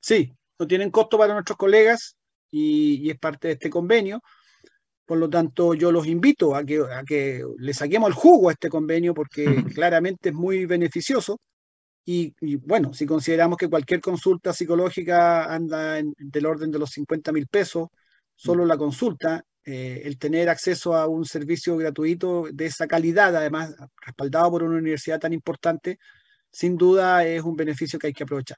Sí, 0.06 0.32
no 0.60 0.68
tienen 0.68 0.92
costo 0.92 1.18
para 1.18 1.34
nuestros 1.34 1.58
colegas 1.58 2.16
y, 2.52 3.10
es 3.10 3.18
parte 3.20 3.48
de 3.48 3.54
este 3.56 3.72
convenio. 3.72 4.22
Por 5.06 5.18
lo 5.20 5.30
tanto, 5.30 5.74
yo 5.74 5.92
los 5.92 6.08
invito 6.08 6.56
a 6.56 6.64
que, 6.66 6.80
a 6.80 7.04
que 7.04 7.44
le 7.58 7.74
saquemos 7.74 8.10
el 8.10 8.14
jugo 8.16 8.50
a 8.50 8.54
este 8.54 8.70
convenio 8.70 9.14
porque 9.16 9.46
claramente 9.76 10.30
es 10.30 10.36
muy 10.36 10.66
beneficioso. 10.68 11.40
Y, 12.06 12.36
bueno, 12.58 12.94
si 12.94 13.06
consideramos 13.08 13.58
que 13.58 13.70
cualquier 13.70 14.02
consulta 14.02 14.54
psicológica 14.54 15.46
anda 15.54 16.00
en, 16.00 16.14
del 16.20 16.46
orden 16.46 16.72
de 16.72 16.80
los 16.80 16.92
50 16.92 17.32
mil 17.32 17.48
pesos, 17.48 17.90
solo 18.36 18.66
la 18.66 18.78
consulta, 18.78 19.44
eh, 19.66 20.04
el 20.06 20.20
tener 20.20 20.50
acceso 20.50 20.96
a 20.96 21.08
un 21.08 21.26
servicio 21.26 21.78
gratuito 21.78 22.48
de 22.54 22.68
esa 22.68 22.88
calidad, 22.88 23.36
además 23.36 23.76
respaldado 24.06 24.52
por 24.52 24.64
una 24.64 24.78
universidad 24.78 25.20
tan 25.20 25.34
importante, 25.34 25.98
sin 26.52 26.78
duda 26.78 27.26
es 27.26 27.42
un 27.44 27.56
beneficio 27.56 28.00
que 28.00 28.08
hay 28.08 28.14
que 28.14 28.24
aprovechar. 28.24 28.58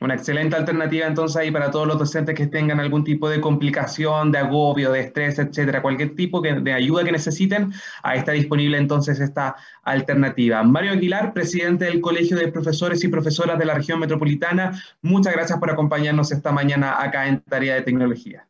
Una 0.00 0.14
excelente 0.14 0.56
alternativa 0.56 1.06
entonces 1.06 1.36
ahí 1.36 1.50
para 1.50 1.70
todos 1.70 1.86
los 1.86 1.98
docentes 1.98 2.34
que 2.34 2.46
tengan 2.46 2.80
algún 2.80 3.02
tipo 3.02 3.30
de 3.30 3.40
complicación, 3.40 4.30
de 4.30 4.38
agobio, 4.38 4.92
de 4.92 5.00
estrés, 5.00 5.38
etcétera, 5.38 5.80
cualquier 5.80 6.14
tipo 6.14 6.40
de 6.40 6.72
ayuda 6.72 7.04
que 7.04 7.12
necesiten, 7.12 7.72
ahí 8.02 8.18
está 8.18 8.32
disponible 8.32 8.76
entonces 8.76 9.20
esta 9.20 9.56
alternativa. 9.82 10.62
Mario 10.62 10.92
Aguilar, 10.92 11.32
presidente 11.32 11.86
del 11.86 12.00
Colegio 12.00 12.36
de 12.36 12.48
Profesores 12.48 13.02
y 13.04 13.08
Profesoras 13.08 13.58
de 13.58 13.64
la 13.64 13.74
Región 13.74 14.00
Metropolitana, 14.00 14.80
muchas 15.02 15.32
gracias 15.32 15.58
por 15.58 15.70
acompañarnos 15.70 16.30
esta 16.30 16.52
mañana 16.52 17.02
acá 17.02 17.26
en 17.28 17.40
Tarea 17.40 17.74
de 17.76 17.82
Tecnología. 17.82 18.46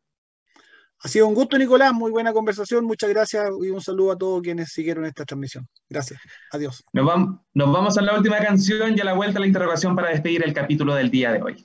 Ha 1.06 1.08
sido 1.08 1.28
un 1.28 1.34
gusto, 1.34 1.56
Nicolás, 1.56 1.92
muy 1.92 2.10
buena 2.10 2.32
conversación, 2.32 2.84
muchas 2.84 3.08
gracias 3.08 3.48
y 3.62 3.70
un 3.70 3.80
saludo 3.80 4.10
a 4.10 4.18
todos 4.18 4.42
quienes 4.42 4.72
siguieron 4.72 5.04
esta 5.04 5.24
transmisión. 5.24 5.64
Gracias, 5.88 6.18
adiós. 6.50 6.82
Nos 6.92 7.06
vamos, 7.06 7.40
nos 7.54 7.72
vamos 7.72 7.96
a 7.96 8.02
la 8.02 8.16
última 8.16 8.38
canción 8.38 8.92
y 8.96 9.00
a 9.00 9.04
la 9.04 9.12
vuelta 9.12 9.38
a 9.38 9.40
la 9.42 9.46
interrogación 9.46 9.94
para 9.94 10.08
despedir 10.08 10.42
el 10.44 10.52
capítulo 10.52 10.96
del 10.96 11.08
día 11.08 11.30
de 11.30 11.42
hoy. 11.42 11.64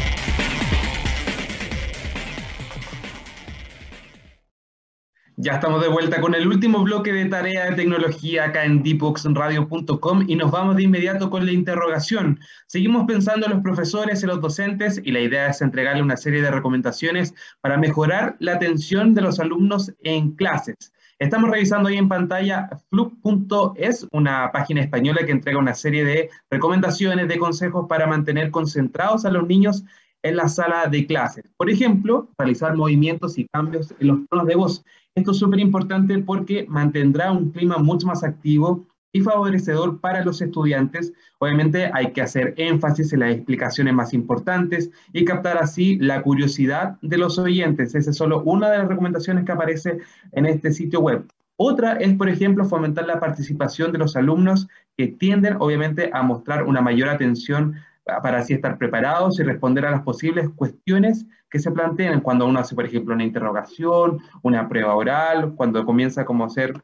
Ya 5.43 5.53
estamos 5.53 5.81
de 5.81 5.87
vuelta 5.87 6.21
con 6.21 6.35
el 6.35 6.47
último 6.47 6.83
bloque 6.83 7.11
de 7.11 7.25
tarea 7.25 7.65
de 7.65 7.75
tecnología 7.75 8.45
acá 8.45 8.63
en 8.63 8.83
deepboxradio.com 8.83 10.25
y 10.27 10.35
nos 10.35 10.51
vamos 10.51 10.75
de 10.75 10.83
inmediato 10.83 11.31
con 11.31 11.47
la 11.47 11.51
interrogación. 11.51 12.39
Seguimos 12.67 13.05
pensando 13.07 13.47
en 13.47 13.53
los 13.53 13.63
profesores 13.63 14.21
y 14.21 14.27
los 14.27 14.39
docentes 14.39 15.01
y 15.03 15.11
la 15.11 15.19
idea 15.19 15.47
es 15.47 15.63
entregarle 15.63 16.03
una 16.03 16.15
serie 16.15 16.43
de 16.43 16.51
recomendaciones 16.51 17.33
para 17.59 17.75
mejorar 17.77 18.35
la 18.37 18.53
atención 18.53 19.15
de 19.15 19.21
los 19.21 19.39
alumnos 19.39 19.91
en 20.03 20.33
clases. 20.33 20.75
Estamos 21.17 21.49
revisando 21.49 21.89
ahí 21.89 21.97
en 21.97 22.07
pantalla 22.07 22.69
flux.es, 22.91 24.07
una 24.11 24.51
página 24.51 24.81
española 24.81 25.25
que 25.25 25.31
entrega 25.31 25.57
una 25.57 25.73
serie 25.73 26.05
de 26.05 26.29
recomendaciones, 26.51 27.27
de 27.27 27.39
consejos 27.39 27.87
para 27.89 28.05
mantener 28.05 28.51
concentrados 28.51 29.25
a 29.25 29.31
los 29.31 29.47
niños 29.47 29.85
en 30.23 30.35
la 30.35 30.47
sala 30.47 30.85
de 30.87 31.07
clases. 31.07 31.45
Por 31.57 31.71
ejemplo, 31.71 32.29
realizar 32.37 32.75
movimientos 32.75 33.39
y 33.39 33.47
cambios 33.47 33.91
en 33.99 34.07
los 34.07 34.19
tonos 34.29 34.45
de 34.45 34.55
voz. 34.55 34.85
Esto 35.13 35.31
es 35.31 35.37
súper 35.37 35.59
importante 35.59 36.17
porque 36.19 36.65
mantendrá 36.69 37.33
un 37.33 37.51
clima 37.51 37.77
mucho 37.77 38.07
más 38.07 38.23
activo 38.23 38.87
y 39.11 39.19
favorecedor 39.19 39.99
para 39.99 40.23
los 40.23 40.41
estudiantes. 40.41 41.11
Obviamente 41.39 41.91
hay 41.93 42.13
que 42.13 42.21
hacer 42.21 42.53
énfasis 42.55 43.11
en 43.11 43.19
las 43.19 43.35
explicaciones 43.35 43.93
más 43.93 44.13
importantes 44.13 44.89
y 45.11 45.25
captar 45.25 45.57
así 45.57 45.97
la 45.97 46.21
curiosidad 46.21 46.97
de 47.01 47.17
los 47.17 47.37
oyentes. 47.37 47.93
Esa 47.93 48.11
es 48.11 48.15
solo 48.15 48.41
una 48.43 48.69
de 48.69 48.77
las 48.77 48.87
recomendaciones 48.87 49.43
que 49.43 49.51
aparece 49.51 49.97
en 50.31 50.45
este 50.45 50.71
sitio 50.71 51.01
web. 51.01 51.25
Otra 51.57 51.93
es, 51.93 52.15
por 52.15 52.29
ejemplo, 52.29 52.63
fomentar 52.63 53.05
la 53.05 53.19
participación 53.19 53.91
de 53.91 53.97
los 53.97 54.15
alumnos 54.15 54.69
que 54.97 55.07
tienden, 55.07 55.57
obviamente, 55.59 56.09
a 56.13 56.23
mostrar 56.23 56.63
una 56.63 56.79
mayor 56.79 57.09
atención 57.09 57.75
para 58.05 58.39
así 58.39 58.53
estar 58.53 58.77
preparados 58.77 59.39
y 59.39 59.43
responder 59.43 59.85
a 59.85 59.91
las 59.91 60.01
posibles 60.01 60.49
cuestiones 60.55 61.25
que 61.49 61.59
se 61.59 61.71
plantean 61.71 62.21
cuando 62.21 62.47
uno 62.47 62.59
hace, 62.59 62.75
por 62.75 62.85
ejemplo, 62.85 63.13
una 63.13 63.23
interrogación, 63.23 64.19
una 64.41 64.67
prueba 64.67 64.95
oral, 64.95 65.53
cuando 65.55 65.85
comienza 65.85 66.25
como 66.25 66.43
a 66.43 66.47
hacer 66.47 66.81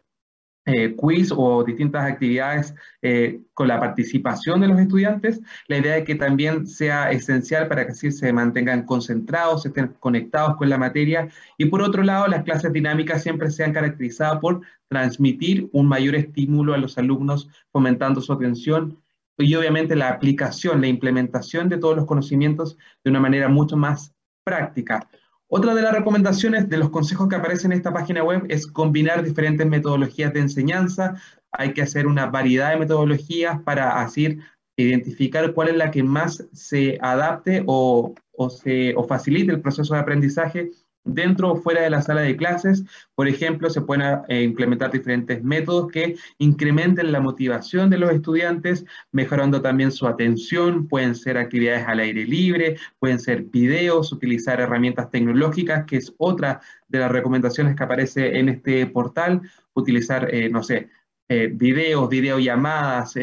eh, 0.70 0.96
quiz 0.98 1.32
o 1.34 1.64
distintas 1.64 2.04
actividades 2.12 2.76
eh, 3.02 3.40
con 3.54 3.70
la 3.70 3.80
participación 3.80 4.60
de 4.60 4.68
los 4.68 4.78
estudiantes, 4.78 5.40
la 5.68 5.78
idea 5.78 5.98
es 5.98 6.04
que 6.04 6.16
también 6.16 6.68
sea 6.68 7.10
esencial 7.12 7.70
para 7.70 7.86
que 7.86 7.94
así 7.94 8.12
se 8.12 8.34
mantengan 8.34 8.84
concentrados, 8.84 9.66
estén 9.66 9.96
conectados 10.02 10.58
con 10.58 10.70
la 10.70 10.78
materia. 10.78 11.30
Y 11.58 11.68
por 11.68 11.82
otro 11.82 12.04
lado 12.04 12.28
las 12.28 12.44
clases 12.44 12.74
dinámicas 12.74 13.24
siempre 13.24 13.50
sean 13.50 13.72
caracterizadas 13.72 14.40
por 14.40 14.62
transmitir 14.90 15.70
un 15.72 15.88
mayor 15.88 16.16
estímulo 16.16 16.74
a 16.74 16.78
los 16.78 16.98
alumnos 16.98 17.50
fomentando 17.72 18.20
su 18.20 18.34
atención 18.34 18.98
y 19.38 19.56
obviamente 19.56 19.96
la 19.96 20.10
aplicación, 20.10 20.82
la 20.82 20.88
implementación 20.88 21.70
de 21.70 21.78
todos 21.78 21.96
los 21.96 22.06
conocimientos 22.06 22.78
de 23.04 23.12
una 23.12 23.20
manera 23.20 23.48
mucho 23.50 23.78
más 23.78 24.14
práctica. 24.44 25.08
Otra 25.50 25.74
de 25.76 25.82
las 25.82 25.94
recomendaciones 25.94 26.68
de 26.68 26.78
los 26.78 26.90
consejos 26.90 27.30
que 27.30 27.36
aparecen 27.36 27.72
en 27.72 27.78
esta 27.78 27.94
página 27.94 28.24
web 28.24 28.46
es 28.50 28.68
combinar 28.68 29.24
diferentes 29.24 29.66
metodologías 29.66 30.34
de 30.34 30.42
enseñanza. 30.42 31.16
Hay 31.52 31.74
que 31.74 31.82
hacer 31.82 32.08
una 32.08 32.26
variedad 32.26 32.72
de 32.72 32.80
metodologías 32.80 33.62
para 33.62 34.02
así 34.02 34.40
identificar 34.76 35.54
cuál 35.54 35.70
es 35.70 35.78
la 35.78 35.90
que 35.92 36.04
más 36.04 36.46
se 36.52 36.98
adapte 37.02 37.64
o, 37.66 38.14
o, 38.34 38.50
se, 38.50 38.94
o 38.96 39.04
facilite 39.06 39.52
el 39.52 39.62
proceso 39.62 39.94
de 39.94 40.00
aprendizaje 40.02 40.72
dentro 41.08 41.52
o 41.52 41.56
fuera 41.56 41.82
de 41.82 41.90
la 41.90 42.02
sala 42.02 42.22
de 42.22 42.38
clases. 42.38 42.84
Por 43.16 43.28
ejemplo, 43.28 43.70
se 43.70 43.82
pueden 43.82 44.20
eh, 44.28 44.44
implementar 44.44 44.92
diferentes 44.92 45.44
métodos 45.44 45.92
que 45.92 46.16
incrementen 46.38 47.12
la 47.12 47.20
motivación 47.20 47.90
de 47.90 47.98
los 47.98 48.12
estudiantes, 48.12 48.86
mejorando 49.12 49.62
también 49.62 49.92
su 49.92 50.08
atención. 50.08 50.88
Pueden 50.88 51.16
ser 51.16 51.38
actividades 51.38 51.88
al 51.88 52.00
aire 52.00 52.26
libre, 52.26 52.78
pueden 53.00 53.20
ser 53.20 53.44
videos, 53.44 54.12
utilizar 54.12 54.60
herramientas 54.60 55.10
tecnológicas, 55.10 55.86
que 55.86 55.98
es 55.98 56.14
otra 56.18 56.62
de 56.88 57.00
las 57.00 57.12
recomendaciones 57.12 57.76
que 57.76 57.84
aparece 57.84 58.38
en 58.38 58.50
este 58.50 58.86
portal. 58.88 59.42
Utilizar, 59.74 60.34
eh, 60.34 60.50
no 60.50 60.64
sé, 60.64 60.90
eh, 61.30 61.50
videos, 61.54 62.10
videollamadas, 62.10 63.16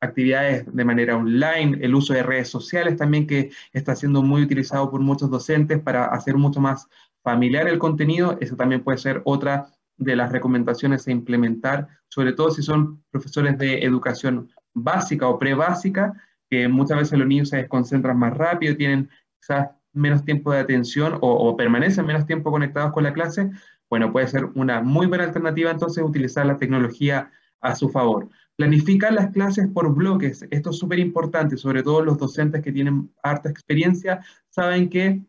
actividades 0.00 0.66
de 0.74 0.84
manera 0.84 1.16
online, 1.16 1.78
el 1.80 1.94
uso 1.94 2.12
de 2.12 2.22
redes 2.22 2.48
sociales 2.48 2.96
también 2.96 3.26
que 3.26 3.50
está 3.72 3.96
siendo 3.96 4.22
muy 4.22 4.42
utilizado 4.42 4.90
por 4.90 5.00
muchos 5.00 5.30
docentes 5.30 5.80
para 5.80 6.06
hacer 6.06 6.36
mucho 6.36 6.60
más 6.60 6.88
familiar 7.22 7.66
el 7.68 7.78
contenido, 7.78 8.36
eso 8.40 8.56
también 8.56 8.82
puede 8.82 8.98
ser 8.98 9.22
otra 9.24 9.68
de 9.96 10.14
las 10.14 10.30
recomendaciones 10.30 11.06
a 11.06 11.10
implementar, 11.10 11.88
sobre 12.08 12.32
todo 12.32 12.50
si 12.50 12.62
son 12.62 13.02
profesores 13.10 13.56
de 13.58 13.82
educación 13.82 14.50
básica 14.74 15.26
o 15.26 15.38
pre-básica, 15.38 16.12
que 16.50 16.68
muchas 16.68 16.98
veces 16.98 17.18
los 17.18 17.26
niños 17.26 17.48
se 17.48 17.56
desconcentran 17.56 18.18
más 18.18 18.36
rápido, 18.36 18.76
tienen 18.76 19.08
quizás 19.40 19.70
menos 19.92 20.22
tiempo 20.24 20.52
de 20.52 20.60
atención 20.60 21.18
o 21.22 21.56
permanecen 21.56 22.04
menos 22.04 22.26
tiempo 22.26 22.50
conectados 22.50 22.92
con 22.92 23.04
la 23.04 23.14
clase, 23.14 23.50
bueno, 23.88 24.12
puede 24.12 24.26
ser 24.26 24.46
una 24.54 24.82
muy 24.82 25.06
buena 25.06 25.24
alternativa 25.24 25.70
entonces 25.70 26.02
utilizar 26.02 26.44
la 26.46 26.56
tecnología 26.56 27.30
a 27.60 27.74
su 27.74 27.88
favor. 27.88 28.28
Planificar 28.56 29.12
las 29.12 29.32
clases 29.32 29.68
por 29.68 29.94
bloques, 29.94 30.46
esto 30.50 30.70
es 30.70 30.78
súper 30.78 30.98
importante, 30.98 31.58
sobre 31.58 31.82
todo 31.82 32.02
los 32.02 32.16
docentes 32.16 32.62
que 32.62 32.72
tienen 32.72 33.12
harta 33.22 33.50
experiencia, 33.50 34.24
saben 34.48 34.88
que 34.88 35.20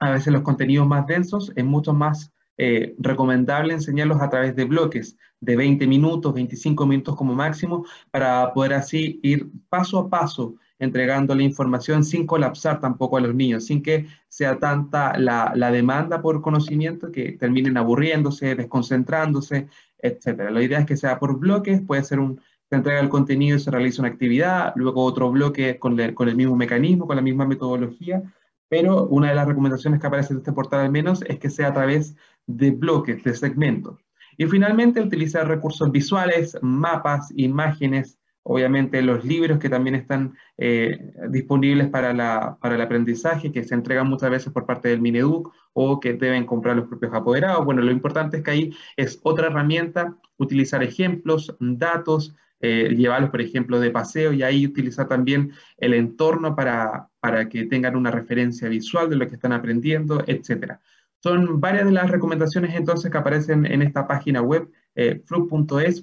a 0.00 0.10
veces 0.10 0.32
los 0.32 0.42
contenidos 0.42 0.86
más 0.86 1.06
densos 1.06 1.52
es 1.54 1.64
mucho 1.64 1.94
más 1.94 2.32
eh, 2.58 2.96
recomendable 2.98 3.74
enseñarlos 3.74 4.20
a 4.20 4.30
través 4.30 4.56
de 4.56 4.64
bloques 4.64 5.16
de 5.40 5.54
20 5.54 5.86
minutos, 5.86 6.34
25 6.34 6.86
minutos 6.86 7.14
como 7.14 7.34
máximo, 7.34 7.84
para 8.10 8.52
poder 8.52 8.72
así 8.72 9.20
ir 9.22 9.48
paso 9.68 10.00
a 10.00 10.10
paso 10.10 10.56
entregando 10.78 11.34
la 11.34 11.44
información 11.44 12.04
sin 12.04 12.26
colapsar 12.26 12.80
tampoco 12.80 13.16
a 13.16 13.20
los 13.20 13.34
niños, 13.34 13.66
sin 13.66 13.82
que 13.82 14.06
sea 14.28 14.58
tanta 14.58 15.16
la, 15.18 15.52
la 15.54 15.70
demanda 15.70 16.20
por 16.20 16.42
conocimiento 16.42 17.12
que 17.12 17.32
terminen 17.32 17.76
aburriéndose, 17.76 18.54
desconcentrándose, 18.54 19.68
etc. 19.98 20.50
La 20.50 20.62
idea 20.62 20.80
es 20.80 20.86
que 20.86 20.96
sea 20.96 21.18
por 21.18 21.38
bloques, 21.38 21.80
puede 21.82 22.04
ser 22.04 22.20
un, 22.20 22.40
se 22.68 22.76
entrega 22.76 23.00
el 23.00 23.08
contenido 23.08 23.56
y 23.56 23.60
se 23.60 23.70
realiza 23.70 24.02
una 24.02 24.10
actividad, 24.10 24.72
luego 24.76 25.04
otro 25.04 25.30
bloque 25.30 25.78
con, 25.78 25.96
con 26.14 26.28
el 26.28 26.36
mismo 26.36 26.56
mecanismo, 26.56 27.06
con 27.06 27.16
la 27.16 27.22
misma 27.22 27.46
metodología, 27.46 28.22
pero 28.68 29.06
una 29.06 29.28
de 29.28 29.36
las 29.36 29.46
recomendaciones 29.46 30.00
que 30.00 30.06
aparece 30.06 30.32
en 30.32 30.40
este 30.40 30.52
portal 30.52 30.80
al 30.80 30.90
menos 30.90 31.22
es 31.22 31.38
que 31.38 31.50
sea 31.50 31.68
a 31.68 31.74
través 31.74 32.16
de 32.46 32.72
bloques, 32.72 33.22
de 33.22 33.34
segmentos. 33.34 34.04
Y 34.36 34.46
finalmente 34.46 35.00
utilizar 35.00 35.48
recursos 35.48 35.90
visuales, 35.90 36.58
mapas, 36.60 37.32
imágenes, 37.36 38.18
obviamente 38.42 39.02
los 39.02 39.24
libros 39.24 39.58
que 39.58 39.68
también 39.68 39.94
están 39.94 40.34
eh, 40.58 41.12
disponibles 41.30 41.88
para, 41.88 42.12
la, 42.12 42.58
para 42.60 42.74
el 42.74 42.80
aprendizaje, 42.80 43.50
que 43.50 43.64
se 43.64 43.74
entregan 43.74 44.08
muchas 44.08 44.30
veces 44.30 44.52
por 44.52 44.66
parte 44.66 44.88
del 44.88 45.00
Mineduc 45.00 45.52
o 45.72 45.98
que 46.00 46.14
deben 46.14 46.46
comprar 46.46 46.76
los 46.76 46.86
propios 46.86 47.12
apoderados. 47.14 47.64
Bueno, 47.64 47.82
lo 47.82 47.90
importante 47.90 48.38
es 48.38 48.42
que 48.42 48.50
ahí 48.50 48.76
es 48.96 49.20
otra 49.22 49.48
herramienta, 49.48 50.16
utilizar 50.36 50.82
ejemplos, 50.82 51.56
datos, 51.58 52.36
eh, 52.60 52.94
llevarlos, 52.96 53.30
por 53.30 53.40
ejemplo, 53.40 53.80
de 53.80 53.90
paseo 53.90 54.32
y 54.32 54.42
ahí 54.42 54.66
utilizar 54.66 55.08
también 55.08 55.52
el 55.76 55.94
entorno 55.94 56.56
para, 56.56 57.08
para 57.20 57.48
que 57.48 57.64
tengan 57.64 57.96
una 57.96 58.10
referencia 58.10 58.68
visual 58.68 59.10
de 59.10 59.16
lo 59.16 59.28
que 59.28 59.34
están 59.34 59.52
aprendiendo, 59.52 60.22
etcétera. 60.26 60.80
Son 61.22 61.60
varias 61.60 61.86
de 61.86 61.92
las 61.92 62.10
recomendaciones 62.10 62.74
entonces 62.74 63.10
que 63.10 63.18
aparecen 63.18 63.66
en 63.66 63.82
esta 63.82 64.06
página 64.06 64.42
web, 64.42 64.68
eh, 64.94 65.22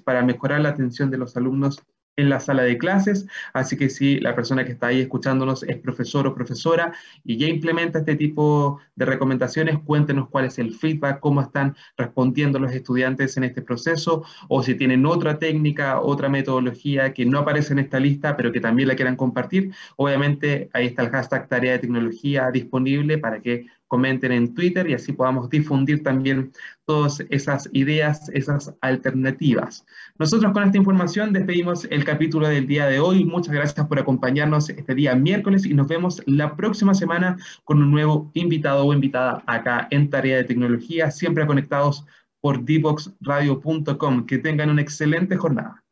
para 0.04 0.22
mejorar 0.22 0.60
la 0.60 0.68
atención 0.68 1.10
de 1.10 1.18
los 1.18 1.36
alumnos 1.36 1.82
en 2.16 2.28
la 2.28 2.40
sala 2.40 2.62
de 2.62 2.78
clases, 2.78 3.26
así 3.52 3.76
que 3.76 3.90
si 3.90 4.20
la 4.20 4.34
persona 4.34 4.64
que 4.64 4.72
está 4.72 4.88
ahí 4.88 5.00
escuchándonos 5.00 5.62
es 5.64 5.78
profesor 5.78 6.26
o 6.26 6.34
profesora 6.34 6.92
y 7.24 7.36
ya 7.36 7.46
implementa 7.46 7.98
este 7.98 8.16
tipo 8.16 8.80
de 8.94 9.04
recomendaciones, 9.04 9.78
cuéntenos 9.80 10.28
cuál 10.28 10.44
es 10.44 10.58
el 10.58 10.74
feedback, 10.74 11.20
cómo 11.20 11.40
están 11.40 11.76
respondiendo 11.96 12.58
los 12.58 12.72
estudiantes 12.72 13.36
en 13.36 13.44
este 13.44 13.62
proceso, 13.62 14.24
o 14.48 14.62
si 14.62 14.74
tienen 14.74 15.06
otra 15.06 15.38
técnica, 15.38 16.00
otra 16.00 16.28
metodología 16.28 17.12
que 17.12 17.26
no 17.26 17.40
aparece 17.40 17.72
en 17.72 17.80
esta 17.80 17.98
lista, 17.98 18.36
pero 18.36 18.52
que 18.52 18.60
también 18.60 18.88
la 18.88 18.96
quieran 18.96 19.16
compartir. 19.16 19.72
Obviamente 19.96 20.68
ahí 20.72 20.86
está 20.86 21.02
el 21.02 21.10
hashtag 21.10 21.48
tarea 21.48 21.72
de 21.72 21.78
tecnología 21.80 22.50
disponible 22.50 23.18
para 23.18 23.40
que 23.40 23.66
comenten 23.94 24.32
en 24.32 24.52
Twitter 24.56 24.90
y 24.90 24.94
así 24.94 25.12
podamos 25.12 25.48
difundir 25.48 26.02
también 26.02 26.50
todas 26.84 27.22
esas 27.30 27.68
ideas, 27.72 28.28
esas 28.30 28.74
alternativas. 28.80 29.86
Nosotros 30.18 30.52
con 30.52 30.64
esta 30.64 30.78
información 30.78 31.32
despedimos 31.32 31.86
el 31.92 32.04
capítulo 32.04 32.48
del 32.48 32.66
día 32.66 32.88
de 32.88 32.98
hoy. 32.98 33.24
Muchas 33.24 33.54
gracias 33.54 33.86
por 33.86 34.00
acompañarnos 34.00 34.68
este 34.68 34.96
día 34.96 35.14
miércoles 35.14 35.64
y 35.64 35.74
nos 35.74 35.86
vemos 35.86 36.20
la 36.26 36.56
próxima 36.56 36.92
semana 36.92 37.36
con 37.62 37.80
un 37.80 37.92
nuevo 37.92 38.32
invitado 38.34 38.84
o 38.84 38.92
invitada 38.92 39.44
acá 39.46 39.86
en 39.92 40.10
Tarea 40.10 40.38
de 40.38 40.44
Tecnología, 40.44 41.12
siempre 41.12 41.46
conectados 41.46 42.04
por 42.40 42.64
dboxradio.com. 42.64 44.26
Que 44.26 44.38
tengan 44.38 44.70
una 44.70 44.82
excelente 44.82 45.36
jornada. 45.36 45.83